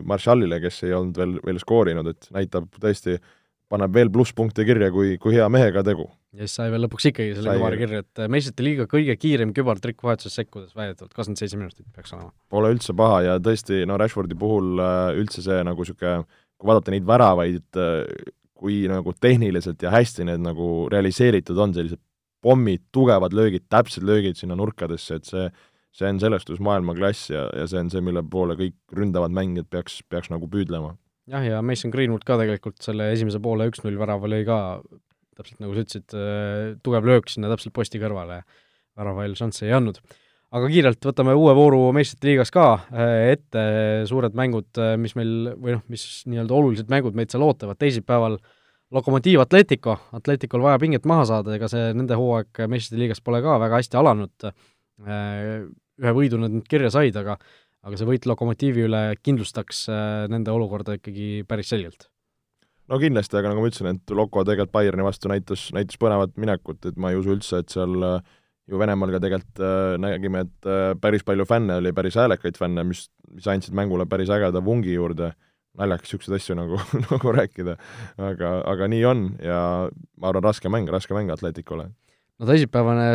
Marshallile, 0.05 0.61
kes 0.61 0.85
ei 0.85 0.95
olnud 1.01 1.17
veel, 1.17 1.35
veel 1.49 1.65
skoorinud, 1.65 2.13
et 2.13 2.29
näitab 2.37 2.69
tõesti 2.77 3.17
äh, 3.17 3.33
paneb 3.73 3.95
veel 3.97 4.11
plusspunkte 4.15 4.65
kirja, 4.67 4.91
kui, 4.95 5.17
kui 5.23 5.35
hea 5.35 5.47
mehega 5.53 5.83
tegu. 5.87 6.07
ja 6.37 6.45
siis 6.45 6.57
sai 6.59 6.71
veel 6.73 6.85
lõpuks 6.85 7.09
ikkagi 7.11 7.35
selle 7.39 7.57
kübari 7.57 7.81
kirja, 7.81 8.03
et 8.05 8.23
äh, 8.23 8.31
meistrite 8.33 8.65
liiga 8.67 8.87
kõige 8.91 9.17
kiirem 9.19 9.53
kübartrikk 9.57 10.05
vahetuses 10.07 10.37
sekkudes 10.39 10.77
väidetavalt 10.77 11.15
kakskümmend 11.15 11.41
seitse 11.41 11.59
minutit 11.59 11.87
peaks 11.95 12.13
olema. 12.15 12.33
Pole 12.53 12.73
üldse 12.75 12.95
paha 12.97 13.23
ja 13.25 13.37
tõesti, 13.43 13.83
no 13.89 13.99
Rashfordi 14.01 14.39
puhul 14.39 14.83
äh, 14.83 15.13
üldse 15.23 15.45
see 15.45 15.63
nagu 15.67 15.87
niisugune, 15.87 16.27
kui 16.57 16.71
vaadata 16.71 16.95
neid 16.95 17.07
väravaid, 17.09 17.65
äh, 17.81 18.35
kui 18.57 18.83
nagu 18.91 19.15
tehniliselt 19.21 19.83
ja 19.83 19.93
hästi 19.95 20.29
need 20.29 20.45
nagu 20.45 20.69
realiseeritud 20.93 21.59
on, 21.61 21.75
sellised 21.77 22.03
pommid, 22.45 22.85
tugevad 22.95 23.35
löögid, 23.35 23.67
täpsed 23.73 24.05
löögid 24.07 24.39
sinna 24.39 24.59
nurkadesse, 24.59 25.19
et 25.19 25.27
see 25.27 25.49
see 25.97 26.11
on 26.13 26.19
selles 26.21 26.45
suhtes 26.45 26.61
maailmaklass 26.61 27.31
ja, 27.33 27.47
ja 27.57 27.65
see 27.71 27.81
on 27.81 27.89
see, 27.89 28.03
mille 28.05 28.21
poole 28.29 28.53
kõik 28.59 28.77
ründavad 28.93 29.33
mängijad 29.33 29.71
peaks, 29.73 30.03
peaks 30.13 30.29
nagu 30.29 30.45
püüdlema 30.53 30.93
jah, 31.31 31.47
ja 31.47 31.63
Mason 31.65 31.93
Greenwood 31.95 32.25
ka 32.27 32.39
tegelikult 32.41 32.79
selle 32.85 33.11
esimese 33.15 33.41
poole 33.43 33.69
üks-null 33.71 33.99
värava 34.01 34.31
lõi 34.31 34.45
ka, 34.49 34.59
täpselt 35.37 35.63
nagu 35.63 35.75
sa 35.75 35.85
ütlesid, 35.85 36.15
äh, 36.17 36.77
tugev 36.85 37.09
löök 37.09 37.33
sinna 37.33 37.51
täpselt 37.53 37.75
posti 37.77 38.01
kõrvale, 38.03 38.43
värava 38.97 39.27
eel 39.27 39.37
šanssi 39.39 39.67
ei 39.69 39.77
andnud. 39.77 40.01
aga 40.57 40.69
kiirelt 40.71 41.03
võtame 41.03 41.33
uue 41.37 41.53
vooru 41.59 41.81
meistrite 41.93 42.29
liigas 42.29 42.53
ka 42.55 42.67
äh, 42.95 43.33
ette, 43.35 43.65
suured 44.09 44.37
mängud, 44.39 44.69
äh, 44.79 44.95
mis 45.01 45.17
meil, 45.19 45.51
või 45.59 45.75
noh, 45.75 45.83
mis 45.93 46.05
nii-öelda 46.31 46.55
olulised 46.55 46.93
mängud 46.93 47.19
meid 47.19 47.35
seal 47.35 47.45
ootavad, 47.47 47.79
teisipäeval 47.83 48.39
Lokomotiiv 48.95 49.41
Atletico, 49.43 49.97
Atleticol 50.15 50.63
vaja 50.63 50.79
pinget 50.79 51.09
maha 51.11 51.25
saada, 51.27 51.57
ega 51.57 51.67
see 51.67 51.89
nende 51.99 52.15
hooaeg 52.15 52.61
meistrite 52.71 53.01
liigas 53.01 53.19
pole 53.19 53.41
ka 53.43 53.57
väga 53.59 53.81
hästi 53.81 53.99
alanud, 53.99 54.47
ühe 55.03 56.13
võidu 56.15 56.39
nad 56.39 56.55
nüüd 56.55 56.69
kirja 56.71 56.93
said, 56.95 57.19
aga 57.19 57.35
aga 57.87 57.99
see 57.99 58.09
võit 58.09 58.27
Lokomotiivi 58.27 58.87
üle 58.89 59.03
kindlustaks 59.23 59.87
äh, 59.93 60.27
nende 60.33 60.53
olukorda 60.55 60.99
ikkagi 60.99 61.45
päris 61.49 61.71
selgelt. 61.73 62.09
no 62.91 62.99
kindlasti, 63.03 63.39
aga 63.39 63.53
nagu 63.53 63.63
ma 63.63 63.71
ütlesin, 63.71 63.93
et 63.95 64.15
Loko 64.15 64.45
tegelikult 64.47 64.75
Bayerni 64.75 65.07
vastu 65.07 65.31
näitas, 65.31 65.69
näitas 65.75 65.99
põnevat 66.03 66.35
minekut, 66.41 66.83
et 66.87 66.99
ma 66.99 67.13
ei 67.13 67.21
usu 67.21 67.35
üldse, 67.35 67.63
et 67.63 67.73
seal 67.75 67.97
äh, 68.07 68.37
ju 68.67 68.81
Venemaal 68.83 69.15
ka 69.15 69.23
tegelikult 69.23 69.63
äh, 69.63 69.97
nägime, 70.03 70.47
et 70.47 70.71
päris 71.03 71.27
palju 71.27 71.47
fänne 71.49 71.81
oli, 71.81 71.95
päris 71.95 72.19
häälekaid 72.19 72.59
fänne, 72.59 72.87
mis, 72.87 73.07
mis 73.35 73.47
andsid 73.51 73.77
mängule 73.79 74.09
päris 74.11 74.33
ägeda 74.35 74.63
vungi 74.65 74.97
juurde, 74.97 75.33
naljakas 75.79 76.11
niisuguseid 76.11 76.41
asju 76.41 76.59
nagu, 76.59 76.81
nagu 77.07 77.37
rääkida, 77.39 77.77
aga, 78.31 78.57
aga 78.67 78.91
nii 78.91 79.07
on 79.07 79.29
ja 79.45 79.61
ma 79.93 80.33
arvan, 80.33 80.49
raske 80.51 80.73
mäng, 80.73 80.91
raske 80.91 81.15
mäng 81.15 81.31
Atleticule 81.35 81.93
no 82.39 82.47
teisipäevane 82.47 83.07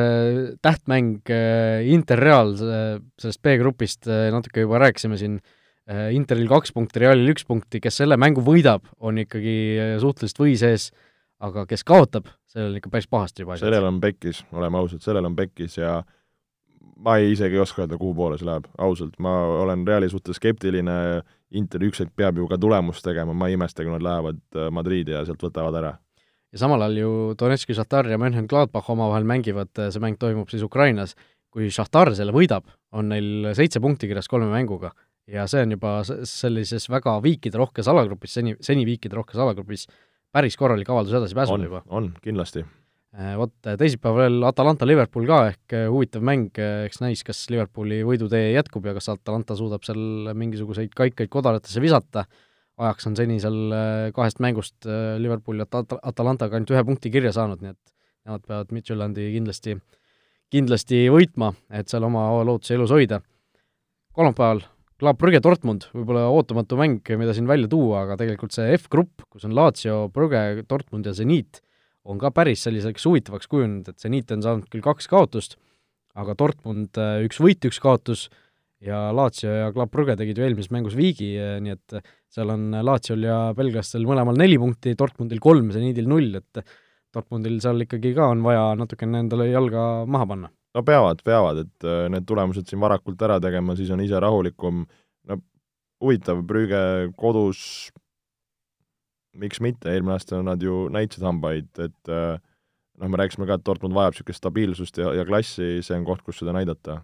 tähtmäng 0.61 1.22
äh, 1.30 1.88
Inter-Real 1.93 2.55
sellest 2.57 3.41
B-grupist 3.41 4.07
äh, 4.09 4.30
natuke 4.34 4.65
juba 4.65 4.80
rääkisime 4.82 5.17
siin, 5.17 5.39
äh, 5.89 6.09
Interil 6.15 6.49
kaks 6.49 6.74
punkti, 6.74 7.03
Realil 7.03 7.34
üks 7.34 7.45
punkti, 7.47 7.82
kes 7.84 8.01
selle 8.01 8.17
mängu 8.22 8.43
võidab, 8.45 8.88
on 8.99 9.22
ikkagi 9.22 9.57
suhteliselt 10.01 10.41
või 10.41 10.55
sees, 10.59 10.89
aga 11.41 11.65
kes 11.69 11.86
kaotab, 11.86 12.32
sellel 12.49 12.74
on 12.74 12.82
ikka 12.82 12.93
päris 12.93 13.09
pahasti 13.09 13.45
juba 13.45 13.59
sellel 13.61 13.86
on 13.89 14.01
pekkis, 14.01 14.43
oleme 14.53 14.82
ausad, 14.82 15.03
sellel 15.05 15.30
on 15.30 15.38
pekkis 15.38 15.78
ja 15.78 15.99
ma 17.01 17.17
ei, 17.17 17.32
isegi 17.34 17.57
ei 17.57 17.61
oska 17.61 17.84
öelda, 17.84 17.97
kuhu 18.01 18.13
poole 18.17 18.38
see 18.38 18.49
läheb, 18.49 18.67
ausalt, 18.82 19.17
ma 19.22 19.34
olen 19.61 19.86
Reali 19.88 20.09
suhtes 20.09 20.41
skeptiline, 20.41 20.95
Inter 21.57 21.84
üks 21.84 21.99
hetk 21.99 22.13
peab 22.15 22.38
ju 22.39 22.45
ka 22.47 22.57
tulemust 22.61 23.03
tegema, 23.03 23.34
ma 23.36 23.49
ei 23.49 23.57
imesta, 23.57 23.84
kui 23.84 23.91
nad 23.91 24.05
lähevad 24.05 24.61
Madriidi 24.72 25.13
ja 25.13 25.26
sealt 25.28 25.41
võtavad 25.43 25.78
ära 25.82 25.95
ja 26.52 26.64
samal 26.64 26.84
ajal 26.86 26.97
ju 27.02 27.12
Donetski 27.39 27.76
Šahtar 27.78 28.10
ja 28.12 28.20
Mönchengladbach 28.22 28.89
omavahel 28.91 29.28
mängivad, 29.28 29.72
see 29.76 30.04
mäng 30.04 30.20
toimub 30.20 30.52
siis 30.52 30.66
Ukrainas, 30.68 31.16
kui 31.52 31.72
Šahtar 31.72 32.14
selle 32.16 32.36
võidab, 32.36 32.68
on 32.95 33.12
neil 33.12 33.52
seitse 33.58 33.82
punkti 33.84 34.10
kirjas 34.12 34.30
kolme 34.32 34.52
mänguga 34.52 34.91
ja 35.32 35.45
see 35.49 35.64
on 35.66 35.76
juba 35.76 35.93
sellises 36.08 36.88
väga 36.91 37.16
viikiderohkes 37.24 37.89
alagrupis, 37.91 38.36
seni, 38.38 38.56
seni 38.64 38.86
viikiderohkes 38.88 39.39
alagrupis, 39.41 39.88
päris 40.34 40.58
korralik 40.60 40.89
avaldus 40.91 41.16
edasipääsule 41.20 41.68
juba. 41.70 41.84
on, 41.89 42.12
kindlasti. 42.24 42.66
Äh, 43.12 43.34
vot 43.36 43.52
teisipäeval 43.66 44.22
veel 44.22 44.45
Atalanta-Liverpool 44.47 45.26
ka 45.28 45.39
ehk 45.49 45.76
äh, 45.76 45.89
huvitav 45.91 46.24
mäng, 46.24 46.47
äh, 46.56 46.86
eks 46.88 47.02
näis, 47.04 47.26
kas 47.28 47.43
Liverpooli 47.52 47.99
võidutee 48.08 48.54
jätkub 48.54 48.88
ja 48.88 48.95
kas 48.95 49.12
Atalanta 49.12 49.58
suudab 49.60 49.84
seal 49.84 50.32
mingisuguseid 50.39 50.93
kaikaid 50.95 51.32
kodaratesse 51.32 51.84
visata, 51.84 52.24
ajaks 52.82 53.08
on 53.10 53.16
seni 53.20 53.40
seal 53.44 53.74
kahest 54.16 54.42
mängust 54.44 54.88
Liverpool 55.22 55.62
ja 55.62 55.68
At-, 55.70 55.98
Atalantaga 56.02 56.58
ainult 56.58 56.74
ühe 56.74 56.84
punkti 56.88 57.12
kirja 57.14 57.34
saanud, 57.36 57.62
nii 57.62 57.76
et 57.76 57.82
nemad 58.26 58.46
peavad 58.48 58.74
Midtjylandi 58.76 59.28
kindlasti, 59.36 59.78
kindlasti 60.54 61.06
võitma, 61.14 61.54
et 61.74 61.90
seal 61.92 62.06
oma 62.08 62.28
lootuse 62.48 62.78
elus 62.78 62.94
hoida. 62.94 63.22
kolmapäeval 64.18 64.64
Club 65.02 65.18
Brügge 65.18 65.40
Dortmund, 65.42 65.88
võib-olla 65.96 66.28
ootamatu 66.30 66.78
mäng, 66.78 67.08
mida 67.18 67.34
siin 67.34 67.48
välja 67.50 67.66
tuua, 67.72 68.04
aga 68.04 68.20
tegelikult 68.20 68.54
see 68.54 68.68
F-grupp, 68.76 69.24
kus 69.34 69.48
on 69.48 69.56
Lazio, 69.58 70.04
Brügge, 70.14 70.62
Dortmund 70.70 71.10
ja 71.10 71.14
Zenit, 71.18 71.64
on 72.06 72.20
ka 72.22 72.30
päris 72.30 72.62
selliseks 72.68 73.08
huvitavaks 73.10 73.50
kujunenud, 73.50 73.90
et 73.90 73.98
Zenit 73.98 74.30
on 74.36 74.46
saanud 74.46 74.68
küll 74.70 74.86
kaks 74.86 75.10
kaotust, 75.10 75.58
aga 76.14 76.36
Dortmund 76.38 77.02
äh, 77.02 77.24
üks 77.26 77.42
võit, 77.42 77.66
üks 77.66 77.82
kaotus 77.82 78.28
ja 78.82 79.02
Lazio 79.14 79.52
ja 79.52 79.72
Club 79.76 79.92
Brügge 79.94 80.16
tegid 80.20 80.40
ju 80.40 80.46
eelmises 80.46 80.72
mängus 80.74 80.96
viigi, 80.98 81.34
äh, 81.40 81.60
nii 81.64 81.76
et 81.76 82.00
seal 82.32 82.54
on 82.54 82.72
Laziol 82.86 83.28
ja 83.28 83.42
belglastel 83.58 84.08
mõlemal 84.08 84.40
neli 84.40 84.58
punkti, 84.62 84.96
Dortmundil 84.98 85.42
kolm, 85.44 85.70
Zenitil 85.76 86.10
null, 86.10 86.34
et 86.40 86.64
Dortmundil 87.14 87.60
seal 87.64 87.86
ikkagi 87.86 88.16
ka 88.18 88.32
on 88.34 88.44
vaja 88.46 88.72
natukene 88.80 89.26
endale 89.26 89.52
jalga 89.52 89.86
maha 90.10 90.28
panna 90.34 90.52
no 90.72 90.84
peavad, 90.88 91.20
peavad, 91.28 91.66
et 91.66 91.88
need 92.14 92.28
tulemused 92.28 92.70
siin 92.70 92.80
varakult 92.80 93.22
ära 93.28 93.42
tegema, 93.44 93.76
siis 93.76 93.90
on 93.92 94.04
ise 94.04 94.20
rahulikum, 94.24 94.86
no 95.28 95.38
huvitav, 96.02 96.40
Brügge 96.48 97.12
kodus, 97.20 97.92
miks 99.42 99.60
mitte, 99.64 99.92
eelmine 99.92 100.16
aasta 100.16 100.40
nad 100.46 100.64
ju 100.64 100.86
näitasid 100.92 101.28
hambaid, 101.28 101.70
et 101.84 102.12
noh, 102.12 103.12
me 103.12 103.20
rääkisime 103.20 103.48
ka, 103.50 103.60
et 103.60 103.68
Dortmund 103.68 103.98
vajab 103.98 104.16
niisugust 104.16 104.42
stabiilsust 104.42 105.02
ja, 105.04 105.12
ja 105.20 105.28
klassi, 105.28 105.74
see 105.84 105.98
on 105.98 106.08
koht, 106.08 106.24
kus 106.26 106.42
seda 106.42 106.56
näidata. 106.56 107.02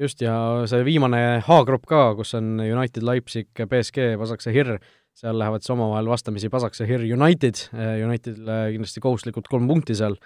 Just, 0.00 0.22
ja 0.24 0.34
see 0.70 0.84
viimane 0.86 1.22
H-grupp 1.44 1.86
ka, 1.90 2.02
kus 2.18 2.34
on 2.38 2.58
United, 2.62 3.04
Leipzig, 3.06 3.50
BSG, 3.54 4.14
Pasakse 4.20 4.54
Hirr, 4.54 4.78
seal 5.14 5.38
lähevad 5.38 5.62
siis 5.62 5.74
omavahel 5.74 6.08
vastamisi 6.10 6.50
Pasakse 6.50 6.86
Hirr 6.88 7.04
United, 7.06 7.68
äh, 7.74 8.00
Unitedile 8.06 8.64
kindlasti 8.74 9.02
kohustuslikult 9.04 9.50
kolm 9.50 9.68
punkti 9.70 9.96
seal 9.98 10.16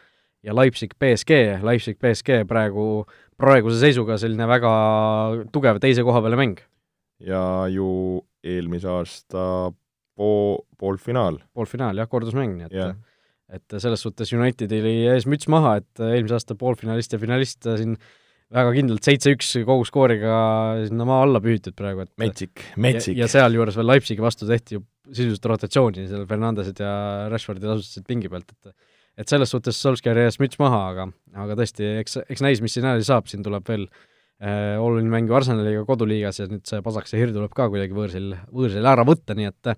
ja 0.47 0.55
Leipzig 0.57 0.95
BSG, 1.01 1.59
Leipzig 1.67 1.99
BSG 2.01 2.43
praegu, 2.49 3.05
praeguse 3.41 3.81
seisuga 3.83 4.19
selline 4.21 4.47
väga 4.49 4.73
tugev 5.53 5.81
teise 5.83 6.05
koha 6.07 6.23
peale 6.25 6.39
mäng. 6.41 6.63
ja 7.19 7.67
ju 7.69 8.23
eelmise 8.47 8.89
aasta 8.89 9.73
po-, 10.17 10.65
poolfinaal. 10.79 11.41
poolfinaal 11.53 11.99
jah, 11.99 12.09
kordusmäng, 12.09 12.55
nii 12.57 12.69
et 12.71 12.79
yeah. 12.79 12.95
et 13.51 13.77
selles 13.83 14.01
suhtes 14.05 14.33
Unitedil 14.33 14.87
oli 14.87 15.11
ees 15.11 15.27
müts 15.27 15.51
maha, 15.51 15.79
et 15.83 16.05
eelmise 16.07 16.39
aasta 16.39 16.57
poolfinalist 16.59 17.13
ja 17.13 17.21
finalist 17.21 17.67
siin 17.67 17.99
väga 18.55 18.75
kindlalt 18.77 19.05
seitse-üks 19.05 19.51
koguskooriga 19.69 20.37
sinna 20.89 21.07
maa 21.09 21.25
alla 21.27 21.41
pühitud 21.45 21.77
praegu, 21.77 22.07
et 22.07 22.13
metsik, 22.21 22.63
metsik. 22.81 23.17
ja, 23.17 23.27
ja 23.27 23.33
sealjuures 23.33 23.77
veel 23.77 23.91
Leipzigi 23.93 24.25
vastu 24.25 24.49
tehti 24.49 24.79
ju 24.79 24.85
sisuliselt 25.09 25.49
rotatsiooni, 25.53 26.07
seal 26.09 26.25
Fernandesed 26.29 26.81
ja 26.85 26.93
Rashfordid 27.33 27.69
asustasid 27.69 28.07
pingi 28.09 28.31
pealt, 28.33 28.53
et 28.57 28.73
et 29.19 29.31
selles 29.31 29.51
suhtes 29.51 29.79
Solskjaeri 29.83 30.29
ees 30.29 30.39
müts 30.39 30.61
maha, 30.63 30.83
aga, 30.93 31.09
aga 31.43 31.57
tõesti, 31.59 31.87
eks, 32.05 32.21
eks 32.31 32.45
näis, 32.45 32.63
mis 32.63 32.77
siin 32.77 32.87
edasi 32.87 33.09
saab, 33.09 33.27
siin 33.31 33.43
tuleb 33.43 33.67
veel 33.67 33.89
äh, 33.89 34.77
oluline 34.79 35.11
mäng 35.11 35.31
ju 35.31 35.35
Arsenaliga 35.35 35.83
koduliigas 35.89 36.39
ja 36.39 36.47
nüüd 36.51 36.63
see 36.71 36.79
Pasakse 36.85 37.19
Hir 37.19 37.33
tuleb 37.35 37.55
ka 37.57 37.67
kuidagi 37.73 37.97
võõrsil, 37.97 38.37
võõrsil 38.55 38.87
ära 38.87 39.03
võtta, 39.09 39.35
nii 39.39 39.51
et 39.51 39.73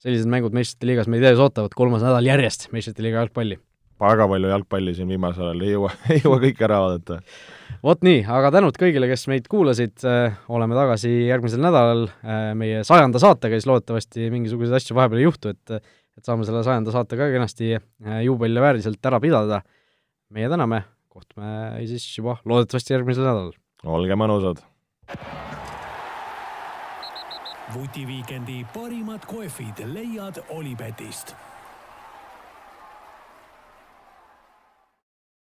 sellised 0.00 0.30
mängud 0.32 0.56
meistrite 0.56 0.88
liigas 0.88 1.10
meid 1.12 1.26
ees 1.28 1.40
ootavad, 1.42 1.76
kolmas 1.76 2.04
nädal 2.04 2.24
järjest 2.24 2.70
meistrite 2.72 3.04
liiga 3.04 3.20
jalgpalli. 3.20 3.60
Väga 4.00 4.26
palju 4.30 4.50
jalgpalli 4.50 4.94
siin 4.96 5.10
viimasel 5.10 5.50
ajal, 5.50 5.64
ei 5.64 5.74
jõua, 5.74 5.90
ei 6.12 6.22
jõua 6.22 6.38
kõike 6.44 6.66
ära 6.66 6.80
vaadata. 6.84 7.20
vot 7.86 8.04
nii, 8.06 8.22
aga 8.38 8.52
tänud 8.56 8.78
kõigile, 8.80 9.08
kes 9.10 9.26
meid 9.32 9.48
kuulasid, 9.50 9.96
äh, 10.08 10.38
oleme 10.52 10.78
tagasi 10.78 11.12
järgmisel 11.28 11.62
nädalal 11.64 12.06
äh, 12.08 12.50
meie 12.58 12.84
sajanda 12.86 13.22
saatega, 13.22 13.58
siis 13.58 13.68
loodetavasti 13.70 14.30
mingisuguseid 14.32 14.80
asju 14.80 14.96
vahepeal 14.98 15.22
ei 15.22 15.28
juhtu, 15.28 15.54
et 15.54 15.80
et 16.20 16.26
saame 16.26 16.44
selle 16.44 16.60
sajanda 16.66 16.92
saate 16.92 17.16
ka 17.16 17.30
kenasti 17.32 17.74
äh, 17.76 18.22
juubelile 18.26 18.60
vääriliselt 18.64 19.06
ära 19.06 19.20
pidada. 19.22 19.62
meie 20.30 20.48
täname, 20.48 20.84
kohtume 21.08 21.80
siis 21.86 22.06
juba 22.18 22.36
loodetavasti 22.44 22.96
järgmisel 22.96 23.28
nädalal. 23.28 23.54
olge 23.84 24.18
mõnusad! 24.18 24.64
vutiviikendi 27.70 28.64
parimad 28.74 29.22
kohvid 29.30 29.84
leiad 29.94 30.42
Olipetist 30.50 31.36